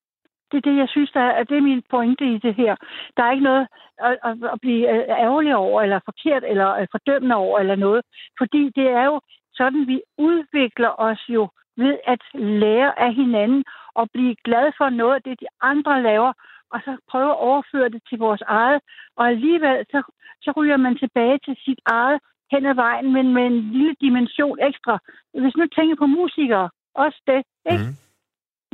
Det 0.50 0.56
er 0.56 0.70
det, 0.70 0.76
jeg 0.76 0.88
synes, 0.88 1.10
der 1.10 1.20
er, 1.20 1.44
det 1.44 1.56
er 1.56 1.68
min 1.70 1.82
pointe 1.90 2.24
i 2.34 2.38
det 2.38 2.54
her. 2.54 2.76
Der 3.16 3.22
er 3.22 3.32
ikke 3.32 3.44
noget 3.44 3.66
at, 3.98 4.18
at, 4.24 4.36
at 4.52 4.58
blive 4.60 4.82
øh, 4.94 5.04
ærgerlig 5.08 5.56
over, 5.56 5.82
eller 5.82 6.00
forkert, 6.04 6.44
eller 6.46 6.68
øh, 6.74 6.86
fordømmende 6.90 7.36
over, 7.36 7.58
eller 7.58 7.76
noget. 7.76 8.02
Fordi 8.38 8.62
det 8.76 8.88
er 9.00 9.04
jo 9.04 9.20
sådan, 9.54 9.86
vi 9.86 10.02
udvikler 10.18 11.00
os 11.00 11.22
jo 11.28 11.48
ved 11.76 11.98
at 12.06 12.22
lære 12.34 12.98
af 12.98 13.14
hinanden 13.14 13.64
og 13.94 14.10
blive 14.14 14.34
glad 14.44 14.72
for 14.78 14.88
noget 14.88 15.14
af 15.14 15.22
det, 15.22 15.40
de 15.40 15.46
andre 15.62 16.02
laver, 16.02 16.32
og 16.72 16.80
så 16.84 16.96
prøve 17.10 17.30
at 17.30 17.42
overføre 17.50 17.88
det 17.88 18.02
til 18.08 18.18
vores 18.18 18.42
eget. 18.46 18.80
Og 19.16 19.28
alligevel, 19.28 19.86
så, 19.90 20.02
så 20.42 20.52
ryger 20.56 20.76
man 20.76 20.98
tilbage 20.98 21.38
til 21.44 21.56
sit 21.64 21.80
eget 21.86 22.20
hen 22.52 22.66
ad 22.66 22.74
vejen, 22.74 23.12
men 23.12 23.34
med 23.34 23.46
en 23.46 23.60
lille 23.72 23.94
dimension 24.00 24.58
ekstra. 24.68 24.98
Hvis 25.42 25.56
nu 25.56 25.66
tænker 25.66 25.96
på 25.96 26.06
musikere, 26.06 26.70
også 26.94 27.20
det, 27.26 27.40
ikke? 27.72 27.84
Mm. 27.84 28.07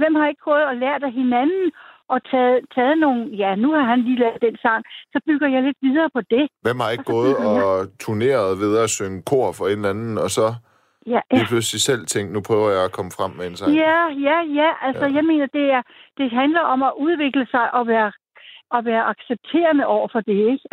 Hvem 0.01 0.15
har 0.15 0.27
ikke 0.29 0.45
gået 0.51 0.65
og 0.71 0.77
lært 0.77 1.03
af 1.03 1.13
hinanden 1.13 1.73
og 2.09 2.25
taget, 2.31 2.61
taget 2.75 2.99
nogle... 2.99 3.21
Ja, 3.43 3.55
nu 3.55 3.73
har 3.73 3.83
han 3.93 4.01
lige 4.03 4.19
lavet 4.19 4.43
den 4.43 4.57
sang, 4.57 4.85
så 5.13 5.21
bygger 5.27 5.49
jeg 5.49 5.63
lidt 5.63 5.77
videre 5.83 6.11
på 6.15 6.21
det. 6.31 6.49
Hvem 6.63 6.81
har 6.81 6.91
ikke 6.91 7.05
Og 7.07 7.13
gået 7.15 7.37
bygger 7.37 7.53
jeg- 7.55 7.65
og 7.65 7.79
turneret 8.01 8.59
ved 8.63 8.73
at 8.85 8.91
synge 8.91 9.23
kor 9.31 9.53
for 9.59 9.65
en 9.67 9.73
eller 9.79 9.91
anden, 9.91 10.19
og 10.19 10.31
så 10.31 10.47
Ja, 11.07 11.21
lige 11.31 11.43
ja. 11.43 11.47
pludselig 11.49 11.81
selv 11.81 12.07
tænkt, 12.07 12.33
nu 12.33 12.41
prøver 12.49 12.71
jeg 12.71 12.85
at 12.85 12.93
komme 12.93 13.11
frem 13.19 13.31
med 13.39 13.47
en 13.47 13.57
sang? 13.57 13.73
Ja, 13.75 13.99
ja, 14.29 14.39
ja. 14.61 14.71
Altså, 14.87 15.07
Ja. 15.07 15.13
jeg 15.15 15.25
mener, 15.25 15.47
det, 15.47 15.67
er, 15.77 15.83
det 16.19 16.31
handler 16.31 16.61
om 16.61 16.83
at 16.83 16.93
udvikle 16.99 17.47
sig 17.51 17.75
og 17.75 17.87
være, 17.87 18.13
og 18.71 18.85
være 18.85 19.05
accepterende 19.13 19.87
over 19.87 20.09
for 20.13 20.21
det, 20.21 20.39
ikke? 20.53 20.65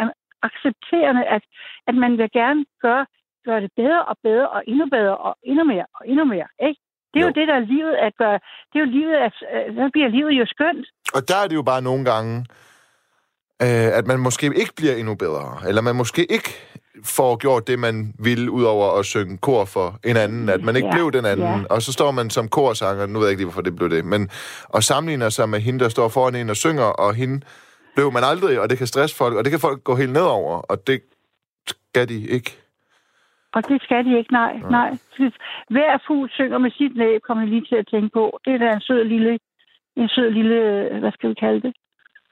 Accepterende, 0.43 1.23
at, 1.25 1.43
at 1.87 1.95
man 1.95 2.17
vil 2.17 2.29
gerne 2.31 2.65
gøre, 2.81 3.05
gøre 3.45 3.61
det 3.61 3.71
bedre 3.75 4.05
og 4.05 4.15
bedre 4.23 4.47
og 4.49 4.63
endnu 4.67 4.85
bedre 4.85 5.17
og 5.17 5.35
endnu 5.43 5.63
mere 5.63 5.85
og 5.95 6.07
endnu 6.07 6.25
mere, 6.25 6.47
ikke? 6.67 6.81
Det 7.13 7.19
er 7.19 7.21
jo, 7.21 7.27
Jo. 7.27 7.33
det, 7.39 7.47
der 7.47 7.53
er 7.53 7.65
livet 7.75 7.95
at 8.07 8.13
gøre. 8.17 8.39
Det 8.73 8.75
er 8.75 8.83
jo 8.85 8.91
livet, 8.99 9.15
at, 9.27 9.33
øh, 9.53 9.75
så 9.75 9.89
bliver 9.93 10.07
livet 10.07 10.31
jo 10.31 10.45
skønt. 10.45 10.87
Og 11.15 11.27
der 11.27 11.35
er 11.43 11.47
det 11.47 11.55
jo 11.55 11.61
bare 11.61 11.81
nogle 11.81 12.05
gange, 12.05 12.45
øh, 13.61 13.97
at 13.99 14.07
man 14.07 14.19
måske 14.19 14.45
ikke 14.45 14.73
bliver 14.75 14.95
endnu 14.95 15.15
bedre, 15.15 15.57
eller 15.67 15.81
man 15.81 15.95
måske 15.95 16.31
ikke 16.31 16.49
får 17.05 17.35
gjort 17.37 17.67
det, 17.67 17.79
man 17.79 18.13
ville, 18.19 18.51
ud 18.51 18.63
over 18.63 18.99
at 18.99 19.05
synge 19.05 19.37
kor 19.37 19.65
for 19.65 19.99
en 20.03 20.17
anden, 20.17 20.49
at 20.49 20.61
man 20.63 20.75
ikke 20.75 20.87
Ja, 20.87 20.93
blev 20.93 21.11
den 21.11 21.25
anden, 21.25 21.47
ja. 21.47 21.63
og 21.69 21.81
så 21.81 21.93
står 21.93 22.11
man 22.11 22.29
som 22.29 22.47
korsanger, 22.49 23.05
nu 23.05 23.19
ved 23.19 23.27
jeg 23.27 23.31
ikke 23.31 23.41
lige, 23.41 23.45
hvorfor 23.45 23.61
det 23.61 23.75
blev 23.75 23.89
det, 23.89 24.05
men 24.05 24.29
og 24.63 24.83
sammenligner 24.83 25.29
sig 25.29 25.49
med 25.49 25.59
hende, 25.59 25.79
der 25.79 25.89
står 25.89 26.09
foran 26.09 26.35
en 26.35 26.49
og 26.49 26.55
synger, 26.55 26.83
og 26.83 27.13
hende, 27.15 27.45
løber 27.97 28.11
man 28.11 28.23
aldrig, 28.23 28.59
og 28.59 28.69
det 28.69 28.77
kan 28.77 28.87
stresse 28.87 29.15
folk, 29.15 29.35
og 29.35 29.43
det 29.43 29.51
kan 29.51 29.59
folk 29.59 29.83
gå 29.83 29.95
helt 29.95 30.11
nedover, 30.13 30.57
og 30.57 30.87
det 30.87 31.01
skal 31.67 32.09
de 32.09 32.27
ikke. 32.27 32.60
Og 33.53 33.67
det 33.67 33.81
skal 33.83 34.05
de 34.05 34.17
ikke, 34.17 34.33
nej. 34.33 34.59
nej. 34.69 34.89
Hver 35.69 35.97
fugl 36.07 36.29
synger 36.29 36.57
med 36.57 36.71
sit 36.71 36.95
næb, 36.95 37.21
kommer 37.21 37.45
lige 37.45 37.65
til 37.69 37.75
at 37.75 37.87
tænke 37.87 38.09
på. 38.13 38.39
Det 38.45 38.53
er 38.53 38.57
da 38.57 38.73
en 38.73 38.81
sød 38.81 39.03
lille, 39.03 39.39
en 39.95 40.09
sød 40.09 40.29
lille, 40.31 40.57
hvad 40.99 41.11
skal 41.11 41.29
vi 41.29 41.33
kalde 41.33 41.61
det? 41.61 41.73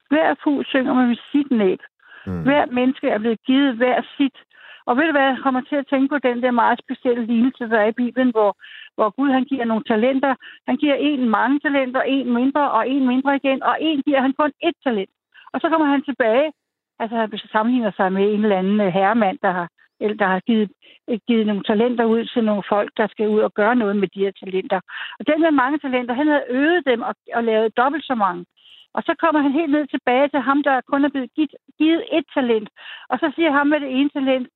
Hver 0.10 0.36
fugl 0.44 0.66
synger 0.66 0.94
med 0.94 1.16
sit 1.32 1.52
næb. 1.52 1.80
Mm. 2.26 2.44
Hver 2.44 2.66
menneske 2.66 3.10
er 3.10 3.18
blevet 3.18 3.42
givet 3.46 3.76
hver 3.76 4.02
sit. 4.18 4.38
Og 4.86 4.98
ved 4.98 5.06
du 5.06 5.12
hvad, 5.12 5.22
jeg 5.22 5.44
kommer 5.44 5.62
til 5.62 5.76
at 5.76 5.88
tænke 5.90 6.08
på 6.08 6.18
den 6.18 6.44
der 6.44 6.52
meget 6.52 6.80
specielle 6.84 7.26
lignelse, 7.26 7.70
der 7.70 7.80
er 7.80 7.88
i 7.88 8.00
Bibelen, 8.02 8.32
hvor, 8.32 8.52
hvor 8.96 9.10
Gud 9.10 9.30
han 9.32 9.44
giver 9.44 9.66
nogle 9.66 9.84
talenter. 9.84 10.36
Han 10.68 10.78
giver 10.78 10.96
en 10.96 11.30
mange 11.30 11.60
talenter, 11.60 12.02
en 12.02 12.34
mindre 12.34 12.72
og 12.72 12.90
en 12.90 13.08
mindre 13.08 13.36
igen, 13.36 13.64
og 13.64 13.78
en 13.80 14.02
giver 14.02 14.22
han 14.22 14.34
kun 14.34 14.52
et 14.64 14.76
talent. 14.84 15.10
Og 15.54 15.60
så 15.62 15.70
kommer 15.70 15.88
han 15.88 16.04
tilbage, 16.04 16.52
altså 17.00 17.16
han 17.16 17.40
sammenligner 17.52 17.92
sig 17.92 18.14
med 18.14 18.34
en 18.34 18.44
eller 18.44 18.58
anden 18.58 18.82
øh, 18.82 18.88
herremand, 18.88 19.38
der 19.42 19.52
har, 19.52 19.68
eller 20.00 20.18
der 20.18 20.28
har 20.28 20.40
givet, 20.40 20.72
øh, 21.10 21.20
givet 21.28 21.48
nogle 21.48 21.64
talenter 21.64 22.06
ud 22.06 22.26
til 22.26 22.44
nogle 22.44 22.64
folk, 22.70 22.92
der 22.98 23.08
skal 23.08 23.28
ud 23.28 23.40
og 23.40 23.54
gøre 23.54 23.76
noget 23.76 23.96
med 23.96 24.08
de 24.08 24.20
her 24.20 24.32
talenter. 24.32 24.80
Og 25.20 25.28
den 25.28 25.42
med 25.42 25.52
mange 25.52 25.80
talenter, 25.80 26.14
han 26.14 26.28
havde 26.28 26.46
øget 26.50 26.86
dem 26.86 27.02
og, 27.02 27.16
og 27.34 27.44
lavet 27.44 27.78
dobbelt 27.78 28.06
så 28.06 28.16
mange. 28.16 28.46
Og 28.94 29.04
så 29.04 29.16
kommer 29.20 29.42
han 29.42 29.52
helt 29.52 29.72
ned 29.72 29.88
tilbage 29.88 30.28
til 30.28 30.40
ham, 30.40 30.64
der 30.64 30.82
kun 30.82 31.06
er 31.06 31.10
blevet 31.10 31.34
givet, 31.36 31.56
givet 31.78 32.04
et 32.12 32.26
talent. 32.34 32.70
Og 33.10 33.20
så 33.20 33.32
siger 33.36 33.52
ham 33.52 33.68
med 33.68 33.80
det 33.80 33.92
ene 34.00 34.10
talent, 34.10 34.48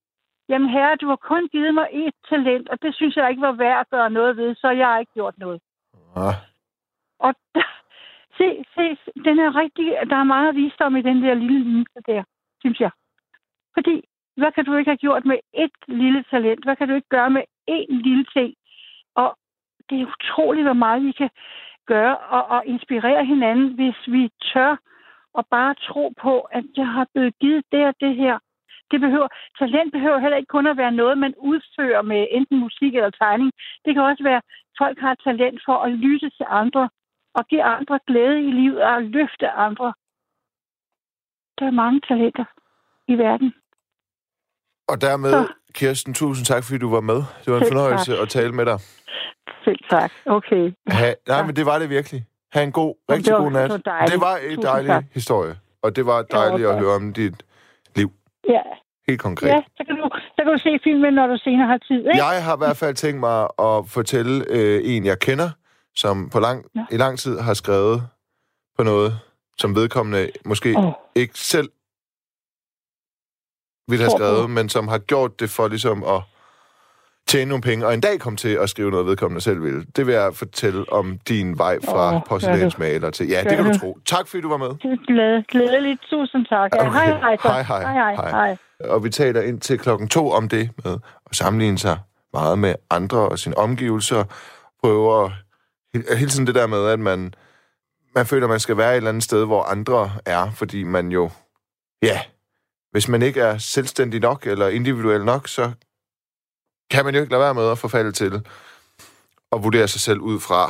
jamen 0.50 0.70
herre, 0.70 0.96
du 0.96 1.08
har 1.08 1.16
kun 1.16 1.48
givet 1.48 1.74
mig 1.74 1.88
et 1.92 2.14
talent, 2.30 2.70
og 2.70 2.82
det 2.82 2.96
synes 2.96 3.16
jeg 3.16 3.30
ikke 3.30 3.42
var 3.42 3.52
værd 3.52 3.80
at 3.80 3.90
gøre 3.90 4.10
noget 4.10 4.38
ved, 4.38 4.56
så 4.56 4.70
jeg 4.70 4.88
har 4.88 5.00
ikke 5.00 5.14
gjort 5.14 5.38
noget. 5.38 5.62
Ja. 6.16 6.30
Og 7.20 7.34
der, 7.56 7.68
se, 8.38 8.66
se, 8.76 8.86
den 9.26 9.40
er 9.40 9.56
rigtig, 9.56 9.86
der 10.10 10.16
er 10.16 10.34
meget 10.36 10.56
visdom 10.56 10.96
i 10.96 11.02
den 11.02 11.24
der 11.24 11.34
lille 11.34 11.64
linje 11.64 11.86
der, 12.08 12.24
synes 12.60 12.80
jeg. 12.80 12.92
Fordi, 13.74 14.04
hvad 14.38 14.52
kan 14.52 14.66
du 14.66 14.76
ikke 14.76 14.92
have 14.92 14.98
gjort 14.98 15.26
med 15.26 15.40
et 15.54 15.72
lille 15.88 16.24
talent? 16.32 16.64
Hvad 16.64 16.76
kan 16.76 16.88
du 16.88 16.96
ikke 16.96 17.10
gøre 17.10 17.30
med 17.30 17.44
én 17.70 18.02
lille 18.08 18.26
ting? 18.36 18.54
Og 19.16 19.38
det 19.90 20.02
er 20.02 20.12
utroligt, 20.14 20.66
hvor 20.66 20.74
meget 20.74 21.04
vi 21.04 21.12
kan 21.12 21.30
gøre 21.86 22.18
og, 22.18 22.46
og 22.46 22.66
inspirere 22.66 23.26
hinanden, 23.26 23.74
hvis 23.74 24.00
vi 24.08 24.30
tør 24.54 24.78
og 25.34 25.48
bare 25.48 25.74
tro 25.74 26.14
på, 26.22 26.40
at 26.40 26.64
jeg 26.78 26.88
har 26.88 27.08
blevet 27.14 27.34
givet 27.40 27.64
det 27.72 27.86
og 27.86 27.96
det 28.00 28.16
her. 28.16 28.40
Det 28.92 29.02
behøver, 29.02 29.28
talent 29.60 29.92
behøver 29.92 30.20
heller 30.20 30.38
ikke 30.38 30.56
kun 30.56 30.68
at 30.68 30.78
være 30.78 30.92
noget, 30.92 31.18
man 31.18 31.34
udfører 31.38 32.02
med 32.02 32.28
enten 32.32 32.60
musik 32.60 32.96
eller 32.96 33.10
tegning. 33.10 33.52
Det 33.86 33.94
kan 33.94 34.04
også 34.04 34.24
være, 34.24 34.38
at 34.38 34.44
folk 34.78 35.00
har 35.00 35.16
talent 35.16 35.62
for 35.66 35.78
at 35.78 35.92
lytte 35.92 36.30
til 36.30 36.46
andre 36.50 36.90
og 37.34 37.48
give 37.48 37.64
andre 37.64 38.00
glæde 38.08 38.40
i 38.48 38.52
livet 38.52 38.84
og 38.84 39.04
løfte 39.04 39.50
andre. 39.50 39.94
Der 41.60 41.66
er 41.66 41.72
mange 41.72 42.02
talenter 42.08 42.46
i 43.08 43.18
verden. 43.18 43.54
Og 44.88 45.02
dermed, 45.02 45.32
Så. 45.32 45.48
Kirsten, 45.74 46.14
tusind 46.14 46.46
tak, 46.46 46.64
fordi 46.64 46.78
du 46.78 46.90
var 46.90 47.02
med. 47.02 47.16
Det 47.16 47.48
var 47.48 47.58
en 47.58 47.64
Selv 47.64 47.74
fornøjelse 47.74 48.12
tak. 48.12 48.22
at 48.22 48.30
tale 48.30 48.52
med 48.52 48.66
dig. 48.66 48.80
Selv 49.64 49.80
tak. 49.90 50.12
Okay. 50.26 50.74
Ha, 50.88 51.14
nej, 51.28 51.38
ja. 51.38 51.46
men 51.46 51.56
det 51.56 51.66
var 51.66 51.80
det 51.80 51.90
virkelig. 51.90 52.26
Ha' 52.54 52.64
en 52.64 52.72
god, 52.72 52.96
rigtig 53.12 53.34
god 53.34 53.52
nat. 53.52 53.72
Det 53.72 53.82
var, 53.86 54.06
det 54.06 54.22
var 54.22 54.36
en 54.38 54.62
dejlig 54.62 54.90
tak. 54.90 55.04
historie, 55.14 55.56
og 55.84 55.96
det 55.96 56.06
var 56.06 56.22
dejligt 56.22 56.70
at 56.70 56.80
høre 56.80 56.96
om 56.96 57.14
dit 57.14 57.46
liv. 57.96 58.12
Ja. 58.50 58.62
Helt 59.08 59.22
konkret. 59.22 59.48
Ja, 59.48 59.62
så 59.78 59.84
kan, 59.88 59.96
du, 59.96 60.10
så 60.36 60.42
kan 60.44 60.54
du 60.54 60.58
se 60.58 60.80
filmen, 60.84 61.14
når 61.14 61.28
du 61.28 61.38
senere 61.38 61.68
har 61.68 61.78
tid, 61.78 61.98
ikke? 61.98 62.18
Jeg 62.18 62.44
har 62.44 62.56
i 62.56 62.58
hvert 62.58 62.78
fald 62.78 62.96
tænkt 62.96 63.20
mig 63.20 63.48
at 63.60 63.84
fortælle 63.88 64.46
øh, 64.50 64.82
en, 64.84 65.06
jeg 65.06 65.20
kender, 65.20 65.50
som 65.96 66.30
på 66.30 66.40
lang, 66.40 66.66
ja. 66.76 66.86
i 66.92 66.98
lang 66.98 67.20
tid 67.20 67.40
har 67.40 67.54
skrevet 67.54 68.04
på 68.78 68.84
noget, 68.84 69.20
som 69.58 69.76
vedkommende 69.76 70.30
måske 70.46 70.76
oh. 70.78 70.92
ikke 71.16 71.40
selv 71.40 71.70
ville 73.88 74.04
have 74.04 74.12
skrevet, 74.18 74.50
men 74.50 74.70
som 74.70 74.88
har 74.88 74.98
gjort 74.98 75.40
det 75.40 75.50
for 75.50 75.68
ligesom 75.68 76.04
at 76.04 76.22
tjene 77.28 77.50
nogle 77.50 77.62
penge, 77.62 77.86
og 77.86 77.94
en 77.94 78.02
dag 78.02 78.20
komme 78.20 78.38
til 78.38 78.50
at 78.50 78.70
skrive 78.70 78.92
noget, 78.92 79.06
vedkommende 79.06 79.42
selv 79.42 79.64
vil. 79.64 79.86
Det 79.96 80.08
vil 80.08 80.14
jeg 80.14 80.36
fortælle 80.36 80.92
om 80.92 81.20
din 81.28 81.58
vej 81.58 81.80
fra 81.86 82.16
oh, 82.16 82.22
porcelænsmaler 82.28 83.10
til... 83.10 83.28
Ja, 83.28 83.44
det 83.44 83.58
kan 83.58 83.66
du 83.66 83.80
tro. 83.80 83.98
Tak, 84.06 84.28
fordi 84.28 84.42
du 84.42 84.50
var 84.50 84.58
med. 84.58 84.98
Glæde, 85.08 85.44
glædeligt. 85.48 86.02
Tusind 86.10 86.46
tak. 86.46 86.72
Ja, 86.76 86.88
okay. 86.88 86.92
hej, 86.92 87.06
hej, 87.06 87.38
hej, 87.44 87.62
hej, 87.62 87.94
hej, 87.94 88.16
hej, 88.16 88.30
hej. 88.30 88.58
Og 88.80 89.04
vi 89.04 89.10
taler 89.10 89.42
ind 89.42 89.62
til 89.62 89.80
klokken 89.80 90.08
to 90.08 90.32
om 90.32 90.50
det 90.50 90.70
med 90.84 90.98
at 91.30 91.36
sammenligne 91.36 91.78
sig 91.78 92.00
meget 92.34 92.60
med 92.60 92.76
andre 92.90 93.18
og 93.18 93.40
sine 93.40 93.58
omgivelser. 93.58 94.24
Prøver 94.84 95.32
hele 96.18 96.30
tiden 96.30 96.48
det 96.48 96.56
der 96.56 96.68
med, 96.68 96.88
at 96.88 97.00
man, 97.00 97.34
man 98.16 98.26
føler, 98.26 98.48
man 98.48 98.60
skal 98.60 98.78
være 98.78 98.92
et 98.92 98.98
eller 98.98 99.10
andet 99.10 99.24
sted, 99.24 99.46
hvor 99.46 99.64
andre 99.64 100.12
er, 100.26 100.52
fordi 100.52 100.84
man 100.84 101.10
jo... 101.10 101.30
Ja, 102.02 102.22
hvis 102.94 103.08
man 103.10 103.22
ikke 103.22 103.42
er 103.42 103.58
selvstændig 103.58 104.20
nok 104.20 104.48
eller 104.48 104.68
individuel 104.68 105.26
nok, 105.26 105.48
så 105.48 105.66
kan 106.92 107.06
man 107.06 107.14
jo 107.16 107.22
ikke 107.22 107.34
lade 107.34 107.42
være 107.42 107.54
med 107.54 107.72
at 107.72 107.78
forfalde 107.78 108.12
til 108.12 108.34
at 109.54 109.64
vurdere 109.64 109.88
sig 109.88 110.02
selv 110.02 110.20
ud 110.20 110.40
fra 110.48 110.64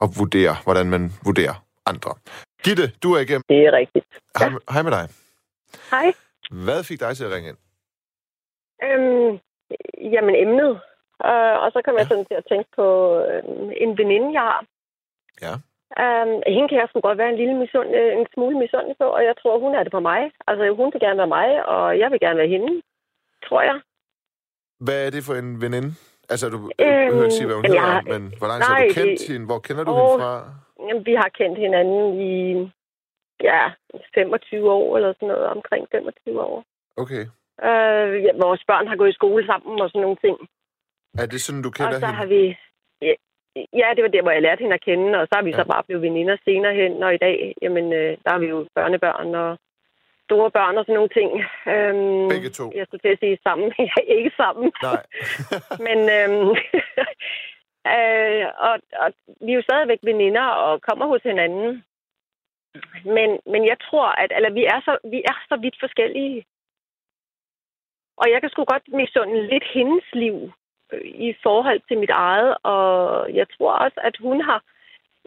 og 0.00 0.08
vurdere, 0.18 0.54
hvordan 0.64 0.86
man 0.90 1.02
vurderer 1.24 1.54
andre. 1.86 2.12
Gitte, 2.64 2.86
du 3.02 3.08
er 3.12 3.20
igennem. 3.20 3.42
Det 3.48 3.60
er 3.68 3.72
rigtigt. 3.72 4.06
Hej, 4.38 4.48
ja. 4.48 4.72
hej 4.72 4.82
med 4.82 4.92
dig. 4.98 5.08
Hej. 5.90 6.06
Hvad 6.64 6.84
fik 6.84 7.00
dig 7.00 7.16
til 7.16 7.24
at 7.24 7.32
ringe 7.34 7.48
ind? 7.48 7.58
Øhm, 8.86 9.30
jamen 10.14 10.34
emnet. 10.34 10.72
Uh, 11.30 11.56
og 11.64 11.68
så 11.72 11.80
kom 11.84 11.94
ja. 11.94 11.98
jeg 12.00 12.08
sådan 12.08 12.26
til 12.30 12.34
at 12.34 12.46
tænke 12.48 12.68
på 12.76 12.86
uh, 13.18 13.72
en 13.84 13.98
veninde, 13.98 14.28
jeg 14.32 14.44
har. 14.50 14.60
Ja. 15.42 15.54
Um, 16.04 16.30
hende 16.54 16.68
kan 16.68 16.78
jeg 16.80 16.88
sgu 16.88 17.00
godt 17.00 17.18
være 17.18 17.30
en 17.30 17.40
lille 17.42 17.56
misund, 17.62 17.88
en 18.18 18.26
smule 18.34 18.58
misundelig 18.58 18.96
på, 19.02 19.06
og 19.16 19.22
jeg 19.28 19.34
tror, 19.40 19.58
hun 19.64 19.74
er 19.74 19.82
det 19.82 19.92
på 19.92 20.00
mig. 20.10 20.20
Altså, 20.48 20.62
hun 20.80 20.92
vil 20.92 21.00
gerne 21.06 21.18
være 21.22 21.34
mig, 21.38 21.48
og 21.74 21.98
jeg 21.98 22.08
vil 22.10 22.20
gerne 22.20 22.38
være 22.38 22.52
hende, 22.54 22.82
tror 23.46 23.62
jeg. 23.62 23.76
Hvad 24.86 24.98
er 25.06 25.10
det 25.10 25.22
for 25.26 25.34
en 25.34 25.60
veninde? 25.64 25.90
Altså, 26.32 26.46
du 26.54 26.56
øhm, 26.56 27.06
behøver 27.08 27.24
ikke 27.24 27.38
sige, 27.38 27.46
hvad 27.46 27.56
hun 27.56 27.64
hedder, 27.64 27.80
har, 27.80 28.02
men 28.12 28.22
hvor 28.38 28.48
lang 28.50 28.58
tid 28.60 28.72
har 28.74 28.82
du 28.82 28.94
kendt 28.98 29.20
det, 29.20 29.28
hende? 29.32 29.46
Hvor 29.50 29.60
kender 29.66 29.84
du 29.84 29.90
åh, 29.90 29.96
hende 29.96 30.12
fra? 30.20 30.32
Jamen, 30.88 31.02
vi 31.08 31.14
har 31.22 31.28
kendt 31.40 31.56
hinanden 31.64 32.02
i, 32.30 32.34
ja, 33.48 33.62
25 34.14 34.70
år 34.78 34.96
eller 34.96 35.12
sådan 35.12 35.28
noget, 35.28 35.46
omkring 35.56 35.82
25 35.90 36.40
år. 36.40 36.64
Okay. 37.02 37.24
Øh, 37.68 38.14
ja, 38.24 38.32
vores 38.44 38.62
børn 38.70 38.86
har 38.90 38.96
gået 38.96 39.10
i 39.10 39.18
skole 39.20 39.46
sammen 39.46 39.80
og 39.82 39.88
sådan 39.90 40.04
nogle 40.06 40.20
ting. 40.24 40.36
Er 41.22 41.26
det 41.26 41.40
sådan, 41.40 41.62
du 41.62 41.70
kender 41.70 41.94
og 41.94 42.00
så 42.00 42.06
hende? 42.06 42.18
har 42.20 42.26
vi... 42.34 42.42
Ja, 43.06 43.14
ja, 43.80 43.88
det 43.94 44.02
var 44.02 44.08
der, 44.08 44.22
hvor 44.22 44.30
jeg 44.30 44.42
lærte 44.42 44.62
hende 44.62 44.74
at 44.74 44.84
kende, 44.88 45.18
og 45.18 45.26
så 45.26 45.32
har 45.36 45.42
vi 45.42 45.50
ja. 45.50 45.56
så 45.56 45.64
bare 45.64 45.82
blevet 45.86 46.02
veninder 46.02 46.36
senere 46.44 46.74
hen, 46.74 47.02
og 47.02 47.14
i 47.14 47.22
dag, 47.26 47.54
jamen, 47.62 47.92
øh, 47.92 48.16
der 48.24 48.30
har 48.30 48.38
vi 48.38 48.46
jo 48.46 48.66
børnebørn, 48.74 49.34
og 49.34 49.58
store 50.28 50.50
børn 50.50 50.78
og 50.78 50.84
sådan 50.84 50.98
nogle 50.98 51.14
ting. 51.18 51.30
Øhm, 51.74 52.28
Begge 52.34 52.50
to? 52.58 52.64
Jeg 52.78 52.86
skulle 52.86 53.04
til 53.04 53.16
at 53.16 53.22
sige 53.22 53.38
sammen. 53.46 53.68
ikke 54.18 54.32
sammen. 54.42 54.66
Nej. 54.88 55.02
Men 55.86 55.98
øhm, 56.18 56.50
øh, 57.94 58.44
og, 58.68 58.74
og 59.02 59.08
vi 59.44 59.50
er 59.52 59.58
jo 59.60 59.68
stadigvæk 59.68 60.00
veninder 60.02 60.46
og 60.66 60.82
kommer 60.88 61.06
hos 61.12 61.22
hinanden. 61.22 61.84
Men, 63.16 63.28
men 63.52 63.62
jeg 63.70 63.78
tror, 63.86 64.08
at 64.22 64.30
eller, 64.36 64.50
vi, 64.50 64.64
er 64.64 64.80
så, 64.86 64.98
vi 65.12 65.18
er 65.30 65.36
så 65.50 65.56
vidt 65.64 65.76
forskellige. 65.80 66.44
Og 68.20 68.26
jeg 68.32 68.40
kan 68.40 68.50
sgu 68.50 68.64
godt 68.64 68.86
misunde 68.98 69.46
lidt 69.52 69.66
hendes 69.74 70.04
liv 70.12 70.36
i 71.04 71.34
forhold 71.42 71.80
til 71.88 71.98
mit 71.98 72.10
eget. 72.10 72.56
Og 72.62 73.34
jeg 73.34 73.46
tror 73.56 73.72
også, 73.72 74.00
at 74.08 74.16
hun 74.20 74.40
har 74.40 74.62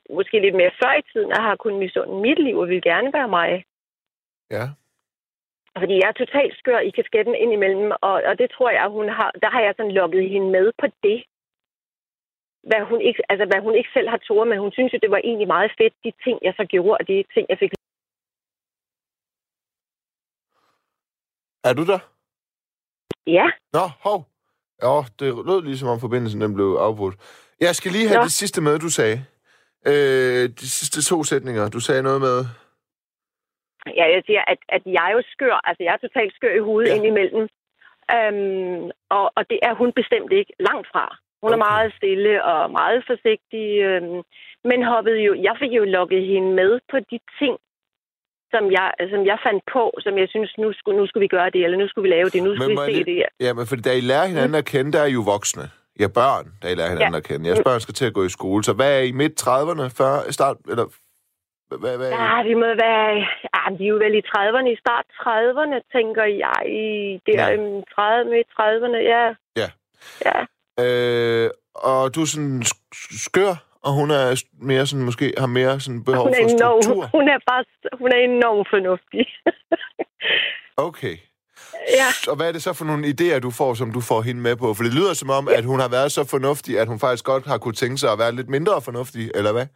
måske 0.09 0.39
lidt 0.39 0.55
mere 0.55 0.71
før 0.81 0.93
i 0.99 1.07
tiden, 1.11 1.31
at 1.31 1.41
har 1.43 1.55
kunnet 1.55 1.79
misunde 1.79 2.21
mit 2.21 2.39
liv 2.43 2.57
og 2.57 2.67
vil 2.67 2.81
gerne 2.81 3.13
være 3.13 3.27
mig. 3.27 3.65
Ja. 4.51 4.65
Fordi 5.77 5.93
jeg 6.01 6.07
er 6.09 6.21
totalt 6.21 6.57
skør 6.57 6.79
i 6.79 6.89
kasketten 6.89 7.35
indimellem, 7.35 7.91
og, 8.01 8.15
og 8.29 8.37
det 8.39 8.51
tror 8.51 8.69
jeg, 8.69 8.87
hun 8.87 9.09
har, 9.09 9.31
der 9.41 9.49
har 9.49 9.61
jeg 9.61 9.73
sådan 9.77 9.91
lukket 9.91 10.29
hende 10.29 10.49
med 10.49 10.71
på 10.81 10.87
det. 11.03 11.23
Hvad 12.63 12.81
hun, 12.89 13.01
ikke, 13.01 13.21
altså, 13.29 13.45
hvad 13.45 13.61
hun 13.61 13.75
ikke 13.75 13.89
selv 13.93 14.09
har 14.09 14.17
tåret, 14.17 14.47
men 14.47 14.59
hun 14.59 14.71
synes 14.71 14.93
jo, 14.93 14.99
det 15.01 15.11
var 15.11 15.17
egentlig 15.17 15.47
meget 15.47 15.71
fedt, 15.77 15.93
de 16.03 16.11
ting, 16.23 16.39
jeg 16.41 16.53
så 16.57 16.65
gjorde, 16.65 16.97
og 16.99 17.07
de 17.07 17.23
ting, 17.33 17.45
jeg 17.49 17.57
fik. 17.59 17.71
Er 21.63 21.73
du 21.73 21.85
der? 21.91 21.99
Ja. 23.27 23.47
Nå, 23.73 23.85
hov. 24.05 24.19
Ja, 24.83 24.95
det 25.19 25.27
lød 25.49 25.61
ligesom 25.63 25.89
om 25.89 25.99
forbindelsen 25.99 26.41
den 26.41 26.53
blev 26.53 26.69
afbrudt. 26.87 27.15
Jeg 27.61 27.75
skal 27.75 27.91
lige 27.91 28.07
have 28.07 28.21
Nå. 28.21 28.23
det 28.23 28.31
sidste 28.31 28.61
med, 28.61 28.79
du 28.79 28.89
sagde. 28.89 29.17
Øh, 29.87 30.43
de 30.59 30.67
sidste 30.79 30.99
to 31.09 31.23
sætninger. 31.23 31.69
Du 31.69 31.79
sagde 31.79 32.03
noget 32.03 32.21
med... 32.21 32.37
Ja, 33.99 34.05
jeg 34.15 34.21
siger, 34.25 34.43
at, 34.53 34.59
at 34.69 34.81
jeg 34.85 35.03
er 35.09 35.13
jo 35.17 35.21
skør. 35.33 35.67
Altså, 35.67 35.83
jeg 35.83 35.93
er 35.93 36.07
totalt 36.07 36.35
skør 36.35 36.53
i 36.55 36.65
hovedet 36.67 36.89
ja. 36.89 36.95
indimellem. 36.95 37.47
Øhm, 38.15 38.83
og, 39.17 39.25
og 39.37 39.43
det 39.49 39.59
er 39.67 39.73
hun 39.81 39.91
bestemt 39.99 40.31
ikke. 40.39 40.53
Langt 40.59 40.87
fra. 40.93 41.05
Hun 41.43 41.51
okay. 41.51 41.57
er 41.57 41.65
meget 41.69 41.93
stille 41.97 42.33
og 42.43 42.71
meget 42.71 43.03
forsigtig. 43.11 43.67
Øhm, 43.87 44.21
men 44.69 44.79
hoppede 44.91 45.19
jo, 45.27 45.33
jeg 45.47 45.55
fik 45.61 45.71
jo 45.79 45.83
lukket 45.83 46.21
hende 46.31 46.51
med 46.59 46.71
på 46.91 46.97
de 47.11 47.19
ting, 47.39 47.55
som 48.53 48.63
jeg, 48.77 48.89
som 49.13 49.21
jeg 49.31 49.37
fandt 49.47 49.63
på, 49.75 49.83
som 50.05 50.13
jeg 50.21 50.27
synes, 50.29 50.51
nu 50.63 50.67
skulle, 50.77 50.97
nu 50.99 51.05
skulle 51.07 51.23
vi 51.25 51.31
gøre 51.37 51.49
det, 51.55 51.61
eller 51.65 51.77
nu 51.77 51.87
skulle 51.87 52.07
vi 52.07 52.13
lave 52.17 52.29
det, 52.33 52.43
nu 52.43 52.51
skulle 52.55 52.75
men, 52.75 52.87
vi 52.87 52.95
se 52.95 53.03
det. 53.05 53.25
Ja, 53.45 53.53
men 53.57 53.65
fordi 53.67 53.81
da 53.81 53.93
I 54.01 54.01
lærer 54.11 54.27
hinanden 54.31 54.55
mm. 54.57 54.63
at 54.63 54.65
kende, 54.65 54.91
der 54.93 55.01
er 55.01 55.05
I 55.05 55.11
jo 55.19 55.23
voksne. 55.35 55.65
Ja, 55.99 56.07
børn, 56.07 56.45
da 56.61 56.65
I 56.71 56.75
lærer 56.75 56.89
hinanden 56.89 57.13
ja. 57.13 57.17
at 57.17 57.27
kende. 57.29 57.47
Jeres 57.47 57.61
børn 57.67 57.79
skal 57.79 57.93
til 57.99 58.05
at 58.05 58.13
gå 58.13 58.23
i 58.25 58.29
skole. 58.29 58.63
Så 58.63 58.73
hvad 58.73 58.91
er 58.97 59.03
I 59.09 59.11
midt 59.11 59.33
30'erne, 59.47 59.85
før 59.99 60.31
start, 60.31 60.57
eller 60.71 60.85
Hvad, 61.83 61.97
hvad? 61.97 62.09
Ja, 62.09 62.43
vi 62.49 62.53
må 62.53 62.67
være... 62.85 63.09
Ja, 63.55 63.61
vi 63.77 63.83
er 63.83 63.89
jo 63.93 63.95
vel 63.95 64.15
i 64.21 64.23
30'erne, 64.31 64.69
i 64.75 64.77
start 64.83 65.05
30'erne, 65.25 65.77
tænker 65.95 66.25
jeg. 66.45 66.61
Der 67.25 67.33
Ja. 67.33 67.49
ja. 67.51 67.81
30, 67.95 68.31
midt 68.33 68.49
30'erne, 68.59 68.99
ja. 69.13 69.25
Ja. 69.61 69.69
Ja. 70.27 70.37
Øh, 70.83 71.49
og 71.75 72.15
du 72.15 72.21
er 72.21 72.29
sådan 72.33 72.61
sk- 72.71 73.23
skør, 73.25 73.53
og 73.85 73.91
hun 73.99 74.11
er 74.11 74.43
mere 74.61 74.85
sådan, 74.87 75.05
måske 75.05 75.33
har 75.37 75.47
mere 75.47 75.79
sådan 75.79 76.03
behov 76.03 76.25
Hun 76.25 76.33
er, 76.33 76.37
for 76.37 76.49
enorm, 76.49 76.81
struktur. 76.81 77.09
hun 77.17 77.27
er 77.33 77.39
bare 77.49 77.63
hun 78.01 78.09
er 78.11 78.21
enormt 78.31 78.67
fornuftig. 78.73 79.25
Okay. 80.89 81.15
Ja. 81.99 82.09
Og 82.31 82.35
hvad 82.37 82.47
er 82.47 82.51
det 82.51 82.63
så 82.63 82.73
for 82.73 82.85
nogle 82.85 83.03
idéer, 83.13 83.39
du 83.39 83.51
får, 83.59 83.73
som 83.73 83.89
du 83.97 84.01
får 84.11 84.21
hende 84.27 84.41
med 84.47 84.55
på? 84.55 84.67
For 84.73 84.83
det 84.83 84.93
lyder 84.99 85.13
som 85.13 85.29
om, 85.39 85.43
at 85.57 85.65
hun 85.71 85.79
har 85.79 85.89
været 85.97 86.11
så 86.11 86.23
fornuftig, 86.35 86.73
at 86.81 86.87
hun 86.87 86.99
faktisk 86.99 87.25
godt 87.31 87.45
har 87.51 87.57
kunne 87.57 87.77
tænke 87.83 87.97
sig 87.97 88.09
at 88.11 88.19
være 88.23 88.31
lidt 88.39 88.49
mindre 88.49 88.81
fornuftig, 88.87 89.23
eller 89.35 89.51
hvad? 89.55 89.67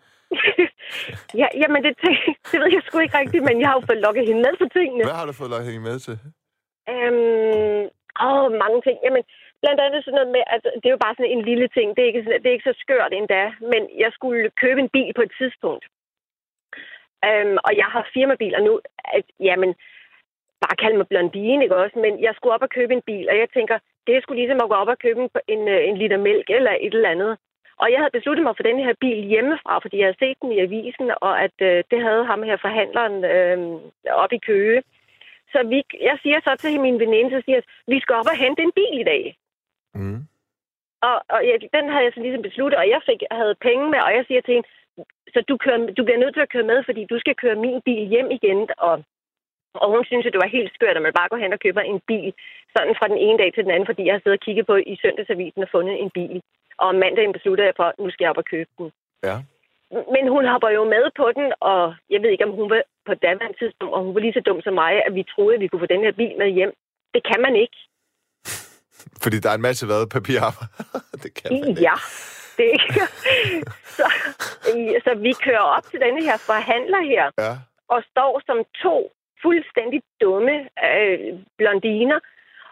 ja, 1.42 1.48
jamen, 1.62 1.80
det, 1.86 1.94
det 2.52 2.58
ved 2.62 2.70
jeg 2.76 2.82
sgu 2.86 3.00
ikke 3.00 3.18
rigtigt, 3.22 3.44
men 3.48 3.56
jeg 3.62 3.68
har 3.70 3.76
jo 3.80 3.84
fået 3.90 4.02
lukket 4.06 4.24
hende 4.30 4.42
med 4.46 4.54
for 4.62 4.68
tingene. 4.78 5.04
Hvad 5.04 5.20
har 5.22 5.26
du 5.26 5.34
fået 5.34 5.50
lagt 5.54 5.66
hende 5.66 5.86
med 5.90 5.98
til? 6.06 6.16
Øhm, 6.94 7.84
åh, 8.28 8.46
mange 8.64 8.78
ting. 8.86 8.98
Jamen, 9.06 9.24
blandt 9.64 9.82
andet 9.86 10.04
sådan 10.04 10.18
noget 10.20 10.32
med, 10.36 10.44
at 10.56 10.62
det 10.82 10.88
er 10.88 10.96
jo 10.98 11.06
bare 11.06 11.16
sådan 11.16 11.36
en 11.36 11.46
lille 11.50 11.68
ting. 11.76 11.88
Det 11.96 12.02
er 12.02 12.10
ikke, 12.12 12.24
sådan, 12.24 12.42
det 12.42 12.50
er 12.50 12.58
ikke 12.58 12.70
så 12.72 12.76
skørt 12.84 13.14
endda. 13.14 13.44
Men 13.72 13.82
jeg 14.04 14.12
skulle 14.14 14.44
købe 14.64 14.80
en 14.82 14.94
bil 14.96 15.12
på 15.16 15.22
et 15.28 15.34
tidspunkt. 15.40 15.86
Øhm, 17.28 17.58
og 17.68 17.72
jeg 17.82 17.88
har 17.94 18.12
firmabiler 18.14 18.60
nu. 18.68 18.74
At, 19.18 19.26
jamen, 19.50 19.72
bare 20.64 20.82
kald 20.82 20.96
mig 20.98 21.08
blondine, 21.08 21.64
ikke 21.64 21.82
også? 21.84 21.96
Men 22.06 22.14
jeg 22.26 22.34
skulle 22.36 22.54
op 22.56 22.66
og 22.68 22.76
købe 22.78 22.94
en 22.94 23.06
bil, 23.10 23.26
og 23.32 23.36
jeg 23.42 23.50
tænker, 23.54 23.78
det 24.08 24.24
skulle 24.24 24.40
ligesom 24.42 24.60
at 24.64 24.70
gå 24.70 24.76
op 24.82 24.94
og 24.94 25.00
købe 25.06 25.20
en, 25.24 25.30
en, 25.48 25.68
øh, 25.68 25.82
en 25.90 25.98
liter 25.98 26.18
mælk 26.18 26.48
eller 26.50 26.74
et 26.82 26.94
eller 26.94 27.10
andet. 27.16 27.34
Og 27.82 27.92
jeg 27.92 28.00
havde 28.00 28.18
besluttet 28.18 28.44
mig 28.44 28.56
for 28.56 28.64
den 28.64 28.80
her 28.86 28.94
bil 29.04 29.20
hjemmefra, 29.32 29.80
fordi 29.80 29.98
jeg 29.98 30.06
havde 30.08 30.22
set 30.24 30.38
den 30.42 30.52
i 30.52 30.60
avisen, 30.60 31.12
og 31.22 31.34
at 31.46 31.58
øh, 31.62 31.84
det 31.92 32.00
havde 32.08 32.26
ham 32.26 32.44
her 32.44 32.58
forhandleren 32.58 33.16
øh, 33.34 33.58
op 34.24 34.34
i 34.34 34.38
Køge. 34.50 34.84
Så 35.52 35.60
vi, 35.72 35.80
jeg 36.10 36.18
siger 36.24 36.40
så 36.44 36.56
til 36.56 36.82
min 36.82 37.00
veninde, 37.00 37.32
så 37.32 37.42
siger 37.46 37.56
jeg, 37.56 37.64
vi 37.88 38.00
skal 38.00 38.16
op 38.16 38.32
og 38.34 38.38
hente 38.44 38.62
en 38.62 38.72
bil 38.72 39.00
i 39.00 39.04
dag. 39.04 39.24
Mm. 39.94 40.22
Og, 41.10 41.18
og 41.34 41.40
ja, 41.50 41.56
den 41.78 41.86
havde 41.92 42.06
jeg 42.06 42.14
så 42.14 42.22
ligesom 42.22 42.42
besluttet, 42.42 42.78
og 42.80 42.88
jeg 42.94 43.02
fik, 43.10 43.22
havde 43.32 43.56
penge 43.68 43.86
med, 43.94 44.00
og 44.08 44.12
jeg 44.18 44.24
siger 44.28 44.42
til 44.42 44.54
hende, 44.54 44.68
så 45.34 45.40
du, 45.50 45.58
kører, 45.58 45.80
du 45.98 46.04
bliver 46.04 46.22
nødt 46.24 46.34
til 46.36 46.46
at 46.46 46.54
køre 46.54 46.70
med, 46.72 46.80
fordi 46.86 47.02
du 47.06 47.20
skal 47.20 47.36
køre 47.36 47.56
min 47.66 47.82
bil 47.88 48.04
hjem 48.14 48.32
igen. 48.32 48.60
Og, 48.78 48.96
og 49.82 49.88
hun 49.94 50.06
synes, 50.06 50.26
at 50.26 50.34
det 50.34 50.44
var 50.44 50.56
helt 50.58 50.74
skørt, 50.74 50.98
at 50.98 51.06
man 51.08 51.18
bare 51.20 51.30
går 51.30 51.38
hen 51.44 51.54
og 51.54 51.60
køber 51.60 51.82
en 51.82 52.02
bil, 52.08 52.34
sådan 52.76 52.96
fra 53.00 53.08
den 53.08 53.18
ene 53.18 53.38
dag 53.38 53.54
til 53.54 53.64
den 53.64 53.72
anden, 53.72 53.90
fordi 53.90 54.06
jeg 54.06 54.14
har 54.14 54.22
siddet 54.22 54.40
og 54.40 54.46
kigget 54.46 54.66
på 54.66 54.76
i 54.76 54.96
søndagsavisen 55.02 55.64
og 55.64 55.70
fundet 55.72 56.02
en 56.04 56.12
bil. 56.20 56.42
Og 56.78 56.88
om 56.88 56.96
mandagen 56.96 57.34
besluttede 57.34 57.68
jeg 57.68 57.76
for, 57.78 57.84
at 57.84 58.00
nu 58.00 58.10
skal 58.10 58.24
jeg 58.24 58.30
op 58.30 58.44
og 58.44 58.52
købe 58.54 58.70
den. 58.78 58.92
Ja. 59.24 59.36
Men 60.16 60.28
hun 60.28 60.46
hopper 60.52 60.70
jo 60.70 60.84
med 60.84 61.06
på 61.20 61.26
den, 61.38 61.54
og 61.60 61.96
jeg 62.10 62.22
ved 62.22 62.30
ikke, 62.30 62.46
om 62.46 62.56
hun 62.60 62.70
var 62.70 62.82
på 63.06 63.14
daværende 63.14 63.58
tidspunkt, 63.60 63.94
og 63.94 64.02
hun 64.04 64.14
var 64.16 64.22
lige 64.22 64.34
så 64.34 64.42
dum 64.48 64.62
som 64.62 64.74
mig, 64.74 64.94
at 65.06 65.16
vi 65.16 65.24
troede, 65.24 65.56
at 65.56 65.62
vi 65.62 65.68
kunne 65.68 65.84
få 65.86 65.94
den 65.94 66.04
her 66.06 66.12
bil 66.12 66.34
med 66.38 66.50
hjem. 66.50 66.74
Det 67.14 67.24
kan 67.30 67.42
man 67.42 67.56
ikke. 67.56 67.78
Fordi 69.24 69.38
der 69.44 69.50
er 69.50 69.56
en 69.56 69.68
masse 69.70 69.86
hvad 69.86 70.08
papir. 70.18 70.42
det 71.24 71.32
kan 71.40 71.48
man 71.52 71.70
ikke. 71.70 71.82
Ja, 71.82 71.96
det 72.58 72.66
ikke. 72.78 73.02
Så, 73.98 74.06
så 75.06 75.12
vi 75.26 75.32
kører 75.46 75.66
op 75.76 75.84
til 75.92 76.00
denne 76.06 76.22
her 76.28 76.38
forhandler 76.52 77.02
her, 77.14 77.26
Ja. 77.46 77.54
og 77.94 78.00
står 78.12 78.42
som 78.48 78.58
to 78.84 78.96
fuldstændig 79.44 80.00
dumme 80.22 80.56
øh, 80.90 81.20
blondiner. 81.58 82.20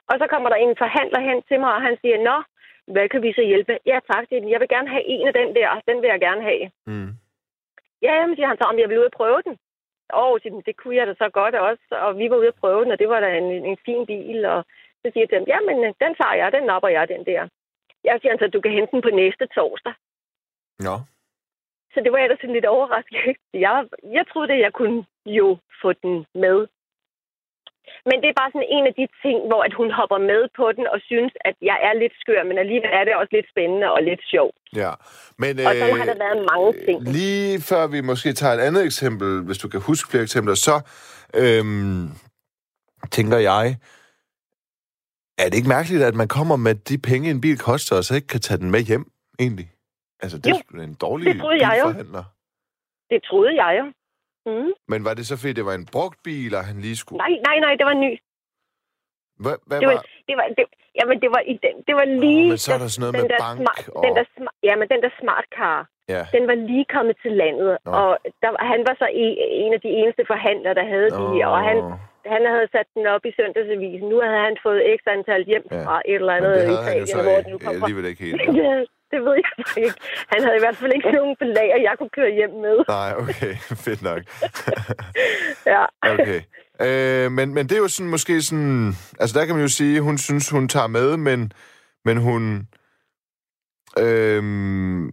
Og 0.09 0.15
så 0.19 0.25
kommer 0.33 0.49
der 0.49 0.55
en 0.55 0.75
forhandler 0.83 1.21
hen 1.29 1.39
til 1.49 1.59
mig, 1.59 1.71
og 1.77 1.81
han 1.87 1.95
siger, 2.01 2.17
Nå, 2.29 2.37
hvad 2.93 3.09
kan 3.09 3.21
vi 3.25 3.31
så 3.33 3.43
hjælpe? 3.51 3.73
Ja, 3.91 3.97
tak, 4.11 4.23
jeg 4.53 4.59
vil 4.61 4.69
gerne 4.75 4.89
have 4.95 5.05
en 5.15 5.27
af 5.27 5.33
den 5.33 5.49
der. 5.55 5.69
Den 5.87 5.97
vil 6.01 6.07
jeg 6.13 6.19
gerne 6.27 6.43
have. 6.49 6.63
Mm. 6.91 7.09
Ja, 8.05 8.11
jamen, 8.19 8.35
siger 8.35 8.47
han 8.47 8.57
så, 8.61 8.65
om 8.71 8.79
jeg 8.79 8.89
vil 8.89 8.99
ud 8.99 9.09
og 9.11 9.17
prøve 9.21 9.41
den. 9.47 9.55
Åh, 10.23 10.35
den, 10.43 10.61
det 10.67 10.75
kunne 10.77 10.95
jeg 10.95 11.07
da 11.07 11.13
så 11.13 11.29
godt 11.39 11.55
også. 11.55 11.83
Og 12.05 12.17
vi 12.19 12.29
var 12.29 12.37
ude 12.37 12.47
og 12.53 12.59
prøve 12.63 12.83
den, 12.83 12.91
og 12.91 12.99
det 12.99 13.09
var 13.09 13.19
da 13.19 13.29
en, 13.37 13.49
en 13.71 13.77
fin 13.85 14.05
bil. 14.05 14.45
Og 14.45 14.65
så 15.01 15.07
siger 15.11 15.23
jeg 15.23 15.29
til 15.29 15.39
ham, 15.39 15.51
ja, 15.53 15.59
men 15.69 15.77
øh, 15.85 15.93
den 16.03 16.11
tager 16.19 16.35
jeg, 16.41 16.47
den 16.57 16.65
napper 16.71 16.89
jeg, 16.97 17.07
den 17.13 17.23
der. 17.31 17.41
Jeg 18.07 18.15
siger 18.21 18.37
så, 18.37 18.47
du 18.47 18.61
kan 18.61 18.75
hente 18.77 18.91
den 18.93 19.01
på 19.01 19.11
næste 19.21 19.45
torsdag. 19.55 19.93
Nå. 20.87 20.95
Så 21.93 21.97
det 22.03 22.11
var 22.11 22.19
da 22.27 22.35
sådan 22.35 22.57
lidt 22.57 22.73
overrasket. 22.75 23.37
Jeg, 23.65 23.73
jeg 24.17 24.23
troede, 24.31 24.53
at 24.53 24.59
jeg 24.65 24.73
kunne 24.73 25.05
jo 25.25 25.57
få 25.81 25.89
den 26.03 26.25
med. 26.43 26.57
Men 28.09 28.15
det 28.21 28.27
er 28.29 28.39
bare 28.41 28.51
sådan 28.53 28.71
en 28.77 28.85
af 28.89 28.93
de 28.99 29.07
ting, 29.23 29.37
hvor 29.49 29.61
at 29.67 29.73
hun 29.79 29.89
hopper 29.99 30.19
med 30.31 30.41
på 30.59 30.65
den 30.77 30.85
og 30.93 30.99
synes, 31.09 31.33
at 31.49 31.55
jeg 31.69 31.77
er 31.87 31.93
lidt 32.01 32.15
skør, 32.21 32.43
men 32.49 32.57
alligevel 32.57 32.91
er 32.99 33.03
det 33.03 33.15
også 33.15 33.33
lidt 33.37 33.49
spændende 33.53 33.87
og 33.95 34.01
lidt 34.09 34.21
sjovt. 34.33 34.57
Ja. 34.75 34.91
Men, 35.41 35.51
Og 35.67 35.73
sådan 35.73 35.97
har 36.01 36.05
der 36.13 36.19
været 36.25 36.39
mange 36.51 36.71
ting. 36.85 36.97
Lige 37.17 37.61
før 37.69 37.83
vi 37.87 37.99
måske 38.01 38.33
tager 38.33 38.53
et 38.53 38.65
andet 38.67 38.83
eksempel, 38.89 39.29
hvis 39.47 39.57
du 39.57 39.67
kan 39.69 39.81
huske 39.89 40.11
flere 40.11 40.23
eksempler, 40.23 40.55
så 40.67 40.75
øhm, 41.41 42.03
tænker 43.15 43.37
jeg, 43.37 43.65
er 45.41 45.49
det 45.49 45.57
ikke 45.57 45.69
mærkeligt, 45.77 46.03
at 46.03 46.15
man 46.15 46.27
kommer 46.27 46.55
med 46.55 46.75
de 46.75 46.97
penge, 46.97 47.29
en 47.29 47.41
bil 47.41 47.57
koster, 47.57 47.95
og 47.95 48.03
så 48.03 48.15
ikke 48.15 48.27
kan 48.27 48.41
tage 48.41 48.57
den 48.57 48.71
med 48.71 48.81
hjem, 48.81 49.05
egentlig? 49.39 49.67
Altså, 50.23 50.37
det 50.37 50.45
er 50.45 50.55
Jo, 50.73 50.77
da 50.77 50.83
en 50.83 50.93
dårlig 50.93 51.25
det 51.33 51.41
troede 51.41 51.67
jeg 51.67 51.81
jo. 51.83 51.87
Det 53.09 53.23
troede 53.23 53.53
jeg 53.63 53.71
jo. 53.79 53.85
Mm. 54.45 54.71
Men 54.87 55.05
var 55.05 55.13
det 55.13 55.27
så 55.27 55.37
fordi, 55.37 55.53
det 55.53 55.65
var 55.65 55.73
en 55.73 55.85
brugt 55.85 56.19
bil, 56.23 56.55
og 56.55 56.65
han 56.65 56.81
lige 56.81 56.95
skulle... 56.95 57.17
Nej, 57.17 57.33
nej, 57.47 57.57
nej, 57.65 57.73
det 57.79 57.85
var 57.85 57.93
ny. 58.05 58.11
Hvad, 59.43 59.55
hvad 59.67 59.79
Det 59.79 59.87
var... 59.87 59.93
var, 59.93 60.05
det 60.27 60.35
var, 60.37 60.47
det, 60.57 60.65
jamen, 60.99 61.17
det 61.23 61.29
var, 61.35 61.41
i 61.53 61.55
den, 61.65 61.75
det 61.87 61.93
var 61.99 62.05
lige... 62.25 62.47
men 62.53 62.57
så 62.65 62.69
er 62.75 62.79
der 62.83 62.87
sådan 62.93 63.01
noget 63.03 63.13
den 63.15 63.21
med 63.23 63.29
der 63.33 63.41
bank 63.45 63.57
Smart, 63.61 63.83
og- 63.95 64.03
den 64.05 64.13
der 64.19 64.25
smart, 64.35 64.55
ja, 64.67 64.73
men 64.79 64.85
den 64.93 64.99
der 65.05 65.11
smart 65.21 65.45
car, 65.57 65.79
Ja. 66.15 66.21
den 66.35 66.43
var 66.49 66.57
lige 66.71 66.85
kommet 66.95 67.15
til 67.23 67.31
landet. 67.43 67.71
Nå. 67.85 67.91
Og 68.01 68.11
der, 68.41 68.49
han 68.73 68.79
var 68.87 68.95
så 69.01 69.07
en, 69.23 69.31
en 69.65 69.71
af 69.77 69.81
de 69.85 69.91
eneste 70.01 70.23
forhandlere, 70.33 70.73
der 70.79 70.85
havde 70.93 71.09
de, 71.19 71.27
og 71.53 71.59
han, 71.69 71.77
han 72.33 72.41
havde 72.53 72.67
sat 72.75 72.87
den 72.95 73.05
op 73.15 73.23
i 73.29 73.31
søndagsavisen. 73.39 74.05
Nu 74.13 74.17
havde 74.25 74.41
han 74.47 74.55
fået 74.65 74.81
ekstra 74.93 75.11
antal 75.17 75.43
hjem 75.51 75.65
Ja. 75.71 75.83
fra 75.85 75.95
et 76.11 76.15
eller 76.21 76.33
Men 76.33 76.43
andet 76.43 76.53
det 76.57 76.67
havde 76.69 76.83
han 76.89 76.97
jo 76.97 77.03
Italien, 77.03 77.07
så 77.15 77.19
hvor 77.27 77.37
det 77.43 77.49
nu 77.53 77.57
kom 77.65 77.73
fra. 77.79 77.85
alligevel 77.85 78.05
ikke 78.11 78.21
helt. 78.27 78.41
Det 79.11 79.19
ved 79.25 79.33
jeg 79.33 79.77
ikke. 79.77 79.99
Han 80.27 80.43
havde 80.43 80.55
i 80.55 80.59
hvert 80.59 80.77
fald 80.77 80.93
ikke 80.95 81.11
nogen 81.19 81.35
belag, 81.39 81.69
jeg 81.83 81.95
kunne 81.97 82.09
køre 82.09 82.31
hjem 82.31 82.49
med. 82.49 82.77
Nej, 82.87 83.13
okay. 83.17 83.55
Fedt 83.85 84.01
nok. 84.01 84.21
Ja. 85.65 85.85
Okay. 86.01 86.41
Øh, 86.81 87.31
men, 87.31 87.53
men 87.53 87.69
det 87.69 87.75
er 87.75 87.77
jo 87.77 87.87
sådan 87.87 88.09
måske 88.09 88.41
sådan... 88.41 88.93
Altså, 89.19 89.39
der 89.39 89.45
kan 89.45 89.55
man 89.55 89.61
jo 89.61 89.67
sige, 89.67 90.01
hun 90.01 90.17
synes, 90.17 90.49
hun 90.49 90.67
tager 90.67 90.87
med, 90.87 91.17
men, 91.17 91.51
men 92.05 92.17
hun... 92.17 92.67
Øhm, 93.99 95.11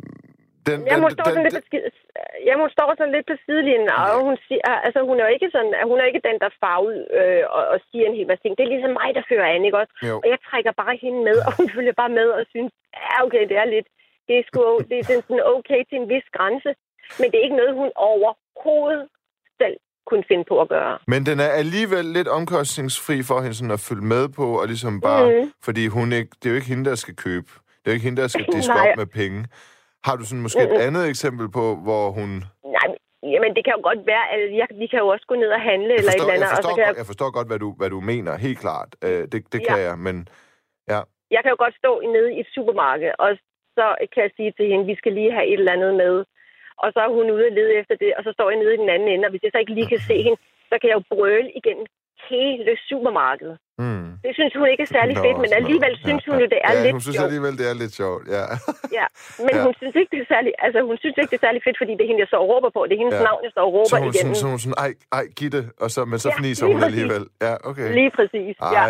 den, 0.67 0.87
Jeg 0.87 1.01
må 1.01 1.09
den, 1.09 1.17
stå 1.17 1.23
den, 1.27 1.35
sådan 1.35 1.53
lidt 1.53 1.65
på 2.19 2.25
skid- 2.25 2.47
jeg 2.51 2.57
må 2.61 2.67
stå 2.77 2.85
sådan 2.99 3.15
lidt 3.17 3.27
på 3.31 3.37
sidelinjen, 3.45 3.91
og 4.15 4.19
hun 4.29 4.37
siger, 4.47 4.71
altså 4.87 5.01
hun 5.09 5.17
er 5.19 5.25
jo 5.27 5.33
ikke 5.37 5.51
sådan, 5.55 5.73
hun 5.91 5.99
er 6.01 6.07
ikke 6.11 6.27
den, 6.29 6.39
der 6.45 6.51
farer 6.63 6.83
ud 6.89 6.99
øh, 7.19 7.45
og, 7.57 7.63
og 7.73 7.79
siger 7.89 8.05
en 8.07 8.17
hel 8.19 8.27
masse 8.31 8.43
ting. 8.43 8.55
Det 8.57 8.65
er 8.65 8.73
ligesom 8.75 8.93
mig, 9.01 9.11
der 9.19 9.25
fører 9.31 9.49
an, 9.55 9.65
ikke 9.69 9.81
også? 9.83 9.95
Jo. 10.09 10.17
Og 10.25 10.29
jeg 10.33 10.39
trækker 10.49 10.73
bare 10.83 10.95
hende 11.05 11.21
med, 11.29 11.37
og 11.47 11.51
hun 11.59 11.67
følger 11.77 11.95
bare 12.03 12.13
med 12.21 12.29
og 12.39 12.43
synes, 12.55 12.73
ja, 13.03 13.15
okay, 13.27 13.43
det 13.51 13.57
er 13.63 13.69
lidt, 13.75 13.89
det 14.29 14.35
er 14.39 14.45
sgu, 14.49 14.63
det 14.91 14.97
er 14.99 15.05
sådan 15.29 15.45
okay 15.57 15.81
til 15.89 15.97
en 16.03 16.09
vis 16.15 16.27
grænse, 16.37 16.71
men 17.19 17.27
det 17.31 17.37
er 17.39 17.45
ikke 17.47 17.61
noget, 17.61 17.73
hun 17.83 17.91
overhovedet 18.09 19.05
selv 19.61 19.77
kunne 20.09 20.25
finde 20.31 20.45
på 20.53 20.57
at 20.65 20.69
gøre. 20.69 20.95
Men 21.13 21.27
den 21.27 21.39
er 21.47 21.51
alligevel 21.63 22.05
lidt 22.19 22.29
omkostningsfri 22.29 23.17
for 23.29 23.41
hende 23.41 23.55
sådan 23.61 23.77
at 23.79 23.85
følge 23.89 24.07
med 24.15 24.25
på, 24.39 24.47
og 24.61 24.67
ligesom 24.67 25.01
bare... 25.01 25.25
Mhm. 25.31 25.53
Fordi 25.67 25.87
hun 25.87 26.13
ikke, 26.13 26.31
det 26.39 26.47
er 26.47 26.51
jo 26.51 26.57
ikke 26.61 26.73
hende, 26.75 26.91
der 26.91 26.95
skal 27.05 27.17
købe. 27.17 27.51
Det 27.81 27.87
er 27.87 27.91
jo 27.91 27.97
ikke 27.99 28.05
hende, 28.09 28.23
der 28.23 28.29
skal 28.29 28.45
diske 28.57 28.73
op 28.83 28.97
med 28.97 29.07
penge. 29.07 29.41
Har 30.07 30.15
du 30.19 30.25
sådan 30.29 30.43
måske 30.47 30.63
et 30.69 30.73
Mhm. 30.75 30.87
andet 30.89 31.05
eksempel 31.13 31.47
på, 31.59 31.65
hvor 31.87 32.05
hun... 32.19 32.29
Nej, 32.77 32.87
men- 32.91 33.31
jamen 33.35 33.51
det 33.57 33.63
kan 33.65 33.73
jo 33.77 33.83
godt 33.91 34.03
være, 34.13 34.25
at 34.35 34.41
jeg, 34.61 34.67
vi 34.83 34.87
kan 34.93 34.99
jo 35.05 35.09
også 35.15 35.27
gå 35.31 35.35
ned 35.43 35.51
og 35.59 35.63
handle 35.71 35.89
Jeg 35.93 35.99
eller 36.01 36.13
et 36.13 36.15
forstår, 36.15 36.25
eller 36.25 36.35
jeg 36.35 36.43
andet, 36.43 36.51
og 36.53 36.57
så 36.57 36.63
forstår, 36.63 36.77
kan 36.79 36.87
jeg 36.91 36.97
jeg 37.01 37.07
forstår 37.13 37.31
godt, 37.37 37.49
hvad 37.51 37.59
du, 37.65 37.69
hvad 37.81 37.91
du 37.95 38.01
mener, 38.13 38.33
helt 38.47 38.59
klart. 38.65 38.91
Øh, 39.07 39.23
det 39.33 39.39
det 39.55 39.61
Ja. 39.63 39.67
kan 39.71 39.79
jeg, 39.89 39.97
men... 40.07 40.17
Ja. 40.93 41.01
jeg 41.35 41.41
kan 41.43 41.51
jo 41.55 41.59
godt 41.65 41.77
stå 41.83 41.93
nede 42.15 42.29
i 42.37 42.41
et 42.45 42.49
supermarked, 42.57 43.11
og 43.25 43.31
så 43.79 43.87
kan 44.13 44.21
jeg 44.27 44.33
sige 44.39 44.53
til 44.59 44.67
hende, 44.71 44.85
vi 44.93 44.97
skal 45.01 45.13
lige 45.19 45.33
have 45.37 45.47
et 45.53 45.59
eller 45.61 45.73
andet 45.77 45.95
med. 46.05 46.15
Og 46.83 46.89
så 46.95 46.99
er 47.07 47.11
hun 47.17 47.27
ude 47.37 47.47
og 47.51 47.55
lede 47.59 47.73
efter 47.81 47.97
det, 48.03 48.11
og 48.19 48.23
så 48.27 48.31
står 48.37 48.51
jeg 48.51 48.59
nede 48.63 48.75
i 48.75 48.83
den 48.85 48.89
anden 48.95 49.09
ende, 49.09 49.27
og 49.27 49.31
hvis 49.33 49.43
jeg 49.45 49.53
så 49.55 49.59
ikke 49.61 49.75
lige 49.79 49.91
kan 49.95 50.03
se 50.11 50.17
hende, 50.27 50.39
så 50.71 50.75
kan 50.81 50.89
jeg 50.91 50.97
jo 51.01 51.05
brøle 51.15 51.51
igennem 51.61 51.87
hele 52.31 52.73
supermarkedet. 52.89 53.57
Mm. 53.85 54.07
Det 54.27 54.33
synes 54.39 54.53
hun 54.59 54.67
ikke 54.73 54.83
er 54.87 54.91
særlig 54.99 55.15
Nå, 55.19 55.23
fedt, 55.25 55.37
men 55.45 55.51
alligevel 55.61 55.93
noget. 55.95 56.07
synes 56.07 56.23
hun 56.29 56.37
jo, 56.43 56.47
det 56.55 56.61
er 56.69 56.73
ja, 56.77 56.83
lidt 56.85 56.95
hun 56.97 57.01
synes 57.07 57.17
sjovt. 57.17 57.27
alligevel, 57.29 57.53
det 57.61 57.67
er 57.71 57.75
lidt 57.83 57.95
sjovt, 58.01 58.23
ja. 58.37 58.45
Ja, 58.99 59.07
men 59.45 59.53
Ja. 59.57 59.63
hun 59.67 59.75
synes 59.81 59.95
ikke, 60.01 60.11
det 60.15 60.21
er 60.25 60.29
særlig, 60.35 60.51
altså 60.67 60.79
hun 60.91 60.97
synes 61.03 61.15
ikke, 61.21 61.31
det 61.33 61.39
er 61.41 61.45
særlig 61.47 61.61
fedt, 61.67 61.77
fordi 61.83 61.93
det 61.99 62.03
er 62.07 62.11
hende, 62.13 62.23
jeg 62.25 62.31
så 62.37 62.39
råber 62.53 62.71
på. 62.77 62.81
Det 62.89 62.95
er 62.97 63.01
hendes 63.05 63.19
Ja. 63.21 63.29
navn, 63.31 63.41
jeg 63.47 63.53
så 63.59 63.63
råber 63.77 63.89
så 63.93 63.97
hun 64.05 64.13
sådan, 64.21 64.35
så 64.43 64.47
hun 64.53 64.59
sådan, 64.65 64.79
ej, 64.87 64.91
ej, 65.19 65.25
giv 65.39 65.51
det, 65.57 65.65
og 65.85 65.89
så, 65.95 66.01
men 66.11 66.19
så 66.25 66.29
Ja, 66.33 66.37
fniser 66.39 66.65
hun 66.71 66.75
præcis. 66.81 66.89
alligevel. 66.91 67.25
Ja, 67.47 67.55
okay. 67.71 67.89
Lige 68.01 68.11
præcis, 68.19 68.55
Ej, 68.63 68.73
ja. 68.77 68.83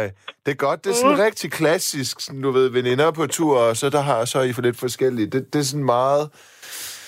det 0.45 0.51
er 0.57 0.61
godt. 0.67 0.79
Det 0.85 0.91
er 0.95 0.99
sådan 1.03 1.17
Mm. 1.19 1.27
rigtig 1.29 1.49
klassisk, 1.61 2.15
sådan, 2.27 2.41
du 2.47 2.51
ved, 2.59 2.67
veninder 2.79 3.09
på 3.19 3.25
tur, 3.37 3.55
og 3.69 3.73
så 3.81 3.87
der 3.97 4.03
har 4.11 4.21
så 4.33 4.39
I 4.49 4.53
for 4.57 4.63
lidt 4.69 4.79
forskellige. 4.87 5.27
Det, 5.35 5.41
det 5.53 5.59
er 5.65 5.69
sådan 5.73 5.89
meget... 5.97 6.25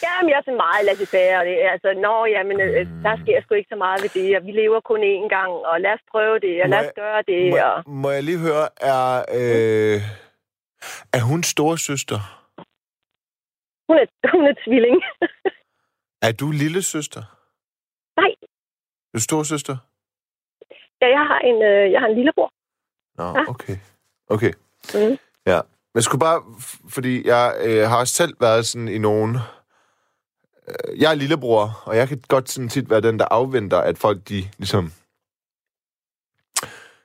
Ja, 0.07 0.13
men 0.23 0.29
jeg 0.31 0.39
er 0.39 0.47
sådan 0.47 0.63
meget 0.67 0.83
laissez-faire, 0.89 1.39
og 1.41 1.45
det 1.49 1.57
er 1.65 1.71
altså, 1.77 1.91
nå, 2.07 2.15
jamen, 2.35 2.61
øh, 2.61 2.87
Mm. 2.87 3.03
der 3.05 3.15
sker 3.23 3.39
sgu 3.43 3.55
ikke 3.55 3.73
så 3.75 3.79
meget 3.85 3.99
ved 4.03 4.11
det, 4.19 4.37
og 4.37 4.43
vi 4.47 4.53
lever 4.53 4.81
kun 4.91 5.01
én 5.15 5.29
gang, 5.37 5.51
og 5.71 5.81
lad 5.81 5.93
os 5.99 6.05
prøve 6.13 6.39
det, 6.47 6.55
og 6.63 6.69
Må 6.69 6.71
lad 6.73 6.79
os 6.81 6.85
jeg- 6.85 6.99
gøre 7.03 7.23
det, 7.31 7.43
Må, 7.53 7.57
og... 7.69 7.77
må 8.03 8.09
jeg 8.17 8.23
lige 8.23 8.39
høre, 8.49 8.67
er, 8.93 9.05
øh, 9.41 9.99
er 11.17 11.23
hun 11.31 11.43
storsøster? 11.43 12.21
Hun 13.89 13.97
er, 14.03 14.07
hun 14.37 14.45
er 14.53 14.55
tvilling. 14.65 14.97
Er 16.27 16.33
du 16.41 16.51
lille 16.51 16.83
søster? 16.83 17.23
Er 18.17 19.15
du 19.15 19.21
storsøster? 19.21 19.77
Ja, 21.03 21.07
jeg 21.09 21.25
har 21.31 21.39
en, 21.39 21.63
øh, 21.63 21.93
jeg 21.93 22.01
har 22.01 22.09
en 22.09 22.15
lillebror. 22.17 22.51
Nå, 23.19 23.25
Ja. 23.39 23.45
okay. 23.49 23.77
Okay. 24.29 24.53
Mm. 24.95 25.17
Ja. 25.47 25.61
Men 25.63 25.95
jeg 25.99 26.03
skulle 26.03 26.21
bare, 26.21 26.43
fordi 26.91 27.27
jeg 27.27 27.45
øh, 27.67 27.89
har 27.89 27.99
også 27.99 28.15
selv 28.15 28.35
været 28.41 28.67
sådan 28.67 28.89
i 28.89 28.99
nogen... 28.99 29.37
Jeg 30.99 31.11
er 31.11 31.15
lillebror, 31.15 31.83
og 31.85 31.97
jeg 31.97 32.09
kan 32.09 32.23
godt 32.29 32.51
sådan 32.51 32.69
tit 32.69 32.91
være 32.91 33.01
den, 33.01 33.19
der 33.19 33.25
afventer, 33.31 33.79
at 33.79 33.99
folk 33.99 34.29
de 34.29 34.45
ligesom 34.59 34.93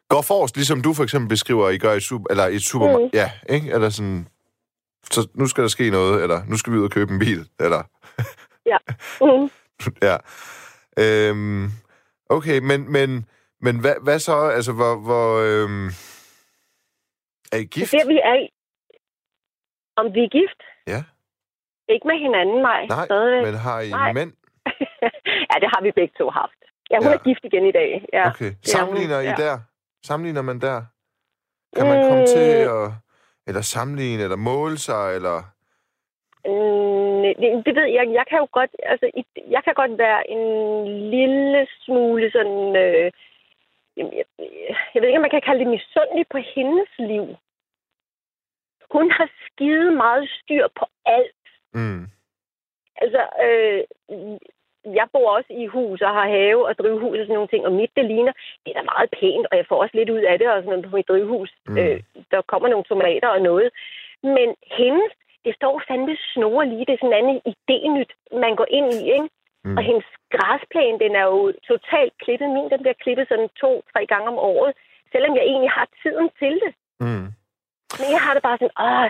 går 0.10 0.22
forrest, 0.22 0.56
ligesom 0.56 0.82
du 0.82 0.94
for 0.94 1.04
eksempel 1.04 1.30
beskriver, 1.30 1.70
I 1.70 1.78
gør 1.78 1.94
i, 1.94 2.00
super, 2.00 2.26
eller 2.30 2.48
i 2.48 2.60
supermarked. 2.60 3.06
Mm. 3.06 3.10
Ja, 3.14 3.32
ikke? 3.50 3.72
Eller 3.72 3.90
sådan, 3.90 4.28
så 5.12 5.28
nu 5.34 5.48
skal 5.48 5.62
der 5.62 5.68
ske 5.68 5.90
noget, 5.90 6.24
eller 6.24 6.46
nu 6.46 6.58
skal 6.58 6.74
vi 6.74 6.78
ud 6.78 6.84
og 6.84 6.92
købe 6.92 7.14
en 7.14 7.20
bil, 7.20 7.50
eller 7.60 7.84
Mm. 9.22 9.50
ja. 10.02 10.18
Øhm, 11.00 11.70
okay, 12.30 12.60
men, 12.60 12.92
men, 12.92 13.26
men 13.62 13.80
hvad, 13.80 13.96
hvad 14.04 14.20
så? 14.20 14.36
Altså, 14.36 14.72
hvor... 14.72 14.96
hvor 14.96 15.40
øhm, 15.40 15.88
er 17.52 17.58
I 17.58 17.64
gift? 17.64 17.92
Det 17.92 18.08
vi 18.08 18.20
er. 18.24 18.48
Om 19.98 20.06
vi 20.14 20.20
er 20.20 20.30
gift? 20.30 20.75
Ja. 21.88 21.94
Ikke 21.94 22.08
med 22.08 22.18
hinanden, 22.26 22.62
nej. 22.62 22.82
Nej, 22.86 23.06
Stadigvæk. 23.06 23.44
men 23.46 23.54
har 23.66 23.80
I 23.82 23.90
Nej. 23.90 24.14
mænd? 24.14 24.32
ja, 25.52 25.56
det 25.62 25.70
har 25.74 25.82
vi 25.82 25.92
begge 25.92 26.14
to 26.18 26.30
haft. 26.30 26.60
Ja, 26.92 26.98
hun 26.98 27.08
Ja. 27.12 27.14
er 27.14 27.24
gift 27.28 27.44
igen 27.44 27.66
i 27.66 27.72
dag. 27.72 28.06
Ja. 28.14 28.28
Okay. 28.30 28.52
er 28.52 28.56
Sammenligner 28.64 29.16
hun, 29.16 29.26
I 29.26 29.28
ja. 29.28 29.36
der? 29.46 29.56
Sammenligner 30.06 30.42
man 30.42 30.60
der? 30.62 30.80
Kan 31.78 31.86
man 31.92 32.00
komme 32.10 32.20
Mm. 32.20 32.26
til 32.36 32.50
at... 32.78 32.86
Eller 33.48 33.62
sammenligne, 33.62 34.24
eller 34.24 34.36
måle 34.36 34.78
sig, 34.78 35.16
eller... 35.18 35.38
Mm, 36.52 37.22
det, 37.42 37.66
det 37.66 37.74
ved 37.80 37.88
jeg. 37.98 38.06
Jeg 38.20 38.26
kan 38.30 38.38
jo 38.44 38.48
godt, 38.52 38.72
altså, 38.92 39.06
jeg 39.56 39.62
kan 39.64 39.74
godt 39.74 39.98
være 39.98 40.30
en 40.36 40.44
lille 41.16 41.68
smule 41.84 42.32
sådan, 42.32 42.76
øh, 42.84 43.12
jeg, 43.98 44.06
jeg 44.94 45.00
ved 45.00 45.08
ikke, 45.10 45.18
om 45.22 45.22
man 45.28 45.36
kan 45.36 45.46
kalde 45.48 45.60
det 45.64 45.68
misundelig 45.78 46.26
på 46.32 46.38
hendes 46.56 46.90
liv. 47.00 47.26
Hun 48.96 49.12
har 49.18 49.30
skide 49.46 49.92
meget 49.92 50.30
styr 50.40 50.68
på 50.80 50.86
alt. 51.06 51.35
Mm. 51.80 52.04
Altså, 53.04 53.22
øh, 53.46 53.82
jeg 55.00 55.08
bor 55.14 55.30
også 55.38 55.52
i 55.64 55.66
hus 55.66 56.02
og 56.02 56.14
har 56.18 56.28
have 56.28 56.68
og 56.68 56.78
drivhus 56.78 57.20
og 57.20 57.26
sådan 57.26 57.38
nogle 57.40 57.54
ting, 57.54 57.66
og 57.66 57.72
mit, 57.72 57.92
det 57.96 58.06
ligner, 58.06 58.34
det 58.64 58.70
er 58.72 58.80
da 58.80 58.92
meget 58.94 59.10
pænt, 59.20 59.48
og 59.52 59.58
jeg 59.58 59.66
får 59.70 59.82
også 59.84 59.96
lidt 59.98 60.10
ud 60.10 60.24
af 60.32 60.40
det 60.40 60.48
og 60.48 60.56
sådan 60.56 60.70
noget 60.70 60.90
på 60.90 60.96
mit 60.96 61.08
drivhus. 61.08 61.52
Mm. 61.68 61.78
Øh, 61.78 62.00
der 62.32 62.42
kommer 62.42 62.68
nogle 62.70 62.86
tomater 62.92 63.28
og 63.28 63.42
noget. 63.42 63.70
Men 64.24 64.48
hendes, 64.80 65.12
det 65.46 65.56
står 65.56 65.82
fandme 65.88 66.16
snore 66.34 66.66
lige. 66.70 66.86
Det 66.86 66.94
er 66.94 67.02
sådan 67.02 67.14
en 67.14 67.20
anden 67.22 67.40
idényt, 67.54 68.12
man 68.44 68.56
går 68.56 68.68
ind 68.78 68.94
i, 68.94 69.02
ikke? 69.18 69.30
Mm. 69.66 69.78
Og 69.78 69.84
hendes 69.84 70.08
græsplæne, 70.36 71.00
den 71.00 71.16
er 71.16 71.26
jo 71.34 71.54
totalt 71.72 72.14
klippet. 72.24 72.50
Min, 72.50 72.70
den 72.74 72.82
bliver 72.84 73.02
klippet 73.04 73.28
sådan 73.28 73.50
to-tre 73.62 74.02
gange 74.06 74.28
om 74.28 74.38
året, 74.38 74.74
selvom 75.12 75.36
jeg 75.36 75.44
egentlig 75.44 75.72
har 75.72 75.88
tiden 76.04 76.30
til 76.40 76.56
det. 76.64 76.72
Mm. 77.00 77.28
Men 78.00 78.08
jeg 78.16 78.22
har 78.26 78.34
det 78.34 78.44
bare 78.44 78.58
sådan, 78.58 78.78
åh, 78.88 79.10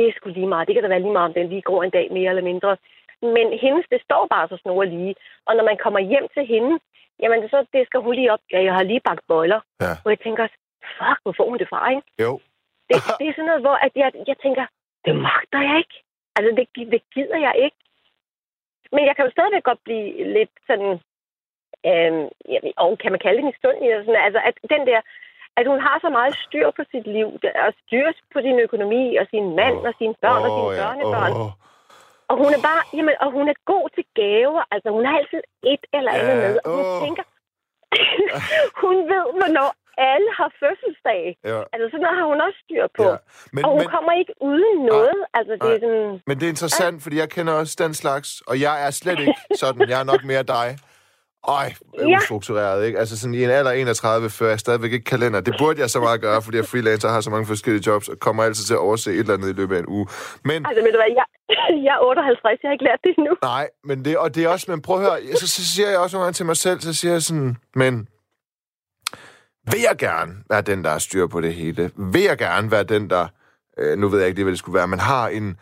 det 0.00 0.08
er 0.08 0.16
sgu 0.16 0.28
lige 0.28 0.52
meget. 0.54 0.66
Det 0.68 0.74
kan 0.74 0.82
da 0.82 0.88
være 0.88 1.04
lige 1.04 1.16
meget, 1.18 1.28
om 1.30 1.34
den 1.34 1.48
lige 1.48 1.68
går 1.70 1.82
en 1.82 1.90
dag 1.90 2.06
mere 2.12 2.30
eller 2.32 2.48
mindre. 2.50 2.76
Men 3.22 3.46
hendes, 3.64 3.84
det 3.92 4.00
står 4.06 4.26
bare 4.34 4.48
så 4.48 4.56
snore 4.62 4.86
lige. 4.86 5.14
Og 5.46 5.52
når 5.56 5.64
man 5.70 5.78
kommer 5.84 6.00
hjem 6.00 6.26
til 6.34 6.44
hende, 6.52 6.72
jamen 7.22 7.48
så 7.48 7.58
det 7.74 7.86
skal 7.86 8.00
hun 8.00 8.14
lige 8.14 8.32
op. 8.32 8.42
Ja, 8.52 8.62
jeg 8.62 8.74
har 8.74 8.82
lige 8.82 9.06
bagt 9.08 9.24
bøjler. 9.28 9.60
Ja. 9.80 9.92
Og 10.04 10.10
jeg 10.10 10.20
tænker, 10.20 10.44
fuck, 10.96 11.18
hvor 11.22 11.34
får 11.36 11.48
hun 11.50 11.58
det 11.58 11.68
fra, 11.68 11.90
ikke? 11.90 12.02
Jo. 12.24 12.32
Det, 12.88 12.96
det 13.18 13.26
er 13.28 13.34
sådan 13.34 13.50
noget, 13.50 13.64
hvor 13.66 13.76
at 13.86 13.92
jeg, 14.02 14.10
jeg 14.30 14.36
tænker, 14.44 14.64
det 15.04 15.14
magter 15.28 15.60
jeg 15.68 15.76
ikke. 15.82 15.96
Altså, 16.36 16.50
det, 16.58 16.90
det 16.94 17.02
gider 17.14 17.38
jeg 17.46 17.54
ikke. 17.64 17.78
Men 18.92 19.02
jeg 19.08 19.16
kan 19.16 19.24
jo 19.24 19.30
stadigvæk 19.30 19.62
godt 19.62 19.82
blive 19.84 20.32
lidt 20.36 20.54
sådan, 20.66 21.00
jeg 22.52 22.60
ved, 22.62 22.72
og 22.76 22.98
kan 22.98 23.12
man 23.12 23.20
kalde 23.24 23.38
det 23.38 23.50
misundelig? 23.50 23.90
eller 23.90 24.04
Sådan, 24.04 24.26
altså, 24.26 24.40
at 24.48 24.54
den 24.74 24.82
der, 24.90 25.00
at 25.60 25.66
hun 25.72 25.80
har 25.86 25.96
så 26.04 26.08
meget 26.18 26.34
styr 26.46 26.66
på 26.78 26.82
sit 26.92 27.06
liv, 27.16 27.28
og 27.66 27.70
styr 27.82 28.06
på 28.34 28.38
sin 28.46 28.56
økonomi, 28.66 29.04
og 29.20 29.26
sin 29.32 29.46
mand, 29.60 29.76
Åh. 29.80 29.88
og 29.88 29.92
sine 30.00 30.14
børn, 30.24 30.42
og 30.46 30.50
Åh, 30.52 30.58
sine 30.58 30.70
ja. 30.76 30.80
børnebørn. 30.82 31.32
Åh. 31.42 31.50
Og 32.30 32.34
hun 32.42 32.50
er 32.56 32.62
bare, 32.70 32.82
jamen, 32.96 33.14
og 33.24 33.28
hun 33.36 33.46
er 33.52 33.56
god 33.72 33.86
til 33.96 34.04
gaver. 34.20 34.62
Altså, 34.74 34.88
hun 34.96 35.04
har 35.06 35.14
altid 35.20 35.40
et 35.72 35.84
eller 35.98 36.12
andet 36.16 36.36
Ja, 36.36 36.42
med. 36.44 36.54
Og 36.64 36.70
hun 36.76 36.84
åh. 36.90 37.00
tænker, 37.04 37.24
hun 38.84 38.94
ved, 39.12 39.24
hvornår 39.38 39.70
alle 40.10 40.28
har 40.38 40.50
fødselsdag. 40.62 41.22
Ja. 41.50 41.58
Altså, 41.72 41.86
sådan 41.90 42.02
noget 42.06 42.18
har 42.20 42.26
hun 42.32 42.40
også 42.46 42.58
styr 42.64 42.84
på. 42.98 43.04
ja. 43.10 43.16
Men, 43.54 43.64
Og 43.64 43.70
hun 43.70 43.80
men, 43.84 43.88
kommer 43.94 44.12
ikke 44.20 44.34
uden 44.50 44.76
noget. 44.92 45.18
altså, 45.38 45.52
det 45.52 45.70
er 45.76 45.80
nej. 45.80 45.80
sådan... 45.84 46.20
men 46.28 46.34
det 46.38 46.44
er 46.46 46.52
interessant, 46.56 46.96
fordi 47.04 47.16
jeg 47.22 47.28
kender 47.36 47.52
også 47.62 47.74
den 47.84 47.94
slags, 48.02 48.28
og 48.50 48.54
jeg 48.66 48.74
er 48.86 48.90
slet 48.90 49.18
ikke 49.24 49.40
sådan. 49.62 49.88
Jeg 49.92 49.98
er 50.00 50.08
nok 50.12 50.22
mere 50.24 50.42
dig. 50.42 50.68
Øj, 51.48 51.72
Ja. 51.98 52.16
ustruktureret, 52.16 52.86
ikke? 52.86 52.98
Altså 52.98 53.18
sådan 53.18 53.34
i 53.34 53.44
en 53.44 53.50
alder 53.50 53.70
af 53.70 53.76
31 53.78 54.30
fører 54.30 54.50
jeg 54.50 54.60
stadigvæk 54.60 54.92
ikke 54.92 55.04
kalender. 55.04 55.40
Det 55.40 55.54
burde 55.58 55.80
jeg 55.80 55.90
så 55.90 56.00
meget 56.00 56.20
gøre, 56.20 56.42
fordi 56.42 56.56
jeg 56.56 56.62
er 56.62 56.66
freelancer 56.66 57.08
har 57.08 57.20
så 57.20 57.30
mange 57.30 57.46
forskellige 57.46 57.84
jobs, 57.86 58.08
og 58.08 58.18
kommer 58.18 58.42
altid 58.44 58.64
til 58.64 58.74
at 58.74 58.78
overse 58.80 59.10
et 59.12 59.18
eller 59.18 59.34
andet 59.34 59.48
i 59.48 59.52
løbet 59.52 59.74
af 59.76 59.78
en 59.80 59.86
uge. 59.88 60.06
Men 60.44 60.66
Altså, 60.66 60.82
ved 60.84 60.92
du 60.92 60.98
hvad, 60.98 61.12
jeg, 61.20 61.24
jeg 61.84 61.94
er 61.94 62.06
58, 62.08 62.58
jeg 62.62 62.68
har 62.68 62.72
ikke 62.72 62.84
lært 62.84 62.98
det 63.04 63.14
endnu. 63.18 63.36
Nej, 63.42 63.68
men 63.84 64.04
det, 64.04 64.18
og 64.18 64.34
det 64.34 64.44
er 64.44 64.48
også, 64.48 64.66
men 64.70 64.82
prøv 64.82 64.96
at 64.96 65.02
høre, 65.02 65.36
så, 65.36 65.48
så 65.48 65.64
siger 65.74 65.88
jeg 65.90 65.98
også 65.98 66.16
nogle 66.16 66.24
gange 66.24 66.34
til 66.34 66.46
mig 66.46 66.56
selv, 66.56 66.80
så 66.80 66.92
siger 66.94 67.12
jeg 67.12 67.22
sådan, 67.22 67.56
men 67.74 68.08
vil 69.72 69.80
jeg 69.80 69.96
gerne 69.98 70.32
være 70.50 70.62
den, 70.62 70.84
der 70.84 70.98
styr 70.98 71.26
på 71.26 71.40
det 71.40 71.54
hele? 71.54 71.90
Vil 71.96 72.22
jeg 72.22 72.38
gerne 72.38 72.70
være 72.70 72.84
den, 72.84 73.10
der, 73.10 73.26
øh, 73.78 73.98
nu 73.98 74.08
ved 74.08 74.18
jeg 74.18 74.28
ikke 74.28 74.38
lige, 74.38 74.44
hvad 74.44 74.52
det 74.52 74.58
skulle 74.58 74.78
være, 74.78 74.88
men 74.88 74.98
har 74.98 75.28
en, 75.28 75.56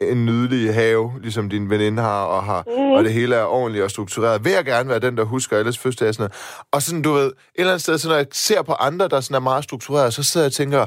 en 0.00 0.26
nydelig 0.26 0.74
have, 0.74 1.12
ligesom 1.20 1.48
din 1.48 1.70
veninde 1.70 2.02
har, 2.02 2.24
og, 2.24 2.44
har, 2.44 2.64
mm. 2.66 2.92
og 2.92 3.04
det 3.04 3.12
hele 3.12 3.36
er 3.36 3.44
ordentligt 3.44 3.84
og 3.84 3.90
struktureret. 3.90 4.44
Vil 4.44 4.52
jeg 4.52 4.64
gerne 4.64 4.88
være 4.88 4.98
den, 4.98 5.16
der 5.16 5.24
husker 5.24 5.58
alles 5.58 5.78
fødselsdag 5.78 6.08
og 6.08 6.14
sådan 6.14 6.22
noget? 6.22 6.64
Og 6.72 6.82
sådan, 6.82 7.02
du 7.02 7.12
ved, 7.12 7.26
et 7.26 7.34
eller 7.54 7.72
andet 7.72 7.82
sted, 7.82 7.98
så 7.98 8.08
når 8.08 8.16
jeg 8.16 8.26
ser 8.32 8.62
på 8.62 8.72
andre, 8.72 9.08
der 9.08 9.20
sådan 9.20 9.34
er 9.34 9.40
meget 9.40 9.64
struktureret, 9.64 10.14
så 10.14 10.22
sidder 10.22 10.44
jeg 10.44 10.48
og 10.48 10.52
tænker, 10.52 10.86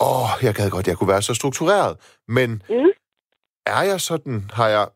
åh, 0.00 0.28
jeg 0.42 0.54
gad 0.54 0.70
godt, 0.70 0.86
jeg 0.88 0.96
kunne 0.96 1.08
være 1.08 1.22
så 1.22 1.34
struktureret. 1.34 1.96
Men 2.28 2.62
Mm. 2.68 2.90
er 3.66 3.82
jeg 3.82 4.00
sådan, 4.00 4.50
har 4.52 4.68
jeg... 4.68 4.88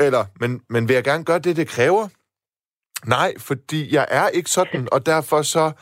Eller, 0.00 0.24
men, 0.40 0.60
men 0.70 0.88
vil 0.88 0.94
jeg 0.94 1.04
gerne 1.04 1.24
gøre 1.24 1.38
det, 1.38 1.56
det 1.56 1.68
kræver? 1.68 2.08
Nej, 3.08 3.34
fordi 3.38 3.94
jeg 3.94 4.06
er 4.10 4.28
ikke 4.28 4.50
sådan, 4.50 4.88
og 4.92 5.06
derfor 5.06 5.42
så 5.42 5.72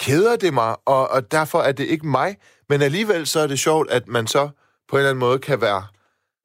keder 0.00 0.36
det 0.36 0.54
mig, 0.54 0.76
og, 0.86 1.10
og 1.10 1.32
derfor 1.32 1.60
er 1.60 1.72
det 1.72 1.84
ikke 1.84 2.06
mig. 2.06 2.36
Men 2.68 2.82
alligevel 2.82 3.26
så 3.26 3.40
er 3.40 3.46
det 3.46 3.58
sjovt, 3.58 3.90
at 3.90 4.08
man 4.08 4.26
så 4.26 4.48
på 4.88 4.96
en 4.96 4.98
eller 4.98 5.10
anden 5.10 5.20
måde 5.20 5.38
kan 5.38 5.60
være 5.60 5.86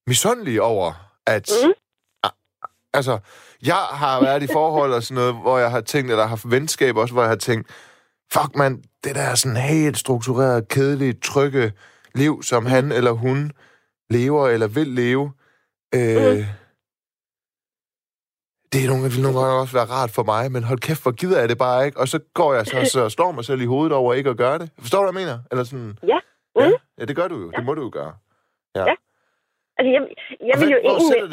misundelig 0.09 0.61
over, 0.61 0.93
at... 1.27 1.49
Mm. 1.63 1.73
Ah, 2.23 2.31
altså, 2.93 3.19
jeg 3.65 3.75
har 3.75 4.21
været 4.21 4.43
i 4.43 4.47
forhold 4.53 4.93
og 4.93 5.03
sådan 5.03 5.15
noget, 5.15 5.33
hvor 5.35 5.57
jeg 5.57 5.71
har 5.71 5.81
tænkt, 5.81 6.11
eller 6.11 6.23
har 6.23 6.29
haft 6.29 6.51
venskab 6.51 6.95
også, 6.95 7.13
hvor 7.13 7.21
jeg 7.23 7.29
har 7.29 7.35
tænkt, 7.49 7.69
fuck 8.33 8.55
man, 8.55 8.83
det 9.03 9.15
der 9.15 9.21
er 9.21 9.35
sådan 9.35 9.57
helt 9.57 9.97
struktureret, 9.97 10.67
kedeligt, 10.67 11.23
trygge 11.23 11.73
liv, 12.15 12.43
som 12.43 12.65
han 12.65 12.91
eller 12.91 13.11
hun 13.11 13.51
lever 14.09 14.47
eller 14.47 14.67
vil 14.67 14.87
leve, 14.87 15.31
øh, 15.95 16.37
Mm. 16.37 16.45
det 18.73 18.83
er 18.83 18.87
nogle, 18.87 19.11
vil 19.11 19.21
nogle 19.21 19.39
gange 19.39 19.59
også 19.61 19.73
være 19.73 19.85
rart 19.85 20.11
for 20.11 20.23
mig, 20.23 20.51
men 20.51 20.63
hold 20.63 20.79
kæft, 20.79 21.01
hvor 21.03 21.11
gider 21.11 21.39
jeg 21.39 21.49
det 21.49 21.57
bare 21.57 21.85
ikke. 21.85 21.99
Og 21.99 22.07
så 22.07 22.19
går 22.33 22.53
jeg 22.53 22.65
så, 22.67 22.89
så 22.91 23.09
slår 23.09 23.31
mig 23.31 23.45
selv 23.45 23.61
i 23.61 23.65
hovedet 23.65 23.93
over 23.93 24.13
ikke 24.13 24.29
at 24.29 24.37
gøre 24.37 24.59
det. 24.59 24.71
Forstår 24.79 25.05
du, 25.05 25.11
hvad 25.11 25.21
jeg 25.21 25.27
mener? 25.27 25.39
Eller 25.51 25.63
sådan, 25.63 25.97
Ja. 26.03 26.19
ja, 26.59 26.67
Mm. 26.69 26.73
ja, 26.97 27.05
det 27.05 27.15
gør 27.15 27.27
du 27.27 27.35
jo. 27.41 27.51
Det 27.51 27.65
må 27.65 27.73
du 27.73 27.81
jo 27.81 27.89
gøre. 27.93 28.13
Ja. 28.75 28.85
Ja. 28.87 28.95
Altså, 29.79 29.91
jeg, 29.95 30.01
jeg 30.49 30.55
vil 30.61 30.69
jo 30.75 30.77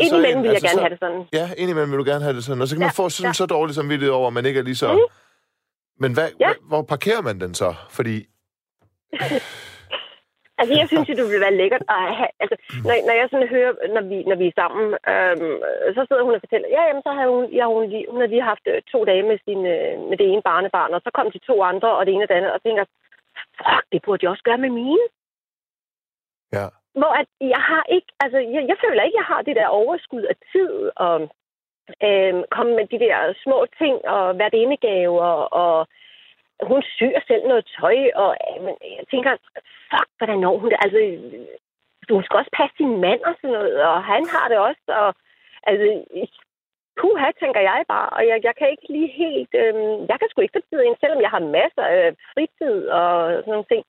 indimellem 0.04 0.30
ind? 0.30 0.40
vil 0.42 0.50
jeg 0.54 0.58
Altså, 0.58 0.66
gerne 0.68 0.78
så- 0.78 0.84
have 0.84 0.90
det 0.94 1.00
sådan. 1.04 1.20
Ja, 1.38 1.46
indimellem 1.62 1.90
vil 1.92 1.98
du 2.02 2.08
gerne 2.12 2.24
have 2.26 2.36
det 2.36 2.44
sådan. 2.44 2.62
Og 2.62 2.68
så 2.68 2.74
kan 2.74 2.80
man 2.86 2.92
Ja, 2.96 3.02
få 3.02 3.08
sådan, 3.08 3.28
ja. 3.28 3.32
så 3.40 3.46
dårlig 3.56 3.74
samvittighed 3.74 4.14
over, 4.18 4.26
at 4.30 4.36
man 4.38 4.46
ikke 4.48 4.58
er 4.62 4.64
lige 4.70 4.80
så... 4.84 4.88
Mm. 4.92 5.06
Men 6.02 6.10
hvad, 6.16 6.28
Ja. 6.40 6.48
ja. 6.48 6.52
hvor 6.70 6.82
parkerer 6.82 7.22
man 7.28 7.36
den 7.40 7.52
så? 7.62 7.70
Fordi... 7.96 8.16
Altså, 10.60 10.72
jeg 10.80 10.86
synes 10.88 11.08
jo, 11.08 11.14
det 11.18 11.24
ville 11.30 11.46
være 11.46 11.58
lækkert 11.62 11.84
at 11.96 12.02
have... 12.20 12.32
Altså, 12.42 12.56
når, 12.88 12.94
når 13.08 13.14
jeg 13.20 13.26
sådan 13.30 13.48
hører, 13.54 13.72
når 13.96 14.02
vi, 14.10 14.16
når 14.30 14.36
vi 14.42 14.46
er 14.50 14.56
sammen, 14.60 14.84
øhm, 15.12 15.54
så 15.96 16.00
sidder 16.08 16.24
hun 16.26 16.34
og 16.36 16.42
fortæller, 16.44 16.68
ja, 16.76 16.82
jamen, 16.88 17.02
så 17.06 17.10
har 17.16 17.26
hun, 17.34 17.44
ja, 17.58 17.64
hun, 17.74 17.82
lige, 17.92 18.06
hun 18.12 18.20
har 18.22 18.30
lige 18.34 18.48
haft 18.52 18.64
øh, 18.72 18.78
to 18.92 18.98
dage 19.10 19.22
med, 19.30 19.36
sin, 19.46 19.60
øh, 19.74 19.92
med 20.08 20.16
det 20.20 20.26
ene 20.32 20.42
barnebarn, 20.50 20.94
og 20.96 21.00
så 21.04 21.10
kom 21.16 21.26
de 21.34 21.40
to 21.50 21.56
andre, 21.70 21.90
og 21.98 22.02
det 22.06 22.12
ene 22.14 22.24
og 22.24 22.28
det 22.30 22.38
andet, 22.38 22.52
og 22.56 22.62
tænker, 22.62 22.84
fuck, 23.60 23.82
det 23.92 24.00
burde 24.04 24.22
jeg 24.22 24.30
også 24.34 24.46
gøre 24.48 24.62
med 24.64 24.70
mine. 24.80 25.04
Ja. 26.56 26.66
Hvor 27.00 27.12
at 27.20 27.28
jeg 27.40 27.62
har 27.70 27.84
ikke, 27.96 28.10
altså, 28.20 28.38
jeg, 28.38 28.62
jeg 28.70 28.76
føler 28.84 29.02
ikke, 29.02 29.20
jeg 29.22 29.30
har 29.32 29.42
det 29.42 29.56
der 29.56 29.66
overskud 29.66 30.22
af 30.22 30.36
tid, 30.52 30.90
og 30.96 31.14
øh, 32.06 32.34
komme 32.50 32.72
med 32.76 32.86
de 32.92 32.98
der 33.04 33.34
små 33.44 33.66
ting, 33.78 33.96
og 34.14 34.38
værtindegaver, 34.38 35.30
og 35.62 35.86
hun 36.62 36.82
syr 36.96 37.16
selv 37.26 37.42
noget 37.48 37.64
tøj, 37.80 37.98
og 38.14 38.36
øh, 38.46 38.64
men 38.64 38.74
jeg 38.98 39.06
tænker, 39.10 39.30
fuck, 39.90 40.08
hvordan 40.18 40.38
når 40.38 40.58
hun 40.58 40.70
det? 40.70 40.78
Altså, 40.84 41.00
hun 42.10 42.24
skal 42.24 42.38
også 42.40 42.52
passe 42.58 42.76
sin 42.76 43.00
mand 43.04 43.20
og 43.28 43.34
sådan 43.36 43.56
noget, 43.58 43.82
og 43.90 44.04
han 44.04 44.22
har 44.34 44.46
det 44.48 44.58
også, 44.58 44.84
og 45.02 45.08
altså, 45.70 45.86
puha, 47.00 47.28
tænker 47.42 47.60
jeg 47.60 47.84
bare, 47.88 48.08
og 48.16 48.22
jeg, 48.28 48.38
jeg 48.48 48.54
kan 48.58 48.68
ikke 48.70 48.88
lige 48.96 49.12
helt, 49.22 49.52
øhm, 49.62 49.98
jeg 50.10 50.16
kan 50.18 50.28
sgu 50.28 50.40
ikke 50.40 50.58
få 50.58 50.62
tid 50.70 50.80
ind, 50.82 50.96
selvom 51.00 51.20
jeg 51.24 51.30
har 51.30 51.52
masser 51.58 51.84
af 51.96 52.14
fritid 52.34 52.88
og 52.88 53.10
sådan 53.32 53.52
nogle 53.54 53.70
ting. 53.72 53.84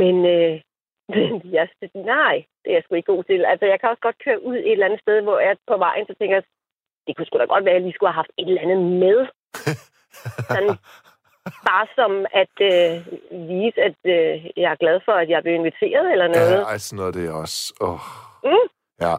Men, 0.00 0.16
øh, 0.36 0.60
men 1.08 1.30
jeg, 1.56 1.68
nej, 1.94 2.36
det 2.62 2.70
er 2.70 2.76
jeg 2.76 2.82
sgu 2.84 2.94
ikke 2.94 3.12
god 3.14 3.24
til. 3.24 3.44
Altså, 3.44 3.64
jeg 3.66 3.80
kan 3.80 3.90
også 3.90 4.04
godt 4.08 4.22
køre 4.24 4.42
ud 4.48 4.56
et 4.56 4.72
eller 4.72 4.86
andet 4.86 5.00
sted, 5.00 5.22
hvor 5.22 5.38
jeg 5.38 5.56
på 5.70 5.76
vejen, 5.86 6.06
så 6.06 6.14
tænker 6.18 6.36
jeg, 6.36 6.44
det 7.06 7.16
kunne 7.16 7.26
sgu 7.26 7.38
da 7.38 7.44
godt 7.44 7.64
være, 7.64 7.74
at 7.74 7.78
jeg 7.78 7.86
lige 7.86 7.96
skulle 7.96 8.12
have 8.12 8.22
haft 8.22 8.32
et 8.38 8.48
eller 8.48 8.64
andet 8.64 8.80
med. 9.04 9.18
Sådan, 10.50 10.76
bare 11.70 11.86
som 11.98 12.12
at 12.42 12.56
øh, 12.70 12.92
vise, 13.48 13.78
at 13.88 13.98
øh, 14.16 14.34
jeg 14.62 14.70
er 14.72 14.82
glad 14.84 15.00
for, 15.04 15.12
at 15.12 15.28
jeg 15.28 15.42
blev 15.42 15.54
inviteret 15.54 16.12
eller 16.12 16.28
noget. 16.28 16.58
Ja, 16.58 16.62
ej, 16.62 16.78
sådan 16.78 16.96
noget 16.96 17.14
det 17.14 17.28
er 17.28 17.32
også... 17.32 17.74
Oh. 17.80 18.06
Mm. 18.44 18.68
Ja. 19.00 19.16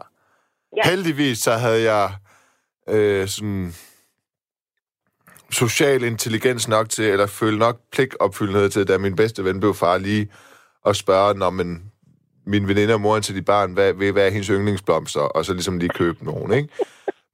Ja. 0.76 0.82
Heldigvis 0.90 1.38
så 1.38 1.52
havde 1.52 1.82
jeg 1.92 2.06
øh, 2.88 3.26
sådan 3.28 3.72
social 5.50 6.02
intelligens 6.02 6.68
nok 6.68 6.88
til, 6.88 7.04
eller 7.04 7.26
føle 7.26 7.58
nok 7.58 7.76
pligtopfyldenhed 7.92 8.68
til, 8.68 8.88
da 8.88 8.98
min 8.98 9.16
bedste 9.16 9.44
ven 9.44 9.60
blev 9.60 9.74
far, 9.74 9.98
lige 9.98 10.28
at 10.86 10.96
spørge, 10.96 11.34
når 11.34 11.50
man, 11.50 11.82
min 12.46 12.68
veninde 12.68 12.94
og 12.94 13.00
moren 13.00 13.22
til 13.22 13.34
de 13.34 13.42
barn, 13.42 13.72
hvad, 13.72 13.92
hvad, 13.92 14.12
hvad 14.12 14.26
er 14.26 14.30
hendes 14.30 14.46
yndlingsblomster, 14.46 15.20
og 15.20 15.44
så 15.44 15.52
ligesom 15.52 15.78
lige 15.78 15.88
købe 15.88 16.24
nogen, 16.24 16.52
ikke? 16.52 16.68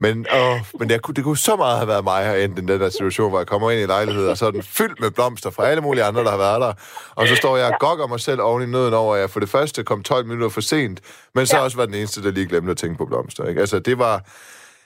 Men, 0.01 0.27
åh, 0.35 0.61
men 0.79 0.89
det, 0.89 1.03
kunne, 1.03 1.15
det 1.15 1.25
kunne 1.25 1.37
så 1.37 1.57
meget 1.57 1.77
have 1.77 1.89
været 1.89 2.05
mig 2.05 2.25
herinde, 2.25 2.57
den 2.57 2.69
der 2.69 2.89
situation, 2.89 3.31
hvor 3.31 3.39
jeg 3.39 3.47
kommer 3.47 3.71
ind 3.71 3.81
i 3.81 3.87
lejligheden, 3.87 4.31
og 4.31 4.39
så 4.39 4.47
er 4.47 4.51
den 4.51 4.63
fyldt 4.63 5.01
med 5.01 5.11
blomster 5.11 5.51
fra 5.51 5.67
alle 5.67 5.83
mulige 5.83 6.05
andre, 6.05 6.25
der 6.25 6.31
har 6.31 6.37
været 6.37 6.61
der. 6.61 6.73
Og 7.15 7.29
så 7.29 7.37
står 7.37 7.57
jeg 7.57 7.67
og 7.67 7.75
gokker 7.81 8.07
mig 8.07 8.21
selv 8.21 8.41
oven 8.41 8.63
i 8.63 8.67
nøden 8.67 8.95
over, 8.95 9.15
at 9.15 9.21
jeg 9.21 9.31
for 9.31 9.41
det 9.41 9.49
første 9.49 9.85
kom 9.85 10.03
12 10.03 10.27
minutter 10.27 10.49
for 10.49 10.61
sent, 10.61 11.01
men 11.35 11.47
så 11.47 11.57
ja. 11.57 11.63
også 11.63 11.77
var 11.77 11.87
den 11.87 11.95
eneste, 11.95 12.23
der 12.23 12.31
lige 12.31 12.47
glemte 12.47 12.71
at 12.71 12.77
tænke 12.77 12.99
på 12.99 13.07
blomster. 13.07 13.45
Ikke? 13.45 13.61
Altså, 13.61 13.79
det 13.79 13.99
var 13.99 14.23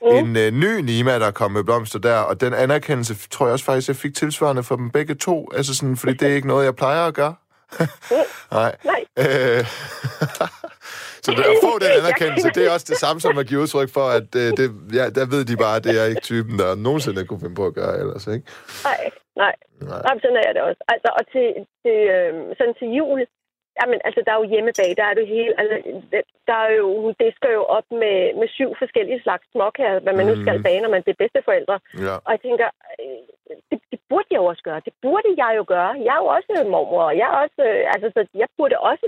mm. 0.02 0.08
en 0.08 0.36
øh, 0.36 0.52
ny 0.52 0.80
Nima, 0.80 1.18
der 1.18 1.30
kom 1.30 1.52
med 1.52 1.64
blomster 1.64 1.98
der, 1.98 2.18
og 2.18 2.40
den 2.40 2.54
anerkendelse 2.54 3.16
tror 3.30 3.46
jeg 3.46 3.52
også 3.52 3.64
faktisk, 3.64 3.88
jeg 3.88 3.96
fik 3.96 4.14
tilsvarende 4.14 4.62
for 4.62 4.76
dem 4.76 4.90
begge 4.90 5.14
to. 5.14 5.50
Altså 5.54 5.74
sådan, 5.74 5.96
fordi 5.96 6.12
det 6.12 6.28
er 6.28 6.34
ikke 6.34 6.48
noget, 6.48 6.64
jeg 6.64 6.76
plejer 6.76 7.06
at 7.06 7.14
gøre. 7.14 7.34
Nej. 8.58 8.72
Nej. 8.90 9.02
Øh, 9.22 9.62
så 11.24 11.30
det, 11.36 11.44
at 11.52 11.58
få 11.66 11.72
den 11.84 11.90
anerkendelse, 12.00 12.48
det 12.56 12.62
er 12.66 12.70
også 12.76 12.86
det 12.88 12.98
samme 13.04 13.20
som 13.20 13.38
at 13.38 13.46
give 13.46 13.60
udtryk 13.60 13.90
for, 13.98 14.06
at 14.18 14.28
øh, 14.42 14.48
det, 14.58 14.66
ja, 14.98 15.04
der 15.18 15.24
ved 15.34 15.42
de 15.44 15.56
bare, 15.56 15.76
at 15.76 15.84
det 15.84 15.94
er 16.00 16.04
ikke 16.04 16.20
typen, 16.20 16.58
der 16.58 16.74
nogensinde 16.74 17.26
kunne 17.26 17.40
finde 17.40 17.54
på 17.54 17.66
at 17.66 17.74
gøre 17.74 17.94
ellers, 18.02 18.26
ikke? 18.26 18.46
Nej, 18.84 19.10
nej. 19.42 19.54
Nej. 19.90 20.00
Nej, 20.06 20.14
sådan 20.22 20.40
er 20.46 20.52
det 20.56 20.62
også. 20.68 20.80
Altså, 20.92 21.08
og 21.18 21.24
til, 21.32 21.48
til, 21.82 21.98
øh, 22.16 22.32
sådan 22.58 22.74
til 22.80 22.88
jul, 22.98 23.20
jamen, 23.80 24.00
altså, 24.06 24.20
der 24.26 24.32
er 24.32 24.40
jo 24.42 24.52
hjemmebag, 24.54 24.90
der 25.00 25.04
er 25.10 25.14
det 25.20 25.26
hele, 25.34 25.52
altså, 25.60 25.76
der 26.48 26.58
er 26.66 26.70
jo, 26.80 26.88
det 27.20 27.30
skal 27.36 27.52
jo 27.58 27.64
op 27.76 27.86
med, 28.02 28.16
med 28.40 28.48
syv 28.56 28.70
forskellige 28.82 29.22
slags 29.22 29.44
småkager, 29.52 29.98
hvad 30.04 30.14
man 30.18 30.26
nu 30.26 30.34
skal 30.42 30.54
Mhm. 30.56 30.62
bage, 30.66 30.80
når 30.80 30.92
man 30.94 31.02
bliver 31.02 31.20
bedsteforældre. 31.22 31.76
Ja. 32.06 32.14
Og 32.26 32.30
jeg 32.34 32.40
tænker, 32.46 32.68
øh, 33.00 33.22
det, 33.70 33.78
det 33.92 34.00
burde 34.08 34.28
jeg 34.30 34.38
jo 34.42 34.44
også 34.52 34.62
gøre. 34.68 34.80
Det 34.88 34.94
burde 35.02 35.30
jeg 35.42 35.52
jo 35.58 35.64
gøre. 35.74 35.90
Jeg 36.06 36.12
er 36.16 36.22
jo 36.24 36.28
også 36.36 36.66
mormor, 36.74 37.02
og 37.10 37.16
jeg 37.20 37.26
er 37.32 37.36
også, 37.44 37.60
øh, 37.70 37.82
altså, 37.94 38.08
så 38.16 38.20
jeg 38.42 38.48
burde 38.58 38.78
også 38.90 39.06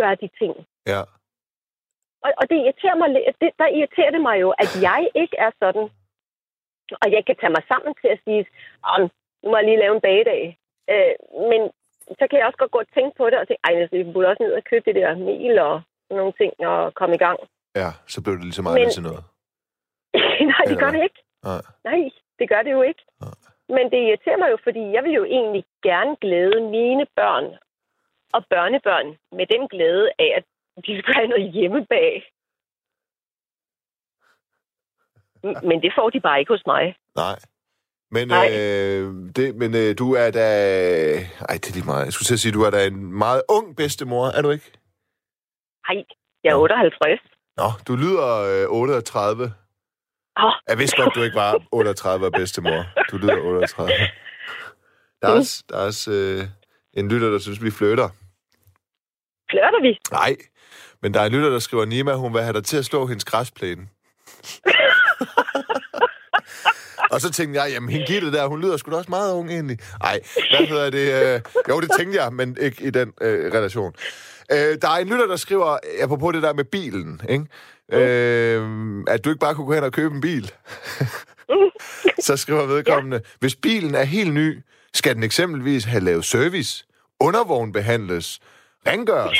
gøre 0.00 0.14
de 0.22 0.28
ting. 0.40 0.54
Ja. 0.92 1.00
Og, 2.24 2.30
og 2.40 2.44
det 2.50 2.56
irriterer 2.56 2.96
mig, 3.00 3.08
det, 3.42 3.50
der 3.60 3.68
irriterer 3.78 4.10
det 4.10 4.20
mig 4.28 4.36
jo, 4.40 4.50
at 4.62 4.70
jeg 4.88 5.00
ikke 5.14 5.36
er 5.46 5.50
sådan, 5.62 5.86
og 7.02 7.06
jeg 7.14 7.22
kan 7.26 7.36
tage 7.40 7.54
mig 7.56 7.64
sammen 7.68 7.94
til 8.00 8.08
at 8.14 8.20
sige, 8.24 8.46
om 8.94 9.00
nu 9.42 9.50
må 9.50 9.56
jeg 9.56 9.64
lige 9.66 9.82
lave 9.84 9.94
en 9.94 10.00
bagedag. 10.08 10.58
Øh, 10.92 11.14
men 11.50 11.60
så 12.18 12.24
kan 12.30 12.38
jeg 12.38 12.46
også 12.46 12.58
godt 12.58 12.70
gå 12.70 12.78
og 12.78 12.92
tænke 12.94 13.16
på 13.16 13.24
det, 13.30 13.38
og 13.38 13.46
tænke, 13.48 13.60
ej, 13.64 13.74
altså, 13.82 13.96
vi 13.96 14.12
burde 14.12 14.28
også 14.28 14.42
ned 14.42 14.52
og 14.52 14.64
købe 14.70 14.84
det 14.86 14.94
der 14.94 15.14
mel 15.30 15.58
og 15.58 15.82
sådan 16.06 16.16
nogle 16.20 16.32
ting, 16.40 16.52
og 16.70 16.94
komme 16.94 17.14
i 17.14 17.18
gang. 17.18 17.38
Ja, 17.82 17.88
så 18.06 18.22
blev 18.22 18.34
det 18.34 18.44
lige 18.44 18.58
så 18.58 18.62
meget 18.62 18.80
Men- 18.80 18.90
til 18.90 19.02
noget. 19.02 19.22
Nej, 20.52 20.64
det 20.70 20.78
gør 20.78 20.90
det 20.96 21.02
ikke. 21.02 21.20
Nej. 21.44 21.60
Nej, 21.84 22.00
det 22.38 22.48
gør 22.48 22.62
det 22.62 22.72
jo 22.72 22.82
ikke. 22.82 23.02
Nej. 23.20 23.34
Men 23.76 23.84
det 23.92 23.98
irriterer 24.06 24.36
mig 24.42 24.50
jo, 24.50 24.58
fordi 24.66 24.82
jeg 24.94 25.02
vil 25.04 25.12
jo 25.12 25.24
egentlig 25.24 25.64
gerne 25.82 26.16
glæde 26.16 26.60
mine 26.76 27.06
børn 27.16 27.46
og 28.32 28.42
børnebørn 28.50 29.08
med 29.38 29.46
den 29.46 29.68
glæde 29.68 30.10
af, 30.18 30.30
at 30.38 30.44
de 30.86 30.98
skal 31.02 31.14
have 31.14 31.28
noget 31.28 31.52
hjemmebag. 31.52 32.12
M- 35.46 35.60
Men 35.68 35.82
det 35.82 35.92
får 35.98 36.10
de 36.10 36.20
bare 36.20 36.38
ikke 36.40 36.52
hos 36.52 36.66
mig. 36.66 36.96
Nej. 37.16 37.36
Men, 38.10 38.28
Nej. 38.28 38.48
øh, 38.52 39.14
det, 39.36 39.56
men 39.56 39.74
øh, 39.76 39.98
du 39.98 40.14
er 40.14 40.30
da... 40.30 40.46
Ej, 41.48 41.54
det 41.54 41.68
er 41.68 41.72
lige 41.74 41.84
meget. 41.84 42.04
Jeg 42.04 42.12
skulle 42.12 42.26
til 42.26 42.34
at 42.34 42.40
sige, 42.40 42.52
du 42.52 42.62
er 42.62 42.70
da 42.70 42.86
en 42.86 43.12
meget 43.12 43.42
ung 43.48 43.76
bedstemor, 43.76 44.26
er 44.28 44.42
du 44.42 44.50
ikke? 44.50 44.72
Nej, 45.88 46.04
jeg 46.44 46.50
er 46.50 46.56
Nå. 46.56 46.62
58. 46.62 47.20
Nå, 47.56 47.68
du 47.88 47.96
lyder 47.96 48.62
øh, 48.64 48.68
38. 48.70 49.44
Åh, 50.38 50.52
Jeg 50.68 50.78
vidste 50.78 51.02
godt, 51.02 51.14
du 51.14 51.22
ikke 51.22 51.36
var 51.36 51.62
38 51.72 52.26
og 52.26 52.32
bedstemor. 52.32 52.84
Du 53.10 53.16
lyder 53.16 53.36
38. 53.40 53.92
Der 55.22 55.28
er 55.28 55.32
også, 55.32 55.64
der 55.68 55.76
er 55.76 55.80
også 55.86 56.10
øh, 56.12 56.44
en 56.94 57.08
lytter, 57.12 57.30
der 57.30 57.38
synes, 57.38 57.62
vi 57.62 57.70
flytter. 57.70 58.08
flørter 59.50 59.82
vi? 59.82 59.98
Nej, 60.10 60.36
men 61.02 61.14
der 61.14 61.20
er 61.20 61.26
en 61.26 61.32
lytter, 61.32 61.50
der 61.50 61.58
skriver, 61.58 61.84
Nima, 61.84 62.14
hun 62.14 62.34
vil 62.34 62.42
have 62.42 62.52
dig 62.52 62.64
til 62.64 62.76
at 62.76 62.84
slå 62.84 63.06
hendes 63.06 63.24
græsplæne. 63.24 63.82
Og 67.10 67.20
så 67.20 67.32
tænkte 67.32 67.62
jeg, 67.62 67.72
jamen 67.72 67.90
hende 67.90 68.06
Gitte 68.06 68.32
der, 68.32 68.46
hun 68.46 68.60
lyder 68.60 68.76
sgu 68.76 68.90
da 68.90 68.96
også 68.96 69.10
meget 69.10 69.32
ung 69.32 69.50
egentlig. 69.50 69.78
Nej, 70.00 70.20
hvad 70.56 70.66
hedder 70.66 70.90
det? 70.90 71.34
Øh, 71.34 71.40
jo, 71.68 71.80
det 71.80 71.90
tænkte 71.98 72.22
jeg, 72.22 72.32
men 72.32 72.56
ikke 72.60 72.84
i 72.84 72.90
den 72.90 73.12
øh, 73.20 73.52
relation. 73.52 73.92
Øh, 74.52 74.78
der 74.82 74.88
er 74.88 74.96
en 74.96 75.08
lytter, 75.08 75.26
der 75.26 75.36
skriver, 75.36 75.78
apropos 76.02 76.34
det 76.34 76.42
der 76.42 76.52
med 76.52 76.64
bilen, 76.64 77.20
ikke? 77.28 77.46
Øh, 77.92 79.02
at 79.08 79.24
du 79.24 79.30
ikke 79.30 79.40
bare 79.40 79.54
kunne 79.54 79.66
gå 79.66 79.74
hen 79.74 79.84
og 79.84 79.92
købe 79.92 80.14
en 80.14 80.20
bil. 80.20 80.52
så 82.26 82.36
skriver 82.36 82.66
vedkommende, 82.66 83.20
hvis 83.40 83.56
bilen 83.56 83.94
er 83.94 84.04
helt 84.04 84.34
ny, 84.34 84.58
skal 84.94 85.14
den 85.14 85.22
eksempelvis 85.22 85.84
have 85.84 86.04
lavet 86.04 86.24
service, 86.24 86.84
undervogn 87.20 87.72
behandles, 87.72 88.40
rengøres, 88.86 89.38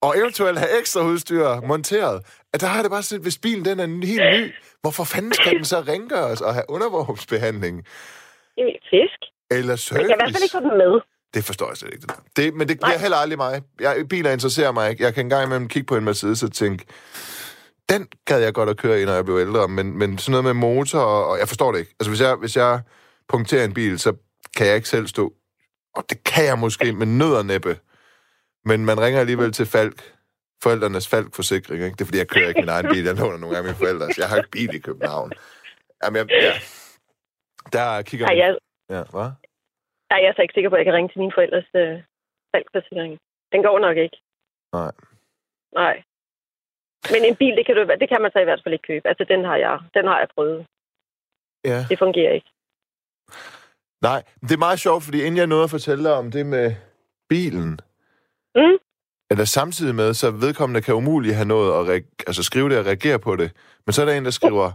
og 0.00 0.18
eventuelt 0.18 0.58
have 0.58 0.78
ekstra 0.78 1.02
udstyr 1.02 1.60
monteret. 1.60 2.22
At 2.54 2.60
der 2.60 2.66
har 2.66 2.82
det 2.82 2.90
bare 2.90 3.02
sådan, 3.02 3.22
hvis 3.22 3.38
bilen 3.38 3.64
den 3.64 3.80
er 3.80 4.06
helt 4.06 4.22
ny, 4.40 4.54
hvorfor 4.80 5.04
fanden 5.04 5.32
skal 5.32 5.54
den 5.56 5.64
så 5.64 5.80
rengøres 5.80 6.40
og 6.40 6.54
have 6.54 6.64
undervognsbehandling? 6.68 7.84
Fisk. 8.90 9.20
Eller 9.50 9.88
Jeg 9.92 10.00
kan 10.00 10.10
i 10.10 10.14
hvert 10.18 10.32
fald 10.34 10.42
ikke 10.42 10.48
service? 10.48 10.52
få 10.52 10.60
dem 10.60 10.76
med. 10.78 11.00
Det 11.34 11.44
forstår 11.44 11.68
jeg 11.68 11.76
slet 11.76 11.94
ikke. 11.94 12.00
Det, 12.00 12.08
der. 12.08 12.42
det 12.42 12.54
Men 12.54 12.68
det 12.68 12.78
bliver 12.78 12.88
Nej. 12.88 12.98
heller 12.98 13.16
aldrig 13.16 13.38
mig. 13.38 13.62
Jeg, 13.80 14.04
biler 14.10 14.30
interesserer 14.32 14.72
mig 14.72 14.90
ikke. 14.90 15.04
Jeg 15.04 15.14
kan 15.14 15.26
engang 15.26 15.44
imellem 15.46 15.68
kigge 15.68 15.86
på 15.86 15.96
en 15.96 16.04
Mercedes 16.04 16.42
og 16.42 16.52
tænke, 16.52 16.84
den 17.88 18.06
gad 18.24 18.40
jeg 18.40 18.54
godt 18.54 18.68
at 18.68 18.76
køre 18.76 19.02
i, 19.02 19.04
når 19.04 19.12
jeg 19.12 19.24
blev 19.24 19.38
ældre, 19.38 19.68
men, 19.68 19.98
men 19.98 20.18
sådan 20.18 20.30
noget 20.30 20.44
med 20.44 20.52
motor, 20.54 20.98
og, 21.00 21.26
og 21.28 21.38
jeg 21.38 21.48
forstår 21.48 21.72
det 21.72 21.78
ikke. 21.78 21.94
Altså, 22.00 22.10
hvis 22.10 22.20
jeg, 22.20 22.34
hvis 22.34 22.56
jeg 22.56 22.80
punkterer 23.28 23.64
en 23.64 23.74
bil, 23.74 23.98
så 23.98 24.12
kan 24.56 24.66
jeg 24.66 24.76
ikke 24.76 24.88
selv 24.88 25.06
stå. 25.06 25.32
Og 25.94 26.04
det 26.10 26.24
kan 26.24 26.44
jeg 26.44 26.58
måske 26.58 26.92
med 26.92 27.06
nød 27.06 27.34
og 27.34 27.46
næppe. 27.46 27.78
Men 28.64 28.84
man 28.84 29.00
ringer 29.00 29.20
alligevel 29.20 29.52
til 29.52 29.66
Falk, 29.66 30.12
forældrenes 30.64 31.08
Falk-forsikring, 31.12 31.80
ikke? 31.84 31.94
Det 31.96 32.00
er, 32.00 32.04
fordi 32.10 32.18
jeg 32.18 32.28
kører 32.28 32.48
ikke 32.48 32.60
min 32.64 32.74
egen 32.76 32.88
bil. 32.92 33.04
Jeg 33.04 33.14
låner 33.22 33.38
nogle 33.38 33.56
af 33.58 33.62
mine 33.64 33.74
forældres. 33.82 34.18
Jeg 34.18 34.28
har 34.28 34.36
ikke 34.36 34.50
bil 34.58 34.74
i 34.74 34.78
København. 34.78 35.32
Jamen, 36.02 36.16
jeg, 36.20 36.26
ja. 36.30 36.52
Der 37.76 38.02
kigger 38.02 38.26
man... 38.26 38.38
jeg, 38.38 38.58
Ja, 38.90 39.02
hvad? 39.14 39.30
nej, 40.10 40.18
jeg 40.22 40.28
er 40.30 40.36
så 40.36 40.42
ikke 40.42 40.54
sikker 40.56 40.70
på, 40.70 40.76
at 40.76 40.80
jeg 40.80 40.86
kan 40.88 40.94
ringe 40.98 41.10
til 41.12 41.18
mine 41.22 41.32
forældres 41.38 41.68
øh, 41.82 41.96
salgsforsikring. 42.50 43.12
Den 43.52 43.60
går 43.66 43.78
nok 43.86 43.96
ikke. 43.96 44.18
Nej. 44.72 44.92
Nej. 45.80 45.94
Men 47.12 47.20
en 47.28 47.36
bil, 47.42 47.54
det 47.58 47.66
kan, 47.66 47.74
du, 47.76 47.82
det 48.02 48.08
kan 48.08 48.22
man 48.22 48.30
så 48.32 48.38
i 48.38 48.44
hvert 48.48 48.60
fald 48.64 48.72
ikke 48.74 48.86
købe. 48.92 49.08
Altså, 49.08 49.24
den 49.32 49.44
har 49.44 49.56
jeg, 49.56 49.74
den 49.96 50.04
har 50.10 50.18
jeg 50.18 50.28
prøvet. 50.34 50.66
Ja. 51.64 51.78
Det 51.90 51.98
fungerer 51.98 52.32
ikke. 52.38 52.50
Nej, 54.08 54.20
det 54.40 54.52
er 54.52 54.64
meget 54.66 54.80
sjovt, 54.80 55.02
fordi 55.04 55.18
inden 55.22 55.36
jeg 55.36 55.46
nåede 55.46 55.64
at 55.64 55.70
fortælle 55.70 56.04
dig 56.04 56.14
om 56.14 56.30
det 56.30 56.46
med 56.46 56.74
bilen, 57.28 57.80
Mm. 58.54 58.78
Eller 59.30 59.44
samtidig 59.44 59.94
med, 59.94 60.14
så 60.14 60.30
vedkommende 60.30 60.82
kan 60.82 60.94
umuligt 60.94 61.34
have 61.34 61.48
noget 61.48 61.72
at 61.72 61.96
re- 61.96 62.24
altså 62.26 62.42
skrive 62.42 62.68
det 62.68 62.78
og 62.78 62.86
reagere 62.86 63.18
på 63.18 63.36
det. 63.36 63.50
Men 63.86 63.92
så 63.92 64.02
er 64.02 64.06
der 64.06 64.12
en, 64.12 64.24
der 64.24 64.30
skriver, 64.30 64.70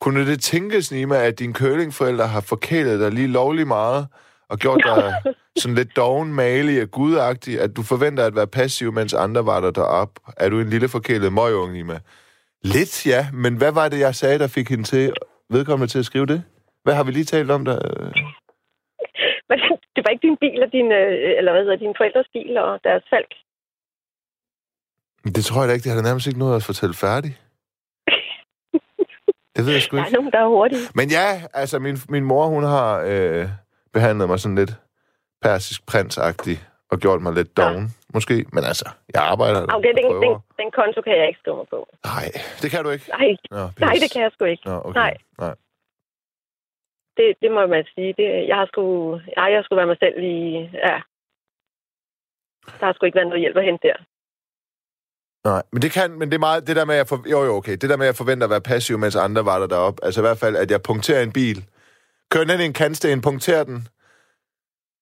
kunne 0.00 0.26
det 0.26 0.40
tænkes, 0.40 0.92
Nima, 0.92 1.16
at 1.16 1.38
dine 1.38 1.54
curlingforældre 1.54 2.26
har 2.26 2.40
forkælet 2.40 3.00
dig 3.00 3.10
lige 3.10 3.28
lovlig 3.28 3.66
meget, 3.66 4.06
og 4.48 4.58
gjort 4.58 4.82
dig 4.86 5.14
sådan 5.60 5.74
lidt 5.74 5.96
doven, 5.96 6.34
malig 6.34 6.82
og 6.82 6.90
gudagtig, 6.90 7.60
at 7.60 7.76
du 7.76 7.82
forventer 7.82 8.24
at 8.26 8.36
være 8.36 8.46
passiv, 8.46 8.92
mens 8.92 9.14
andre 9.14 9.46
var 9.46 9.60
der 9.60 9.70
derop? 9.70 10.10
Er 10.36 10.48
du 10.48 10.60
en 10.60 10.70
lille 10.70 10.88
forkælet 10.88 11.32
møgung, 11.32 11.72
Nima? 11.72 11.98
Lidt, 12.62 13.06
ja, 13.06 13.26
men 13.32 13.56
hvad 13.56 13.72
var 13.72 13.88
det, 13.88 14.00
jeg 14.00 14.14
sagde, 14.14 14.38
der 14.38 14.48
fik 14.48 14.68
hende 14.70 14.84
til, 14.84 15.12
vedkommende 15.50 15.92
til 15.92 15.98
at 15.98 16.04
skrive 16.04 16.26
det? 16.26 16.42
Hvad 16.84 16.94
har 16.94 17.04
vi 17.04 17.10
lige 17.10 17.24
talt 17.24 17.50
om 17.50 17.64
der? 17.64 17.78
Men 19.48 19.58
det 19.94 20.02
var 20.04 20.10
ikke 20.10 20.26
din 20.28 20.36
bil, 20.44 20.62
og 20.62 20.72
din, 20.72 20.92
øh, 20.92 21.38
eller 21.38 21.52
hvad 21.52 21.62
hedder, 21.62 21.76
dine 21.76 21.94
forældres 21.96 22.28
bil 22.32 22.56
og 22.56 22.80
deres 22.84 23.04
falk. 23.10 23.32
Det 25.34 25.44
tror 25.44 25.60
jeg 25.60 25.68
da 25.68 25.72
ikke, 25.74 25.84
det 25.84 25.92
har 25.92 25.98
da 26.02 26.08
nærmest 26.08 26.26
ikke 26.26 26.38
noget 26.38 26.56
at 26.56 26.62
fortælle 26.62 26.94
færdig. 26.94 27.38
Det 29.56 29.66
ved 29.66 29.72
jeg 29.72 29.82
sgu 29.82 29.96
Der 29.96 30.02
er 30.02 30.06
ikke. 30.06 30.16
nogen, 30.18 30.32
der 30.32 30.38
er 30.38 30.48
hurtige. 30.48 30.80
Men 30.94 31.10
ja, 31.10 31.28
altså 31.54 31.78
min, 31.78 31.96
min 32.08 32.24
mor, 32.24 32.46
hun 32.46 32.64
har 32.64 32.88
øh, 33.12 33.44
behandlet 33.92 34.28
mig 34.28 34.38
sådan 34.40 34.56
lidt 34.56 34.72
persisk 35.42 35.86
prinsagtig 35.86 36.56
og 36.90 36.98
gjort 36.98 37.20
mig 37.22 37.32
lidt 37.34 37.56
doven, 37.56 37.84
ja. 37.84 38.12
måske. 38.14 38.34
Men 38.52 38.64
altså, 38.64 38.88
jeg 39.14 39.22
arbejder 39.22 39.60
Okay, 39.76 39.92
den, 39.98 40.04
og 40.04 40.14
den, 40.14 40.22
prøver. 40.22 40.40
den 40.60 40.70
konto 40.78 41.00
kan 41.02 41.16
jeg 41.18 41.26
ikke 41.28 41.40
skrive 41.40 41.56
mig 41.56 41.66
på. 41.70 41.88
Nej, 42.04 42.26
det 42.62 42.70
kan 42.70 42.84
du 42.84 42.90
ikke. 42.90 43.06
Nej, 43.08 43.28
Nå, 43.50 43.62
nej, 43.86 43.94
det 44.02 44.08
kan 44.12 44.22
jeg 44.22 44.30
sgu 44.32 44.44
ikke. 44.44 44.62
Nå, 44.66 44.74
okay. 44.84 44.98
Nej. 45.00 45.14
Nej. 45.38 45.54
Det, 47.16 47.26
det 47.42 47.50
må 47.56 47.66
man 47.66 47.84
sige. 47.94 48.14
Det, 48.18 48.48
jeg 48.48 48.56
har 48.56 48.66
sgu, 48.66 48.82
ja, 49.36 49.42
jeg 49.54 49.64
skulle 49.64 49.76
være 49.76 49.86
mig 49.92 50.00
selv 50.04 50.16
i... 50.32 50.36
Ja. 50.86 50.96
Der 52.78 52.84
har 52.86 52.92
sgu 52.92 53.06
ikke 53.06 53.16
været 53.16 53.28
noget 53.28 53.40
hjælp 53.44 53.56
at 53.56 53.64
hente 53.64 53.88
der. 53.88 53.98
Nej, 55.50 55.62
men 55.72 55.82
det 55.82 55.90
kan, 55.92 56.10
men 56.18 56.28
det 56.30 56.34
er 56.34 56.38
meget, 56.48 56.66
det 56.66 56.76
der 56.76 56.84
med, 56.84 56.94
at 56.94 56.98
jeg 56.98 57.08
for, 57.08 57.18
jo, 57.30 57.44
jo, 57.44 57.52
okay, 57.56 57.72
det 57.80 57.90
der 57.90 57.96
med, 57.96 58.06
at 58.06 58.12
jeg 58.12 58.16
forventer 58.16 58.46
at 58.46 58.50
være 58.50 58.60
passiv, 58.60 58.98
mens 58.98 59.16
andre 59.16 59.44
var 59.44 59.58
der 59.58 59.66
deroppe, 59.66 60.04
altså 60.04 60.20
i 60.20 60.26
hvert 60.26 60.38
fald, 60.38 60.56
at 60.56 60.70
jeg 60.70 60.82
punkterer 60.82 61.22
en 61.22 61.32
bil, 61.32 61.64
Kører 62.30 62.44
ned 62.44 62.58
i 62.60 62.64
en 62.64 62.72
kantsten, 62.72 63.20
punkterer 63.20 63.64
den, 63.64 63.88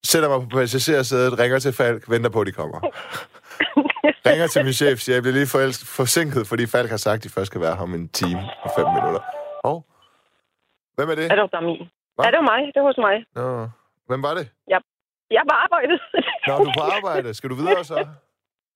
sætter 0.06 0.28
mig 0.28 0.38
på 0.42 0.48
passagersædet, 0.58 1.38
ringer 1.38 1.58
til 1.58 1.72
Falk, 1.72 2.10
venter 2.10 2.30
på, 2.30 2.40
at 2.40 2.46
de 2.46 2.52
kommer. 2.52 2.78
ringer 4.28 4.46
til 4.46 4.64
min 4.64 4.72
chef, 4.72 4.98
siger, 4.98 5.16
jeg 5.16 5.22
bliver 5.22 5.32
lige 5.40 5.46
forelsk- 5.56 5.86
forsinket, 5.98 6.46
fordi 6.46 6.66
Falk 6.66 6.90
har 6.90 6.96
sagt, 6.96 7.18
at 7.20 7.24
de 7.24 7.28
først 7.28 7.46
skal 7.46 7.60
være 7.60 7.74
her 7.76 7.82
om 7.82 7.94
en 7.94 8.08
time 8.08 8.40
og 8.64 8.70
fem 8.78 8.86
minutter. 8.96 9.20
Og 9.64 9.86
hvem 10.96 11.10
er 11.10 11.14
det? 11.14 11.24
Er 11.32 11.36
det 11.40 11.50
der 11.52 11.60
min? 11.60 11.80
Ja, 12.24 12.28
det 12.32 12.38
var 12.42 12.48
mig. 12.52 12.60
Det 12.74 12.80
var 12.82 12.88
hos 12.90 12.98
mig. 13.06 13.16
Nå, 13.34 13.68
hvem 14.08 14.22
var 14.22 14.34
det? 14.34 14.46
Jeg 15.36 15.42
var 15.50 15.56
arbejdet. 15.64 15.98
Nå, 16.46 16.52
du 16.64 16.70
er 16.70 16.74
på 16.78 16.84
arbejde. 16.96 17.34
Skal 17.34 17.50
du 17.50 17.54
videre 17.54 17.84
så? 17.84 18.06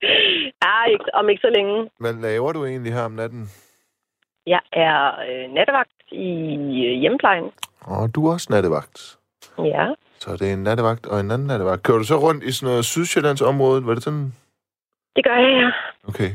Ja, 0.02 0.84
ikke, 0.92 1.04
om 1.14 1.28
ikke 1.28 1.40
så 1.40 1.50
længe. 1.56 1.90
Hvad 2.00 2.12
laver 2.12 2.52
du 2.52 2.64
egentlig 2.64 2.92
her 2.92 3.02
om 3.02 3.12
natten? 3.12 3.48
Jeg 4.46 4.60
er 4.72 5.20
øh, 5.28 5.50
nattevagt 5.54 5.90
i 6.12 6.28
øh, 6.86 6.92
hjemmeplejen. 7.00 7.44
Åh, 7.90 8.08
du 8.14 8.26
er 8.28 8.32
også 8.32 8.46
nattevagt. 8.50 9.18
Ja. 9.58 9.86
Så 10.18 10.36
det 10.36 10.48
er 10.48 10.52
en 10.52 10.62
nattevagt 10.62 11.06
og 11.06 11.20
en 11.20 11.30
anden 11.30 11.46
nattevagt. 11.48 11.82
Kører 11.82 11.98
du 11.98 12.04
så 12.04 12.16
rundt 12.16 12.44
i 12.44 12.52
sådan 12.52 12.70
noget 12.70 12.84
Sydsjællands 12.84 13.40
område? 13.42 13.86
Var 13.86 13.94
det 13.94 14.02
sådan? 14.02 14.32
Det 15.16 15.24
gør 15.24 15.36
jeg, 15.36 15.50
ja. 15.62 15.70
Okay. 16.08 16.30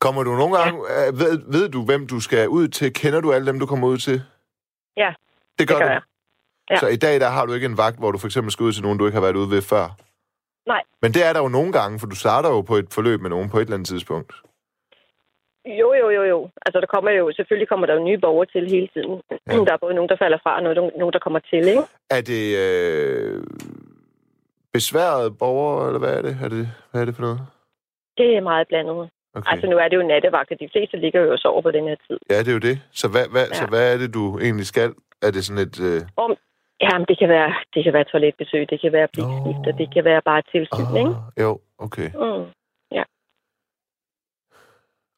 Kommer 0.00 0.22
du 0.22 0.30
nogle 0.36 0.56
gange... 0.58 0.80
Ja. 0.90 1.04
Ved, 1.10 1.52
ved 1.52 1.68
du, 1.68 1.84
hvem 1.84 2.06
du 2.06 2.20
skal 2.20 2.48
ud 2.48 2.68
til? 2.68 2.92
Kender 2.94 3.20
du 3.20 3.32
alle 3.32 3.46
dem, 3.46 3.58
du 3.60 3.66
kommer 3.66 3.88
ud 3.88 3.98
til? 3.98 4.22
Ja, 4.96 5.14
Det 5.58 5.68
gør, 5.68 5.74
det 5.74 5.82
gør 5.82 5.86
du. 5.88 5.92
jeg. 5.92 6.02
Ja. 6.70 6.76
Så 6.76 6.86
i 6.86 6.96
dag, 6.96 7.20
der 7.20 7.28
har 7.28 7.46
du 7.46 7.52
ikke 7.52 7.66
en 7.66 7.76
vagt, 7.78 7.98
hvor 7.98 8.10
du 8.12 8.18
for 8.18 8.26
eksempel 8.26 8.52
skal 8.52 8.64
ud 8.64 8.72
til 8.72 8.82
nogen, 8.82 8.98
du 8.98 9.06
ikke 9.06 9.16
har 9.16 9.22
været 9.22 9.36
ude 9.36 9.50
ved 9.50 9.62
før? 9.62 9.96
Nej. 10.66 10.82
Men 11.02 11.12
det 11.14 11.22
er 11.26 11.32
der 11.32 11.40
jo 11.40 11.48
nogle 11.48 11.72
gange, 11.72 11.98
for 11.98 12.06
du 12.06 12.16
starter 12.16 12.50
jo 12.50 12.60
på 12.60 12.74
et 12.76 12.88
forløb 12.92 13.20
med 13.20 13.30
nogen 13.30 13.50
på 13.50 13.56
et 13.58 13.62
eller 13.62 13.74
andet 13.74 13.88
tidspunkt. 13.88 14.32
Jo, 15.80 15.88
jo, 16.00 16.10
jo, 16.10 16.22
jo. 16.22 16.50
Altså, 16.66 16.80
der 16.80 16.86
kommer 16.94 17.10
jo, 17.10 17.32
selvfølgelig 17.36 17.68
kommer 17.68 17.86
der 17.86 17.94
jo 17.94 18.04
nye 18.04 18.18
borgere 18.18 18.46
til 18.46 18.70
hele 18.70 18.88
tiden. 18.94 19.22
Ja. 19.30 19.52
Der 19.66 19.72
er 19.72 19.76
både 19.84 19.94
nogen, 19.94 20.08
der 20.08 20.16
falder 20.16 20.38
fra, 20.42 20.56
og 20.56 20.62
nogen, 20.98 21.12
der 21.12 21.18
kommer 21.18 21.38
til, 21.38 21.68
ikke? 21.68 21.82
Er 22.10 22.20
det 22.32 22.44
øh, 22.64 23.42
besværet 24.72 25.38
borgere, 25.38 25.86
eller 25.86 25.98
hvad 25.98 26.14
er 26.18 26.22
det? 26.22 26.38
Er 26.44 26.48
det? 26.48 26.68
Hvad 26.90 27.00
er 27.00 27.04
det 27.04 27.14
for 27.14 27.22
noget? 27.22 27.40
Det 28.18 28.36
er 28.36 28.40
meget 28.40 28.68
blandet. 28.68 29.10
Okay. 29.34 29.50
Altså, 29.52 29.66
nu 29.66 29.76
er 29.76 29.88
det 29.88 29.96
jo 29.96 30.06
nattevagt, 30.12 30.50
og 30.52 30.58
de 30.60 30.68
fleste 30.72 30.96
ligger 30.96 31.20
jo 31.24 31.32
og 31.32 31.38
sover 31.38 31.62
på 31.62 31.70
den 31.70 31.84
her 31.88 31.96
tid. 32.06 32.18
Ja, 32.30 32.38
det 32.38 32.48
er 32.48 32.52
jo 32.52 32.64
det. 32.70 32.76
Så 32.92 33.06
hvad, 33.08 33.26
hvad, 33.32 33.46
ja. 33.48 33.54
så 33.54 33.66
hvad 33.66 33.92
er 33.92 33.98
det, 33.98 34.14
du 34.14 34.38
egentlig 34.38 34.66
skal? 34.66 34.94
Er 35.22 35.30
det 35.30 35.44
sådan 35.44 35.62
et... 35.66 35.76
Øh... 35.88 36.00
Jamen, 36.84 37.04
det 37.10 37.16
kan 37.18 37.28
være, 37.28 37.50
det 37.74 37.84
kan 37.84 37.92
være 37.92 38.04
toiletbesøg, 38.12 38.62
det 38.70 38.80
kan 38.80 38.92
være 38.92 39.08
blikskifter, 39.12 39.72
Nå. 39.72 39.78
det 39.80 39.86
kan 39.94 40.04
være 40.04 40.22
bare 40.30 40.42
tilsyn, 40.52 40.96
ikke? 41.02 41.14
Ah, 41.20 41.42
jo, 41.44 41.60
okay. 41.86 42.08
Mm. 42.24 42.44
Ja. 42.96 43.04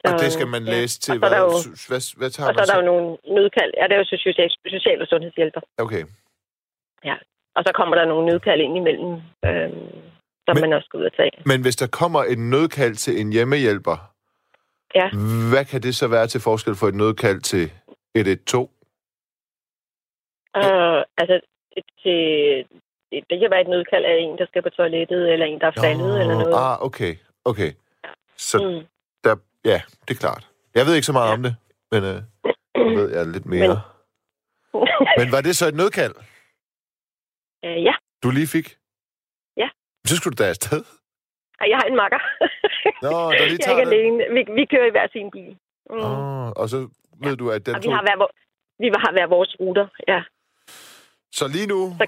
Og 0.04 0.12
det 0.22 0.32
skal 0.36 0.48
man 0.54 0.62
ja. 0.64 0.70
læse 0.74 1.00
til, 1.00 1.12
Og 1.12 1.16
så 1.16 1.20
hvad, 1.20 1.30
der 1.30 1.40
jo, 1.46 1.50
hvad, 1.90 2.02
hvad 2.18 2.30
tager 2.30 2.48
og 2.48 2.54
så 2.54 2.58
man 2.60 2.62
er 2.64 2.70
der 2.72 2.76
jo 2.80 2.84
nogle 2.92 3.06
nødkald. 3.36 3.72
Ja, 3.78 3.84
det 3.88 3.94
er 3.96 4.00
jo 4.02 4.04
social, 4.04 4.50
social- 4.76 5.02
og 5.02 5.08
sundhedshjælper. 5.12 5.60
Okay. 5.78 6.04
Og 7.56 7.64
så 7.66 7.72
kommer 7.74 7.94
der 7.96 8.04
nogle 8.04 8.26
nødkald 8.26 8.60
ind 8.60 8.76
imellem, 8.76 9.12
øhm, 9.48 9.88
som 10.46 10.54
Men- 10.54 10.60
man 10.60 10.72
også 10.72 10.86
skal 10.86 11.00
ud 11.00 11.04
og 11.04 11.12
tage. 11.16 11.30
Men 11.46 11.62
hvis 11.62 11.76
der 11.76 11.86
kommer 11.86 12.22
en 12.24 12.50
nødkald 12.50 12.94
til 12.94 13.20
en 13.20 13.32
hjemmehjælper, 13.32 13.96
Ja. 14.94 15.08
hvad 15.52 15.64
kan 15.64 15.80
det 15.82 15.94
så 15.96 16.08
være 16.08 16.26
til 16.26 16.40
forskel 16.40 16.74
for 16.74 16.86
et 16.86 16.94
nødkald 16.94 17.40
til 17.40 17.72
112? 18.14 18.68
Øh, 20.56 21.04
altså, 21.20 21.40
til, 22.02 22.18
det, 23.30 23.40
kan 23.40 23.50
være 23.50 23.60
et 23.60 23.68
nødkald 23.68 24.04
af 24.04 24.16
en, 24.20 24.38
der 24.38 24.46
skal 24.46 24.62
på 24.62 24.70
toilettet, 24.70 25.32
eller 25.32 25.46
en, 25.46 25.60
der 25.60 25.66
er 25.66 25.80
faldet, 25.84 26.20
eller 26.20 26.34
noget. 26.34 26.54
Ah, 26.54 26.82
okay. 26.86 27.14
Okay. 27.44 27.72
Så 28.36 28.56
Mm. 28.58 28.86
der, 29.24 29.36
ja, 29.64 29.82
det 30.08 30.14
er 30.14 30.18
klart. 30.20 30.48
Jeg 30.74 30.86
ved 30.86 30.94
ikke 30.94 31.06
så 31.06 31.12
meget 31.12 31.28
Ja. 31.28 31.34
om 31.34 31.42
det, 31.42 31.56
men 31.92 32.04
øh, 32.04 32.18
nu 32.76 32.94
ved 33.00 33.16
jeg 33.16 33.26
lidt 33.26 33.46
mere. 33.46 33.68
Men... 33.68 33.78
men 35.18 35.32
var 35.32 35.40
det 35.40 35.56
så 35.56 35.66
et 35.68 35.74
nødkald, 35.74 36.14
øh, 37.64 37.84
ja, 37.84 37.94
du 38.22 38.30
lige 38.30 38.46
fik? 38.56 38.68
Ja. 39.56 39.68
Så 40.06 40.16
skulle 40.16 40.34
du 40.36 40.42
da 40.42 40.48
afsted. 40.48 40.84
jeg 41.60 41.76
har 41.80 41.86
en 41.90 41.96
makker. 41.96 42.20
Nå, 43.02 43.10
der 43.32 43.44
lige 43.46 43.48
jeg 43.48 43.54
er 43.54 43.64
tager 43.66 43.78
ikke 43.78 43.90
den. 43.90 44.00
alene. 44.00 44.34
Vi, 44.34 44.40
vi 44.58 44.64
kører 44.72 44.86
i 44.86 44.90
hver 44.90 45.08
sin 45.12 45.30
bil. 45.30 45.52
Mm. 45.90 45.96
Oh, 46.06 46.48
og 46.60 46.68
så 46.68 46.78
ved 47.24 47.36
du, 47.36 47.50
at 47.50 47.66
den 47.66 47.74
og 47.74 47.80
vi 47.82 47.84
tog... 47.86 47.94
har, 47.94 48.02
hver, 48.02 48.16
vi 48.82 48.86
har 49.04 49.12
hver 49.12 49.26
vores 49.26 49.56
ruter, 49.60 49.86
ja. 50.08 50.22
Så 51.32 51.48
lige 51.48 51.66
nu, 51.66 51.80
Så- 52.00 52.06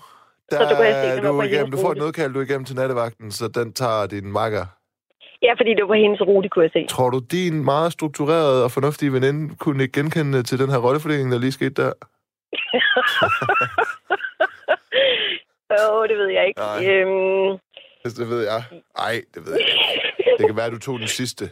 der 0.51 0.57
så 0.57 0.63
du 0.75 0.83
kan 0.83 1.25
du, 1.25 1.43
igennem, 1.43 1.71
du 1.71 1.77
får 1.79 1.93
et 1.93 1.99
nødkald, 1.99 2.33
du 2.33 2.39
er 2.39 2.45
igennem 2.45 2.65
til 2.65 2.77
nattevagten, 2.77 3.31
så 3.33 3.49
den 3.49 3.73
tager 3.73 4.07
din 4.07 4.33
makker. 4.33 4.67
Ja, 5.43 5.53
fordi 5.59 5.71
det 5.75 5.83
var 5.83 5.87
på 5.89 5.93
hendes 5.95 6.21
rute, 6.21 6.49
kunne 6.49 6.63
jeg 6.65 6.71
se. 6.73 6.87
Tror 6.89 7.11
du, 7.11 7.19
din 7.19 7.65
meget 7.65 7.93
strukturerede 7.93 8.65
og 8.65 8.71
fornuftige 8.71 9.13
veninde 9.13 9.55
kunne 9.57 9.83
ikke 9.83 10.01
genkende 10.01 10.43
til 10.43 10.59
den 10.59 10.71
her 10.71 10.79
rollefordeling, 10.79 11.33
der 11.33 11.39
lige 11.39 11.53
skete 11.53 11.83
der? 11.83 11.93
Åh, 15.79 15.95
oh, 15.97 16.09
det 16.09 16.17
ved 16.19 16.27
jeg 16.29 16.47
ikke. 16.49 16.61
Nej. 16.61 16.87
Øhm, 16.91 17.59
Altså, 18.05 18.23
Det 18.23 18.29
ved 18.31 18.43
jeg. 18.53 18.63
Ej, 18.99 19.15
det 19.35 19.41
ved 19.47 19.53
jeg 19.53 19.61
ikke. 19.61 20.31
Det 20.39 20.47
kan 20.47 20.57
være, 20.57 20.67
at 20.67 20.73
du 20.73 20.79
tog 20.79 20.99
den 20.99 21.09
sidste. 21.09 21.45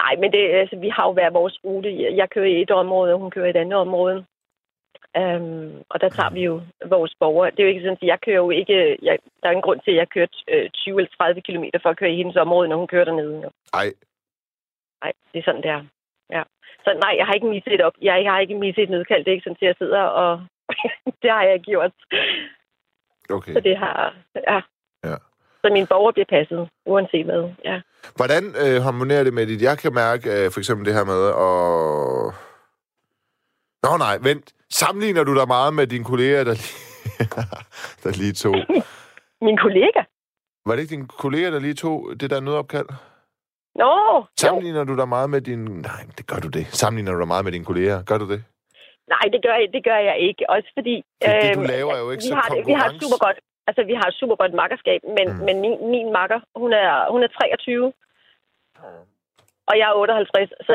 nej, 0.00 0.12
men 0.20 0.32
det, 0.32 0.42
altså, 0.62 0.76
vi 0.84 0.88
har 0.88 1.04
jo 1.08 1.12
hver 1.12 1.30
vores 1.30 1.58
rute. 1.64 1.88
Jeg 2.20 2.30
kører 2.30 2.46
i 2.46 2.62
et 2.62 2.70
område, 2.70 3.12
og 3.12 3.18
hun 3.20 3.30
kører 3.30 3.46
i 3.46 3.50
et 3.50 3.56
andet 3.56 3.78
område. 3.78 4.24
Øhm, 5.20 5.82
og 5.92 6.00
der 6.00 6.08
tager 6.08 6.30
vi 6.30 6.42
jo 6.50 6.54
vores 6.94 7.14
borgere. 7.20 7.50
Det 7.50 7.60
er 7.60 7.64
jo 7.64 7.68
ikke 7.68 7.80
sådan, 7.80 8.02
at 8.02 8.08
jeg 8.12 8.18
kører 8.26 8.36
jo 8.36 8.50
ikke... 8.50 8.98
Jeg, 9.02 9.18
der 9.40 9.46
er 9.48 9.52
ingen 9.52 9.68
grund 9.68 9.80
til, 9.80 9.90
at 9.90 9.96
jeg 9.96 10.08
kører 10.08 10.28
øh, 10.48 10.70
20 10.70 10.96
eller 11.00 11.10
30 11.16 11.40
km 11.40 11.64
for 11.82 11.90
at 11.90 11.98
køre 11.98 12.12
i 12.12 12.16
hendes 12.16 12.36
område, 12.36 12.68
når 12.68 12.76
hun 12.76 12.86
kører 12.86 13.04
dernede. 13.04 13.36
jo. 13.44 13.50
Ej, 13.74 13.88
Nej, 15.02 15.12
det 15.32 15.38
er 15.38 15.44
sådan, 15.44 15.62
det 15.62 15.70
er. 15.70 15.82
Ja. 16.30 16.42
Så 16.84 16.90
nej, 17.04 17.12
jeg 17.18 17.26
har 17.26 17.34
ikke 17.34 17.46
misset 17.54 17.72
et 17.74 17.80
op. 17.80 17.96
Jeg 18.02 18.14
har 18.32 18.40
ikke 18.40 18.54
misset 18.54 18.82
et 18.82 18.90
nødkald. 18.90 19.24
Det 19.24 19.30
er 19.30 19.36
ikke 19.36 19.44
sådan, 19.48 19.62
at 19.62 19.66
jeg 19.66 19.74
sidder 19.78 20.02
og... 20.02 20.46
det 21.22 21.30
har 21.30 21.42
jeg 21.42 21.60
gjort. 21.60 21.92
okay. 23.30 23.52
Så 23.52 23.60
det 23.60 23.76
har... 23.78 24.14
Ja. 24.50 24.60
Ja. 25.04 25.16
Så 25.62 25.72
mine 25.72 25.86
borgere 25.86 26.12
bliver 26.12 26.30
passet, 26.36 26.68
uanset 26.86 27.24
hvad. 27.24 27.50
Ja. 27.64 27.80
Hvordan 28.16 28.42
øh, 28.64 28.82
harmonerer 28.82 29.24
det 29.24 29.34
med 29.34 29.46
dit... 29.46 29.62
Jeg 29.62 29.78
kan 29.78 29.94
mærke 29.94 30.24
øh, 30.34 30.50
for 30.52 30.60
eksempel 30.60 30.86
det 30.86 30.94
her 30.94 31.04
med 31.04 31.22
at... 31.48 32.45
Nå 33.86 33.92
nej, 34.06 34.16
vent. 34.28 34.46
Sammenligner 34.80 35.24
du 35.24 35.32
dig 35.40 35.46
meget 35.56 35.72
med 35.74 35.86
dine 35.86 36.04
kolleger, 36.04 36.44
der 36.48 36.54
lige, 36.62 36.78
der 38.04 38.10
lige 38.20 38.32
tog... 38.42 38.54
Min 39.46 39.56
kollega? 39.64 40.00
Var 40.66 40.72
det 40.74 40.80
ikke 40.82 40.94
dine 40.96 41.08
kolleger, 41.24 41.50
der 41.50 41.60
lige 41.66 41.74
tog 41.74 41.96
det 42.20 42.30
der 42.32 42.40
nødopkald? 42.40 42.88
Nå, 43.80 43.90
jo. 44.08 44.24
Sammenligner 44.44 44.84
du 44.84 44.94
dig 45.00 45.08
meget 45.08 45.30
med 45.30 45.40
din... 45.40 45.62
Nej, 45.88 46.02
det 46.18 46.24
gør 46.30 46.36
du 46.44 46.48
det. 46.48 46.64
Sammenligner 46.80 47.12
du 47.12 47.18
dig 47.22 47.28
meget 47.34 47.44
med 47.44 47.52
dine 47.52 47.64
kolleger? 47.70 47.96
Gør 48.10 48.18
du 48.18 48.26
det? 48.32 48.40
Nej, 49.14 49.24
det 49.34 49.40
gør, 49.46 49.54
jeg, 49.60 49.68
det 49.76 49.82
gør 49.88 49.98
jeg 50.08 50.16
ikke. 50.28 50.42
Også 50.54 50.68
fordi... 50.78 50.94
Fordi 51.24 51.46
øhm, 51.48 51.60
du 51.60 51.62
laver, 51.74 51.92
er 51.94 52.00
jo 52.04 52.10
ikke 52.10 52.22
vi 52.22 52.28
så 52.28 52.34
har, 52.34 52.48
det- 52.54 52.66
vi 52.70 52.72
har 52.80 52.86
et 52.92 52.98
super 53.02 53.18
godt, 53.26 53.38
altså, 53.68 53.82
vi 53.90 53.94
har 54.00 54.06
et 54.12 54.16
super 54.22 54.36
godt 54.42 54.52
makkerskab, 54.60 55.00
men, 55.16 55.26
mm. 55.32 55.44
men 55.46 55.54
min, 55.64 55.74
min 55.94 56.08
makker, 56.18 56.40
hun 56.62 56.70
er, 56.72 56.90
hun 57.14 57.20
er 57.26 57.28
23, 57.28 57.92
og 59.68 59.74
jeg 59.78 59.86
er 59.90 59.94
58, 59.94 60.50
så, 60.66 60.72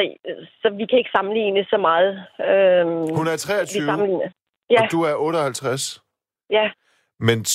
så 0.62 0.68
vi 0.80 0.86
kan 0.86 0.98
ikke 1.02 1.10
sammenligne 1.16 1.66
så 1.74 1.78
meget. 1.78 2.12
Øhm, 2.50 3.16
Hun 3.18 3.28
er 3.28 3.32
vi 3.32 3.38
23, 3.38 3.86
sammenligner. 3.86 4.30
Ja, 4.70 4.82
og 4.84 4.92
du 4.92 5.00
er 5.04 5.16
58. 5.16 6.02
ja. 6.50 6.72
Men 7.28 7.46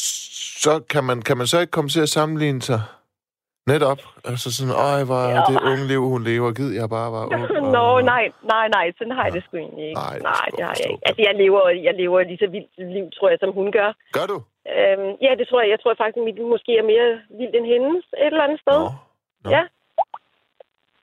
så 0.65 0.75
kan 0.93 1.05
man, 1.05 1.19
kan 1.23 1.37
man 1.37 1.47
så 1.47 1.57
ikke 1.61 1.71
komme 1.77 1.91
til 1.91 2.03
at 2.07 2.09
sammenligne 2.19 2.63
sig 2.63 2.81
netop? 3.73 4.01
Altså 4.31 4.49
sådan, 4.57 4.75
øj, 4.89 5.01
hvor 5.11 5.23
Ja. 5.37 5.43
det 5.51 5.57
unge 5.71 5.85
liv, 5.93 6.03
hun 6.15 6.23
lever. 6.31 6.49
Gid, 6.59 6.71
jeg 6.81 6.89
bare 6.97 7.11
var 7.17 7.23
ung. 7.33 7.43
Nå, 7.77 7.87
nej, 8.13 8.25
nej, 8.55 8.67
nej, 8.77 8.87
sådan 8.99 9.15
har 9.17 9.25
jeg 9.27 9.33
det 9.37 9.43
sgu 9.45 9.57
egentlig 9.57 9.87
ikke. 9.89 10.01
Nej, 10.01 10.15
det 10.15 10.23
Nej, 10.23 10.47
det 10.51 10.59
jeg 10.59 10.67
har 10.71 10.77
jeg 10.83 10.91
ikke. 10.91 11.03
Altså, 11.09 11.21
jeg 11.29 11.35
lever, 11.43 11.63
jeg 11.89 11.95
lever 12.03 12.19
lige 12.31 12.41
så 12.45 12.49
vildt 12.55 12.73
liv, 12.97 13.07
tror 13.17 13.29
jeg, 13.33 13.39
som 13.43 13.53
hun 13.59 13.69
gør. 13.79 13.91
Gør 14.19 14.27
du? 14.33 14.39
Øhm, 14.77 15.11
ja, 15.27 15.31
det 15.39 15.45
tror 15.49 15.61
jeg. 15.63 15.71
Jeg 15.75 15.81
tror 15.81 15.95
faktisk, 16.01 16.19
at 16.21 16.27
mit 16.29 16.39
måske 16.55 16.73
er 16.83 16.87
mere 16.93 17.09
vildt 17.39 17.55
end 17.59 17.67
hendes 17.75 18.05
et 18.25 18.33
eller 18.33 18.45
andet 18.47 18.61
sted. 18.65 18.81
Nå. 18.85 18.91
Nå. 19.45 19.51
Ja. 19.57 19.63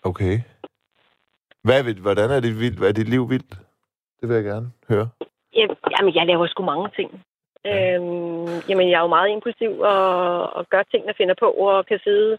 Okay. 0.04 0.36
Hvad 1.64 1.80
er, 1.80 2.02
hvordan 2.02 2.30
er 2.32 2.40
dit, 2.40 2.60
vildt, 2.60 2.78
hvad 2.80 2.90
er 2.90 2.94
dit 2.94 3.10
liv 3.10 3.30
vildt? 3.30 3.54
Det 4.20 4.30
vil 4.30 4.36
jeg 4.36 4.44
gerne 4.44 4.68
høre. 4.90 5.10
Jamen, 5.56 5.78
jamen, 5.94 6.16
jeg 6.16 6.26
laver 6.26 6.48
sgu 6.48 6.64
mange 6.64 6.90
ting. 6.96 7.10
Øhm, 7.72 8.48
jamen, 8.70 8.90
jeg 8.90 8.98
er 8.98 9.06
jo 9.06 9.16
meget 9.18 9.30
impulsiv 9.30 9.72
og, 9.80 10.10
og 10.58 10.70
gør 10.70 10.84
ting, 10.84 11.06
jeg 11.06 11.16
finder 11.18 11.36
på, 11.40 11.48
og 11.52 11.86
kan 11.86 12.00
sidde 12.04 12.38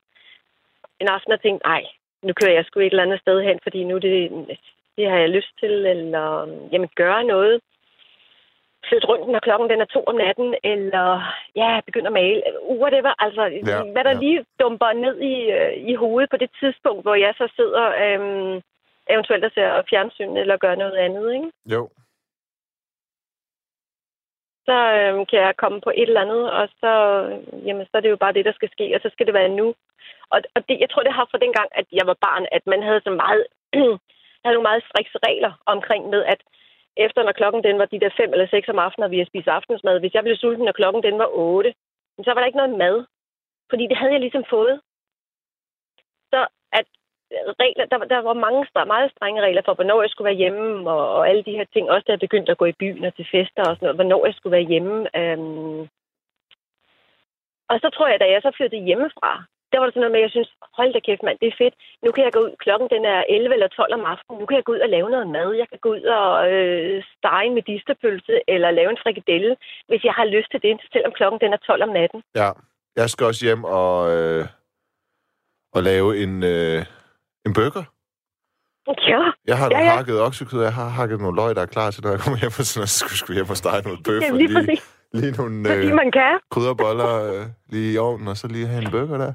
en 1.01 1.09
aften 1.09 1.33
og 1.33 1.41
tænke, 1.43 1.67
nej, 1.67 1.83
nu 2.23 2.33
kører 2.41 2.55
jeg 2.55 2.65
sgu 2.65 2.81
et 2.81 2.87
eller 2.87 3.03
andet 3.03 3.21
sted 3.21 3.43
hen, 3.43 3.59
fordi 3.63 3.85
nu 3.85 3.99
det, 3.99 4.15
det 4.97 5.11
har 5.11 5.19
jeg 5.19 5.29
lyst 5.29 5.53
til, 5.61 5.87
eller 5.87 6.27
jamen, 6.73 6.89
gøre 6.97 7.25
noget. 7.25 7.61
Flytte 8.89 9.07
rundt, 9.09 9.29
når 9.29 9.39
klokken 9.39 9.71
den 9.71 9.81
er 9.81 9.85
to 9.85 10.01
om 10.07 10.15
natten, 10.15 10.55
eller 10.65 11.07
ja, 11.57 11.81
begynde 11.87 12.07
at 12.07 12.13
male. 12.13 12.43
Whatever, 12.81 13.13
altså, 13.25 13.43
Ja, 13.43 13.83
hvad 13.93 14.05
der 14.05 14.15
ja. 14.15 14.21
ja. 14.21 14.25
lige 14.25 14.45
dumper 14.61 14.93
ned 14.93 15.17
i, 15.21 15.35
øh, 15.59 15.73
i 15.91 15.95
hovedet 15.95 16.31
på 16.31 16.37
det 16.37 16.51
tidspunkt, 16.61 17.03
hvor 17.03 17.15
jeg 17.15 17.35
så 17.37 17.47
sidder 17.57 17.85
øhm, 18.05 18.63
eventuelt 19.11 19.45
og 19.45 19.51
ser 19.55 19.83
fjernsyn 19.91 20.37
eller 20.37 20.57
gør 20.57 20.75
noget 20.75 20.97
andet, 20.97 21.33
ikke? 21.35 21.51
Jo. 21.75 21.89
så 24.69 24.77
øhm, 24.99 25.27
kan 25.31 25.39
jeg 25.47 25.61
komme 25.63 25.81
på 25.81 25.91
et 25.95 26.09
eller 26.09 26.25
andet, 26.27 26.45
og 26.59 26.69
så, 26.81 26.93
jamen, 27.67 27.87
så 27.87 27.95
er 27.97 28.01
det 28.01 28.11
jo 28.11 28.23
bare 28.25 28.33
det, 28.33 28.45
der 28.45 28.53
skal 28.57 28.71
ske, 28.71 28.87
og 28.95 29.01
så 29.03 29.09
skal 29.13 29.27
det 29.27 29.35
være 29.35 29.49
nu. 29.61 29.67
Og, 30.33 30.39
og 30.55 30.61
det, 30.69 30.77
jeg 30.81 30.91
tror, 30.91 31.03
det 31.03 31.13
har 31.19 31.27
fra 31.31 31.43
dengang, 31.45 31.69
at 31.81 31.87
jeg 31.99 32.07
var 32.11 32.17
barn, 32.27 32.47
at 32.57 32.65
man 32.67 32.83
havde 32.83 33.01
så 33.07 33.11
meget, 33.23 33.45
havde 34.43 34.57
nogle 34.57 34.71
meget 34.71 34.85
strikse 34.89 35.19
regler 35.29 35.53
omkring 35.67 36.03
med, 36.15 36.23
at 36.25 36.41
efter 36.97 37.23
når 37.23 37.33
klokken 37.33 37.65
den 37.65 37.79
var 37.79 37.85
de 37.85 38.01
der 38.01 38.11
fem 38.17 38.33
eller 38.33 38.47
seks 38.47 38.69
om 38.69 38.79
aftenen, 38.79 39.05
og 39.05 39.11
vi 39.11 39.19
har 39.19 39.25
spist 39.25 39.49
aftensmad. 39.49 40.01
Hvis 40.01 40.15
jeg 40.15 40.23
blev 40.23 40.37
sulten, 40.37 40.65
når 40.65 40.73
klokken 40.73 41.03
den 41.03 41.19
var 41.19 41.29
otte, 41.33 41.75
så 42.25 42.31
var 42.31 42.41
der 42.41 42.47
ikke 42.47 42.63
noget 42.63 42.79
mad. 42.79 43.05
Fordi 43.71 43.85
det 43.87 43.97
havde 43.97 44.13
jeg 44.13 44.21
ligesom 44.21 44.45
fået. 44.51 44.81
Så 46.33 46.47
at 46.73 46.87
øh, 47.33 47.55
regler, 47.63 47.87
der, 47.87 47.99
der 47.99 48.19
var 48.19 48.35
mange 48.47 48.67
meget 48.87 49.11
strenge 49.11 49.43
regler 49.43 49.63
for, 49.65 49.75
hvornår 49.75 50.03
jeg 50.03 50.11
skulle 50.11 50.27
være 50.31 50.43
hjemme, 50.43 50.91
og, 50.91 51.15
og 51.17 51.29
alle 51.29 51.43
de 51.43 51.57
her 51.59 51.65
ting. 51.73 51.91
Også 51.91 52.05
da 52.07 52.13
jeg 52.13 52.21
begyndte 52.27 52.53
at 52.53 52.59
gå 52.59 52.65
i 52.65 52.79
byen 52.83 53.05
og 53.05 53.15
til 53.15 53.29
fester 53.33 53.63
og 53.69 53.77
sådan 53.77 53.87
noget, 53.87 53.97
hvornår 53.97 54.27
jeg 54.27 54.35
skulle 54.35 54.57
være 54.57 54.71
hjemme. 54.73 54.97
Øhm. 55.21 55.81
Og 57.71 57.77
så 57.83 57.89
tror 57.95 58.09
jeg, 58.09 58.21
da 58.21 58.27
jeg 58.31 58.43
så 58.43 58.51
flyttede 58.57 58.85
hjemmefra, 58.85 59.45
der 59.75 59.81
var 59.81 59.87
det 59.87 59.95
sådan 59.95 60.05
noget 60.05 60.17
med, 60.17 60.23
at 60.23 60.27
jeg 60.27 60.35
synes, 60.37 60.51
hold 60.79 60.91
da 60.95 61.01
kæft 61.07 61.23
mand, 61.27 61.39
det 61.43 61.49
er 61.51 61.61
fedt. 61.63 61.75
Nu 62.05 62.09
kan 62.15 62.25
jeg 62.27 62.33
gå 62.37 62.41
ud, 62.47 62.53
klokken 62.65 62.87
den 62.95 63.03
er 63.15 63.21
11 63.29 63.55
eller 63.57 63.69
12 63.69 63.95
om 63.99 64.05
aftenen, 64.13 64.37
nu 64.41 64.47
kan 64.47 64.57
jeg 64.59 64.67
gå 64.67 64.73
ud 64.77 64.83
og 64.87 64.91
lave 64.97 65.09
noget 65.15 65.29
mad. 65.37 65.49
Jeg 65.63 65.69
kan 65.73 65.81
gå 65.85 65.91
ud 65.97 66.05
og 66.19 66.29
øh, 66.53 66.97
stege 67.17 67.47
en 67.49 67.55
medisterpølse 67.59 68.35
eller 68.53 68.69
lave 68.79 68.91
en 68.95 69.03
frikadelle, 69.05 69.53
hvis 69.89 70.03
jeg 70.09 70.15
har 70.19 70.27
lyst 70.37 70.49
til 70.51 70.61
det, 70.67 70.75
selvom 70.93 71.13
klokken 71.19 71.39
den 71.45 71.53
er 71.57 71.61
12 71.69 71.83
om 71.87 71.93
natten. 71.99 72.21
Ja, 72.41 72.49
jeg 73.01 73.07
skal 73.11 73.27
også 73.31 73.43
hjem 73.47 73.63
og, 73.81 73.97
øh, 74.17 74.43
og 75.77 75.81
lave 75.91 76.09
en, 76.23 76.33
øh, 76.55 76.79
en 77.47 77.53
burger. 77.59 77.85
Ja. 79.13 79.21
Jeg 79.51 79.59
har 79.59 79.69
ja, 79.71 79.81
ja, 79.85 79.91
hakket 79.97 80.21
oksekød, 80.21 80.63
jeg 80.63 80.75
har 80.75 80.89
hakket 80.89 81.21
nogle 81.21 81.37
løg, 81.37 81.57
der 81.57 81.63
er 81.63 81.67
klar 81.77 81.91
til, 81.91 82.05
når 82.05 82.11
jeg 82.11 82.21
kommer 82.21 82.39
hjem, 82.41 82.53
og 82.61 82.65
sådan, 82.73 82.87
så 82.87 82.99
skulle 82.99 83.13
jeg 83.13 83.19
skulle 83.23 83.37
hjem 83.39 83.51
og 83.51 83.57
stege 83.57 83.83
noget 83.83 84.01
bøf, 84.07 84.23
Ja, 84.23 84.33
og 84.33 84.39
lige 84.39 84.53
lige, 84.63 84.81
lige 85.19 85.33
nogle 85.41 85.75
øh, 85.75 85.95
man 86.03 86.11
kan. 86.19 86.39
krydderboller 86.51 87.13
øh, 87.33 87.47
lige 87.73 87.93
i 87.95 87.99
ovnen, 87.99 88.29
og 88.29 88.37
så 88.37 88.47
lige 88.49 88.67
have 88.67 88.83
en 88.85 88.91
burger 88.91 89.19
der. 89.19 89.33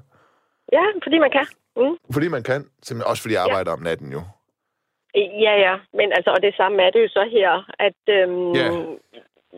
Ja, 0.72 0.84
fordi 1.04 1.18
man 1.26 1.32
kan. 1.32 1.46
Mm. 1.78 1.98
Fordi 2.14 2.28
man 2.28 2.44
kan, 2.44 2.60
simpelthen 2.84 3.10
også 3.12 3.22
fordi 3.24 3.34
jeg 3.34 3.44
arbejder 3.44 3.72
om 3.72 3.82
natten 3.90 4.12
jo. 4.12 4.22
Ja, 5.46 5.54
ja. 5.66 5.76
Men 5.94 6.08
altså, 6.18 6.30
og 6.36 6.42
det 6.42 6.54
samme 6.58 6.84
er 6.84 6.90
det 6.90 7.02
jo 7.04 7.08
så 7.18 7.24
her, 7.38 7.52
at 7.88 8.00
øhm, 8.18 8.52
Ja. 8.60 8.68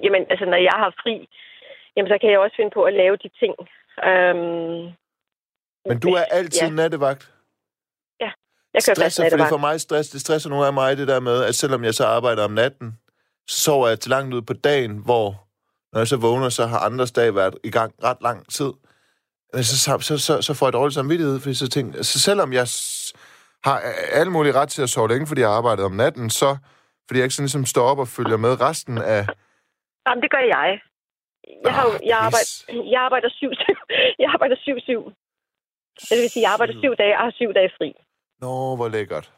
jamen, 0.04 0.24
altså, 0.32 0.46
når 0.46 0.58
jeg 0.70 0.76
har 0.84 0.92
fri, 1.04 1.16
jamen, 1.96 2.10
så 2.10 2.18
kan 2.22 2.32
jeg 2.32 2.40
også 2.40 2.56
finde 2.56 2.72
på 2.74 2.84
at 2.84 2.94
lave 2.94 3.16
de 3.24 3.30
ting. 3.42 3.54
Øhm, 4.10 4.82
Men 5.90 6.00
du 6.06 6.10
er 6.22 6.24
altid 6.32 6.68
Ja. 6.68 6.74
nattevagt. 6.74 7.34
jeg 8.74 8.84
kører 8.88 8.96
Stresser, 8.96 9.30
fordi 9.32 9.44
for 9.50 9.58
mig 9.58 9.82
stress, 9.82 10.10
det 10.10 10.22
stresser 10.22 10.50
nogle 10.50 10.66
af 10.68 10.74
mig, 10.74 10.98
det 10.98 11.08
der 11.08 11.20
med, 11.20 11.44
at 11.44 11.56
selvom 11.56 11.84
jeg 11.84 11.94
så 11.94 12.06
arbejder 12.06 12.44
om 12.44 12.52
natten, 12.52 12.98
så 13.48 13.58
sover 13.64 13.88
jeg 13.88 14.00
til 14.00 14.10
langt 14.10 14.34
ud 14.34 14.42
på 14.42 14.54
dagen, 14.54 14.98
hvor 15.06 15.48
når 15.94 16.00
jeg 16.00 16.08
så 16.08 16.18
vågner, 16.18 16.50
så 16.50 16.66
har 16.66 16.80
andres 16.80 17.12
dag 17.12 17.36
været 17.36 17.56
i 17.64 17.72
gang 17.72 17.94
ret 18.04 18.18
lang 18.22 18.50
tid. 18.52 18.72
Men 19.54 19.64
så, 19.64 19.76
så, 20.08 20.18
så, 20.28 20.42
så, 20.42 20.54
får 20.54 20.66
jeg 20.68 20.74
dårlig 20.74 20.94
samvittighed, 20.94 21.40
fordi 21.40 21.56
så 21.56 21.70
tænker, 21.70 22.04
så 22.04 22.20
selvom 22.28 22.50
jeg 22.60 22.66
har 23.68 23.78
alle 24.20 24.32
mulige 24.32 24.54
ret 24.60 24.70
til 24.70 24.82
at 24.82 24.90
sove 24.90 25.08
længe, 25.10 25.28
fordi 25.28 25.42
jeg 25.42 25.50
arbejder 25.60 25.86
om 25.86 25.92
natten, 26.04 26.30
så 26.30 26.50
fordi 27.08 27.18
jeg 27.20 27.26
ikke 27.26 27.36
sådan 27.36 27.46
ligesom 27.50 27.66
står 27.66 27.86
op 27.92 28.00
og 28.00 28.08
følger 28.08 28.38
med 28.46 28.62
resten 28.68 28.98
af... 28.98 29.22
Jamen, 30.08 30.22
det 30.24 30.32
gør 30.36 30.44
jeg. 30.58 30.70
Jeg, 31.66 31.74
har, 31.78 31.84
jo- 31.90 32.00
jeg, 32.12 32.18
arbejder, 32.28 32.50
jeg 32.94 33.02
arbejder 33.08 33.30
syv, 33.40 33.52
jeg 34.22 34.28
arbejder 34.36 34.56
syv, 34.66 34.78
syv. 34.90 35.02
Det 36.10 36.16
vil 36.20 36.30
sige, 36.30 36.44
jeg 36.46 36.52
arbejder 36.56 36.76
syv 36.84 36.94
dage 37.02 37.14
og 37.18 37.24
har 37.26 37.32
syv 37.40 37.54
dage 37.54 37.72
fri. 37.78 37.90
Nå, 38.44 38.76
hvor 38.76 38.88
lækkert. 38.96 39.32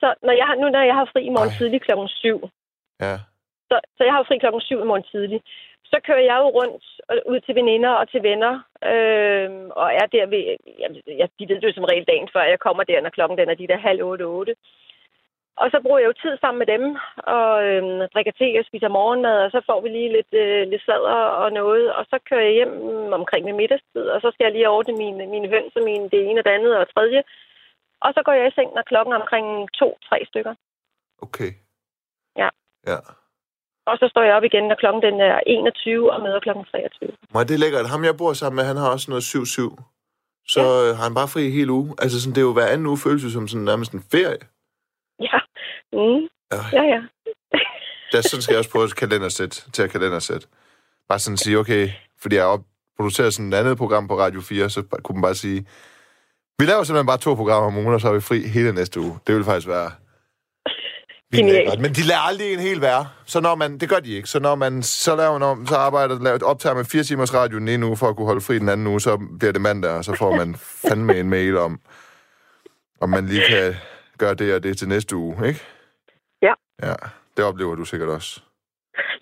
Så 0.00 0.08
når 0.26 0.34
jeg, 0.40 0.46
har- 0.48 0.58
nu 0.62 0.66
når 0.76 0.82
jeg 0.90 0.94
har 1.00 1.06
fri 1.12 1.20
i 1.30 1.32
morgen 1.36 1.50
Ej. 1.52 1.58
tidlig 1.58 1.80
klokken 1.86 2.08
syv, 2.08 2.38
Ja. 3.06 3.14
så, 3.70 3.76
så 3.96 4.00
jeg 4.06 4.12
har 4.16 4.24
fri 4.28 4.36
klokken 4.38 4.60
syv 4.68 4.78
i 4.84 4.88
morgen 4.90 5.06
tidlig. 5.12 5.40
Så 5.92 6.00
kører 6.06 6.24
jeg 6.30 6.38
jo 6.42 6.48
rundt 6.58 6.84
og 7.08 7.16
ud 7.32 7.40
til 7.40 7.54
veninder 7.54 7.92
og 8.00 8.08
til 8.08 8.22
venner, 8.22 8.54
øh, 8.92 9.50
og 9.80 9.88
er 10.00 10.06
der 10.14 10.26
ved, 10.26 10.42
jamen, 10.80 10.96
jeg, 11.06 11.28
de 11.38 11.48
ved 11.48 11.60
det 11.60 11.68
jo 11.68 11.72
som 11.74 11.90
regel 11.90 12.04
dagen 12.04 12.28
før, 12.32 12.42
jeg 12.42 12.60
kommer 12.66 12.84
der, 12.84 13.00
når 13.00 13.10
klokken 13.10 13.38
den 13.38 13.48
er 13.50 13.54
de 13.54 13.68
der 13.68 13.86
halv 13.88 14.02
otte, 14.02 14.22
otte. 14.22 14.54
Og 15.56 15.70
så 15.70 15.78
bruger 15.82 15.98
jeg 15.98 16.06
jo 16.06 16.20
tid 16.22 16.34
sammen 16.38 16.58
med 16.58 16.68
dem, 16.74 16.84
og 17.36 17.64
øh, 17.66 17.82
drikker 18.14 18.32
te 18.32 18.58
og 18.60 18.64
spiser 18.64 18.88
morgenmad, 18.88 19.38
og 19.44 19.50
så 19.50 19.60
får 19.68 19.80
vi 19.80 19.88
lige 19.88 20.12
lidt, 20.12 20.32
øh, 20.44 20.68
lidt 20.68 20.84
sadder 20.84 21.20
og 21.42 21.52
noget, 21.52 21.92
og 21.94 22.04
så 22.10 22.18
kører 22.28 22.44
jeg 22.48 22.52
hjem 22.52 22.74
omkring 23.12 23.46
ved 23.46 23.52
middagstid, 23.52 24.06
og 24.14 24.20
så 24.20 24.30
skal 24.30 24.44
jeg 24.44 24.52
lige 24.52 24.68
ordne 24.68 24.94
mine, 24.96 25.26
mine 25.26 25.48
høns 25.48 25.76
og 25.76 25.82
mine, 25.84 26.10
det 26.10 26.20
ene 26.28 26.40
og 26.40 26.44
det 26.44 26.50
andet 26.50 26.76
og 26.76 26.94
tredje. 26.94 27.22
Og 28.00 28.10
så 28.14 28.20
går 28.24 28.32
jeg 28.32 28.46
i 28.48 28.54
seng, 28.54 28.74
når 28.74 28.82
klokken 28.82 29.12
er 29.12 29.20
omkring 29.20 29.72
to-tre 29.72 30.18
stykker. 30.30 30.54
Okay. 31.22 31.50
Ja. 32.36 32.48
Ja. 32.86 32.98
Og 33.86 33.94
så 34.00 34.06
står 34.12 34.22
jeg 34.22 34.34
op 34.34 34.44
igen, 34.44 34.64
når 34.68 34.74
klokken 34.82 35.02
den 35.02 35.20
er 35.20 35.40
21 35.46 36.12
og 36.12 36.22
møder 36.22 36.40
klokken 36.40 36.64
23. 36.64 37.10
Nej, 37.34 37.44
det 37.44 37.54
er 37.54 37.58
lækkert. 37.58 37.88
Ham, 37.88 38.04
jeg 38.04 38.16
bor 38.16 38.32
sammen 38.32 38.56
med, 38.56 38.64
han 38.64 38.76
har 38.76 38.90
også 38.90 39.10
noget 39.10 39.22
7-7. 39.22 39.92
Så 40.54 40.60
ja. 40.60 40.94
har 40.96 41.04
han 41.04 41.14
bare 41.14 41.28
fri 41.28 41.50
hele 41.50 41.72
uge. 41.72 41.94
Altså, 42.02 42.20
sådan, 42.20 42.34
det 42.34 42.40
er 42.40 42.48
jo 42.50 42.52
hver 42.52 42.66
anden 42.72 42.86
uge 42.86 42.98
føles 42.98 43.22
det 43.22 43.32
som 43.32 43.48
sådan, 43.48 43.64
nærmest 43.64 43.92
en 43.92 44.04
ferie. 44.12 44.42
Ja. 45.28 45.38
Mm. 45.92 46.22
Ja. 46.54 46.62
Ja, 46.78 46.82
ja. 46.94 47.00
Der, 48.12 48.20
sådan 48.20 48.42
skal 48.42 48.52
jeg 48.52 48.58
også 48.58 48.70
prøve 48.70 48.84
at 48.84 48.96
kalendersæt, 48.96 49.66
til 49.72 49.82
at 49.82 49.90
kalendersæt. 49.90 50.46
Bare 51.08 51.18
sådan 51.18 51.36
sige, 51.36 51.58
okay, 51.58 51.88
fordi 52.22 52.36
jeg 52.36 52.58
produceret 52.96 53.34
sådan 53.34 53.52
et 53.52 53.56
andet 53.56 53.78
program 53.78 54.08
på 54.08 54.18
Radio 54.18 54.40
4, 54.40 54.70
så 54.70 54.82
kunne 55.04 55.16
man 55.16 55.22
bare 55.22 55.34
sige, 55.34 55.66
vi 56.58 56.64
laver 56.64 56.82
simpelthen 56.82 57.06
bare 57.06 57.18
to 57.18 57.34
programmer 57.34 57.66
om 57.66 57.76
ugen, 57.76 57.94
og 57.94 58.00
så 58.00 58.08
er 58.08 58.14
vi 58.14 58.20
fri 58.20 58.48
hele 58.48 58.72
næste 58.72 59.00
uge. 59.00 59.18
Det 59.26 59.34
vil 59.34 59.44
faktisk 59.44 59.68
være 59.68 59.90
Genialt. 61.36 61.80
Men 61.80 61.92
de 61.92 62.02
lader 62.02 62.20
aldrig 62.20 62.52
en 62.52 62.60
hel 62.60 62.80
være. 62.80 63.08
Så 63.26 63.40
når 63.40 63.54
man, 63.54 63.78
det 63.78 63.88
gør 63.88 64.00
de 64.00 64.12
ikke. 64.16 64.28
Så 64.28 64.38
når 64.40 64.54
man 64.54 64.82
så 64.82 65.16
laver 65.16 65.32
man 65.32 65.42
om, 65.42 65.66
så 65.66 65.74
arbejder, 65.76 66.18
laver, 66.22 66.38
optager 66.44 66.74
man 66.74 66.84
fire 66.84 67.02
timers 67.02 67.34
radio 67.34 67.58
den 67.58 67.68
ene 67.68 67.86
uge, 67.86 67.96
for 67.96 68.08
at 68.08 68.16
kunne 68.16 68.26
holde 68.26 68.40
fri 68.40 68.58
den 68.58 68.68
anden 68.68 68.86
uge, 68.86 69.00
så 69.00 69.18
bliver 69.38 69.52
det 69.52 69.60
mandag, 69.60 69.90
og 69.90 70.04
så 70.04 70.14
får 70.14 70.36
man 70.36 70.54
fandme 70.88 71.18
en 71.18 71.30
mail 71.30 71.56
om, 71.56 71.80
om 73.00 73.08
man 73.10 73.26
lige 73.26 73.42
kan 73.48 73.74
gøre 74.18 74.34
det 74.34 74.54
og 74.54 74.62
det 74.62 74.78
til 74.78 74.88
næste 74.88 75.16
uge, 75.16 75.48
ikke? 75.48 75.60
Ja. 76.42 76.52
Ja, 76.82 76.94
det 77.36 77.44
oplever 77.44 77.74
du 77.74 77.84
sikkert 77.84 78.08
også. 78.08 78.40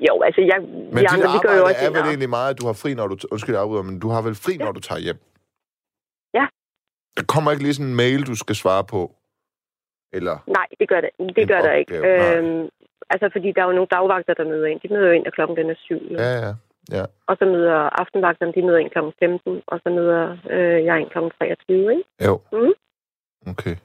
Jo, 0.08 0.22
altså, 0.22 0.40
jeg, 0.40 0.61
Men 0.61 0.96
vi 0.96 1.00
dit 1.00 1.32
vi 1.34 1.38
gør 1.42 1.56
jo 1.56 1.64
arbejde 1.64 1.64
også 1.64 1.80
er 1.84 1.90
vel 1.90 2.00
egentlig 2.08 2.30
meget, 2.30 2.50
at 2.54 2.61
du 2.61 2.66
har 2.66 2.72
fri, 2.72 2.94
når 2.94 3.06
du... 3.06 3.16
Undskyld, 3.30 3.54
jeg 3.54 3.62
afbryder, 3.62 3.82
men 3.82 3.98
du 4.00 4.08
har 4.08 4.22
vel 4.22 4.34
fri, 4.34 4.52
Ja. 4.61 4.64
når 4.64 4.72
du 4.72 4.80
tager 4.80 4.98
hjem? 4.98 5.16
Ja. 6.34 6.46
Der 7.16 7.22
kommer 7.28 7.50
ikke 7.50 7.62
lige 7.62 7.74
sådan 7.74 7.86
en 7.90 7.94
mail, 7.96 8.26
du 8.26 8.34
skal 8.34 8.56
svare 8.56 8.84
på? 8.84 9.14
Eller... 10.12 10.36
Nej, 10.46 10.66
det 10.80 10.88
gør 10.88 11.00
det, 11.00 11.11
det 11.36 11.48
gør 11.48 11.61
der 11.61 11.72
ikke. 11.72 11.94
Øhm, 12.08 12.68
altså, 13.11 13.26
fordi 13.32 13.52
der 13.52 13.62
er 13.62 13.66
jo 13.66 13.78
nogle 13.78 13.94
dagvagter, 13.96 14.34
der 14.34 14.44
møder 14.44 14.66
ind. 14.66 14.80
De 14.80 14.92
møder 14.94 15.12
ind, 15.12 15.24
når 15.24 15.30
klokken 15.30 15.56
den 15.56 15.70
er 15.70 15.78
syv. 15.86 16.00
Ja. 16.11 16.16
Ja, 16.22 16.32
ja. 16.46 16.52
ja. 16.96 17.04
Og 17.26 17.36
så 17.38 17.44
møder 17.44 17.76
aftenvagterne, 18.02 18.52
de 18.52 18.62
møder 18.66 18.78
ind 18.78 18.90
klokken 18.90 19.12
15, 19.18 19.62
og 19.66 19.80
så 19.82 19.88
møder 19.90 20.36
øh, 20.50 20.84
jeg 20.84 21.00
ind 21.00 21.11
klokken 21.11 21.32
23, 21.38 21.92
ikke? 21.92 22.04
Jo. 22.26 22.40
Mhm. 22.52 22.72
Okay. 23.52 23.76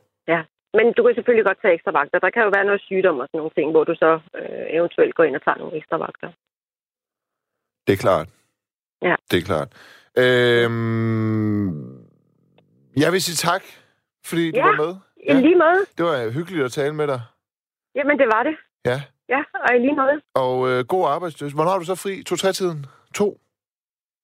Men 0.77 0.93
du 0.97 1.01
kan 1.03 1.15
selvfølgelig 1.15 1.45
godt 1.45 1.61
tage 1.61 1.73
ekstra 1.73 1.91
vagter. 1.91 2.19
Der 2.19 2.29
kan 2.29 2.43
jo 2.43 2.51
være 2.55 2.65
noget 2.69 2.81
sygdom 2.81 3.19
og 3.19 3.27
sådan 3.27 3.37
nogle 3.37 3.55
ting, 3.57 3.71
hvor 3.71 3.83
du 3.83 3.95
så 4.03 4.11
øh, 4.39 4.65
eventuelt 4.77 5.15
går 5.15 5.23
ind 5.23 5.35
og 5.35 5.43
tager 5.43 5.57
nogle 5.57 5.77
ekstra 5.77 5.97
vagter. 5.97 6.29
Det 7.87 7.93
er 7.93 8.01
klart. 8.05 8.27
Ja. 9.01 9.15
Det 9.31 9.37
er 9.39 9.45
klart. 9.51 9.69
Øhm... 10.23 11.69
Jeg 13.03 13.11
vil 13.13 13.21
sige 13.21 13.39
tak, 13.49 13.63
fordi 14.25 14.51
du 14.51 14.57
Ja. 14.57 14.65
var 14.65 14.75
med. 14.85 14.93
I 15.29 15.33
lige 15.33 15.55
måde. 15.55 15.79
Det 15.97 16.05
var 16.05 16.29
hyggeligt 16.31 16.65
at 16.65 16.71
tale 16.71 16.93
med 16.95 17.07
dig. 17.07 17.21
Jamen, 17.95 18.19
det 18.19 18.27
var 18.27 18.43
det. 18.43 18.55
Ja. 18.85 19.01
Ja, 19.29 19.41
og 19.69 19.75
i 19.75 19.79
lige 19.79 19.95
måde. 19.95 20.21
Og 20.33 20.69
øh, 20.69 20.85
god 20.85 21.07
arbejdsløs. 21.09 21.51
Hvornår 21.53 21.71
har 21.71 21.79
du 21.79 21.85
så 21.85 21.95
fri? 21.95 22.23
To-tre-tiden? 22.23 22.85
To? 23.13 23.37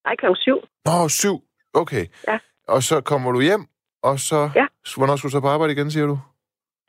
Ej, 0.06 0.16
klokken 0.16 0.36
syv. 0.36 0.58
Nå, 0.86 1.10
syv. 1.10 1.44
Okay. 1.74 2.06
Ja. 2.28 2.40
Og 2.68 2.84
så 2.84 3.02
kommer 3.02 3.32
du 3.32 3.42
hjem, 3.42 3.66
og 4.04 4.20
så... 4.20 4.50
Ja. 4.56 4.66
Hvornår 4.98 5.16
skal 5.16 5.28
du 5.28 5.32
så 5.32 5.40
på 5.42 5.48
arbejde 5.48 5.74
igen, 5.74 5.92
siger 5.92 6.06
du? 6.08 6.20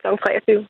Klokken 0.01 0.19
23. 0.19 0.67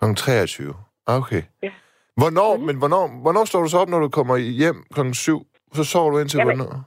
Kl. 0.00 0.14
23. 0.14 0.74
Okay. 1.06 1.42
Ja. 1.62 1.70
Hvornår, 2.16 2.56
Mhm. 2.56 2.66
men 2.66 2.76
hvornår, 2.76 3.20
hvornår 3.22 3.44
står 3.44 3.62
du 3.62 3.68
så 3.68 3.78
op, 3.78 3.88
når 3.88 3.98
du 3.98 4.08
kommer 4.08 4.36
hjem 4.36 4.84
klokken 4.92 5.14
7? 5.14 5.46
Så 5.72 5.84
sover 5.84 6.10
du 6.10 6.18
indtil 6.18 6.38
Jamen, 6.38 6.56
hvornår? 6.56 6.84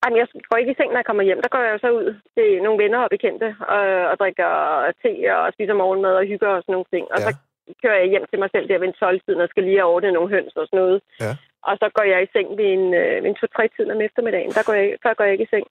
Jamen, 0.00 0.18
jeg 0.20 0.26
går 0.48 0.58
ikke 0.60 0.72
i 0.72 0.78
seng, 0.78 0.90
når 0.90 1.00
jeg 1.02 1.08
kommer 1.10 1.22
hjem. 1.28 1.42
Der 1.44 1.52
går 1.54 1.62
jeg 1.64 1.72
jo 1.74 1.80
så 1.84 1.90
ud 2.00 2.06
til 2.36 2.48
nogle 2.64 2.82
venner 2.82 3.00
og 3.06 3.10
bekendte 3.16 3.48
og, 3.74 3.84
og 4.10 4.14
drikker 4.20 4.50
te 5.02 5.12
og 5.36 5.52
spiser 5.54 5.74
morgenmad 5.82 6.14
og 6.20 6.24
hygger 6.30 6.50
og 6.56 6.62
sådan 6.62 6.72
nogle 6.76 6.90
ting. 6.94 7.04
Og 7.14 7.18
Ja. 7.20 7.24
så 7.26 7.30
kører 7.82 7.98
jeg 8.02 8.08
hjem 8.12 8.26
til 8.30 8.38
mig 8.42 8.50
selv 8.52 8.66
der 8.68 8.78
ved 8.80 8.88
en 8.88 9.00
12-tiden 9.02 9.40
og 9.44 9.48
skal 9.50 9.62
lige 9.64 9.80
have 9.80 9.92
ordnet 9.94 10.12
nogle 10.12 10.32
høns 10.34 10.54
og 10.60 10.66
sådan 10.66 10.80
noget. 10.82 10.98
Ja. 11.24 11.32
Og 11.68 11.74
så 11.80 11.86
går 11.96 12.04
jeg 12.12 12.18
i 12.22 12.32
seng 12.34 12.48
ved 12.58 12.68
en, 12.76 12.84
øh, 13.02 13.16
en 13.28 13.36
2-3-tiden 13.40 13.90
om 13.94 14.00
eftermiddagen. 14.08 14.52
Der 14.56 14.62
går 14.68 14.74
jeg, 14.80 14.86
før 15.02 15.12
går 15.14 15.24
jeg 15.24 15.34
ikke 15.36 15.48
i 15.48 15.52
seng. 15.54 15.66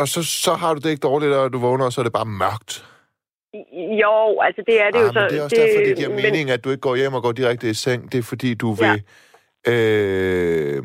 Og 0.00 0.06
så, 0.08 0.20
så 0.46 0.52
har 0.62 0.70
du 0.74 0.80
det 0.84 0.90
ikke 0.90 1.06
dårligt, 1.10 1.32
og 1.32 1.52
du 1.52 1.58
vågner, 1.58 1.84
og 1.84 1.92
så 1.92 2.00
er 2.00 2.06
det 2.08 2.12
bare 2.20 2.30
mørkt. 2.44 2.72
Jo, 4.02 4.40
altså 4.46 4.62
det 4.66 4.76
er 4.84 4.90
det 4.90 5.00
ah, 5.00 5.04
jo 5.06 5.12
så. 5.12 5.20
men 5.20 5.30
det 5.30 5.38
er 5.38 5.44
også 5.44 5.56
det, 5.56 5.62
derfor, 5.62 5.84
det 5.88 5.96
giver 5.96 6.08
mening, 6.22 6.50
at 6.50 6.64
du 6.64 6.70
ikke 6.70 6.80
går 6.88 6.96
hjem 6.96 7.14
og 7.14 7.22
går 7.22 7.32
direkte 7.32 7.70
i 7.70 7.74
seng. 7.74 8.12
Det 8.12 8.18
er 8.18 8.22
fordi, 8.22 8.54
du 8.54 8.72
vil... 8.72 9.02
Øh, 9.72 10.82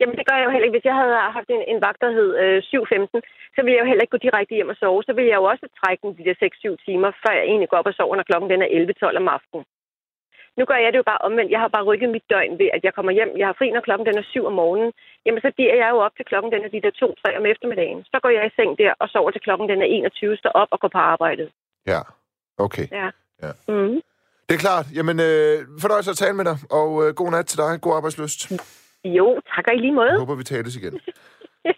Jamen, 0.00 0.16
det 0.18 0.26
gør 0.28 0.36
jeg 0.38 0.46
jo 0.46 0.52
heller 0.52 0.66
ikke. 0.66 0.76
Hvis 0.78 0.90
jeg 0.90 1.00
havde 1.02 1.16
haft 1.38 1.48
en, 1.56 1.62
en 1.72 1.80
vagt, 1.86 2.00
der 2.04 2.10
hed 2.18 2.30
øh, 2.42 2.58
7.15, 2.58 3.20
så 3.54 3.58
ville 3.62 3.76
jeg 3.76 3.82
jo 3.82 3.90
heller 3.90 4.04
ikke 4.04 4.16
gå 4.16 4.24
direkte 4.26 4.54
hjem 4.58 4.72
og 4.74 4.78
sove. 4.80 5.02
Så 5.02 5.12
ville 5.16 5.30
jeg 5.30 5.38
jo 5.40 5.46
også 5.52 5.66
trække 5.80 6.02
den 6.02 6.16
de 6.18 6.26
der 6.28 6.36
6-7 6.74 6.84
timer, 6.86 7.10
før 7.22 7.32
jeg 7.38 7.44
egentlig 7.50 7.68
går 7.68 7.80
op 7.80 7.90
og 7.90 7.94
sover, 7.94 8.16
når 8.16 8.28
klokken 8.30 8.50
den 8.50 8.62
er 8.62 8.68
11-12 9.12 9.16
om 9.22 9.28
aftenen. 9.36 9.64
Nu 10.58 10.64
gør 10.64 10.78
jeg 10.84 10.92
det 10.92 10.98
jo 10.98 11.10
bare 11.12 11.24
omvendt. 11.28 11.50
Jeg 11.54 11.60
har 11.60 11.68
bare 11.68 11.88
rykket 11.90 12.10
mit 12.10 12.26
døgn 12.30 12.58
ved, 12.60 12.68
at 12.76 12.84
jeg 12.84 12.94
kommer 12.94 13.12
hjem. 13.12 13.32
Jeg 13.40 13.46
har 13.48 13.56
fri, 13.58 13.70
når 13.70 13.80
klokken 13.86 14.06
den 14.06 14.18
er 14.18 14.22
7 14.22 14.46
om 14.46 14.52
morgenen. 14.52 14.92
Jamen, 15.26 15.40
så 15.40 15.50
bliver 15.56 15.74
jeg 15.82 15.88
jo 15.94 15.98
op 16.06 16.14
til 16.16 16.24
klokken 16.30 16.52
den 16.52 16.64
er 16.64 16.68
de 16.68 16.82
der 16.84 16.92
2-3 17.32 17.38
om 17.38 17.46
eftermiddagen. 17.46 18.04
Så 18.12 18.16
går 18.22 18.30
jeg 18.36 18.46
i 18.46 18.56
seng 18.56 18.78
der 18.78 18.92
og 19.02 19.08
sover 19.08 19.30
til 19.30 19.40
klokken 19.46 19.68
den 19.68 19.82
er 19.82 19.86
21, 19.86 20.36
står 20.36 20.50
op 20.50 20.68
og 20.70 20.80
går 20.80 20.88
på 20.88 20.98
arbejdet. 20.98 21.48
ja, 21.86 22.00
okay. 22.58 22.86
Ja. 22.92 23.08
Mm. 23.68 24.00
Det 24.48 24.54
er 24.54 24.58
klart. 24.58 24.86
Jamen, 24.94 25.20
øh, 25.20 25.66
fornøjelse 25.80 26.10
at 26.10 26.16
tale 26.16 26.32
med 26.36 26.44
dig, 26.44 26.58
og 26.70 27.08
øh, 27.08 27.14
god 27.14 27.30
nat 27.30 27.46
til 27.46 27.58
dig. 27.58 27.78
God 27.80 27.96
arbejdsløst. 27.96 28.50
Jo, 29.04 29.40
tak 29.54 29.64
og 29.68 29.74
i 29.74 29.78
lige 29.78 29.92
måde. 29.92 30.10
Jeg 30.10 30.18
håber, 30.18 30.34
vi 30.34 30.44
tales 30.44 30.76
igen. 30.76 30.92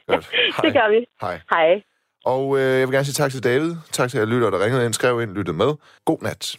Godt. 0.08 0.28
Hej. 0.56 0.64
Det 0.64 0.72
gør 0.72 0.88
vi. 0.90 1.06
Hej. 1.20 1.40
Hej. 1.50 1.82
Og 2.24 2.58
øh, 2.58 2.62
jeg 2.62 2.88
vil 2.88 2.94
gerne 2.94 3.04
sige 3.04 3.14
tak 3.22 3.30
til 3.30 3.44
David. 3.44 3.74
Tak 3.92 4.10
til 4.10 4.18
jer 4.18 4.26
lyttere, 4.26 4.50
der 4.50 4.64
ringede 4.64 4.84
ind, 4.84 4.94
skrev 4.94 5.22
ind, 5.22 5.30
lyttede 5.34 5.56
med. 5.56 5.74
God 6.04 6.18
nat. 6.22 6.56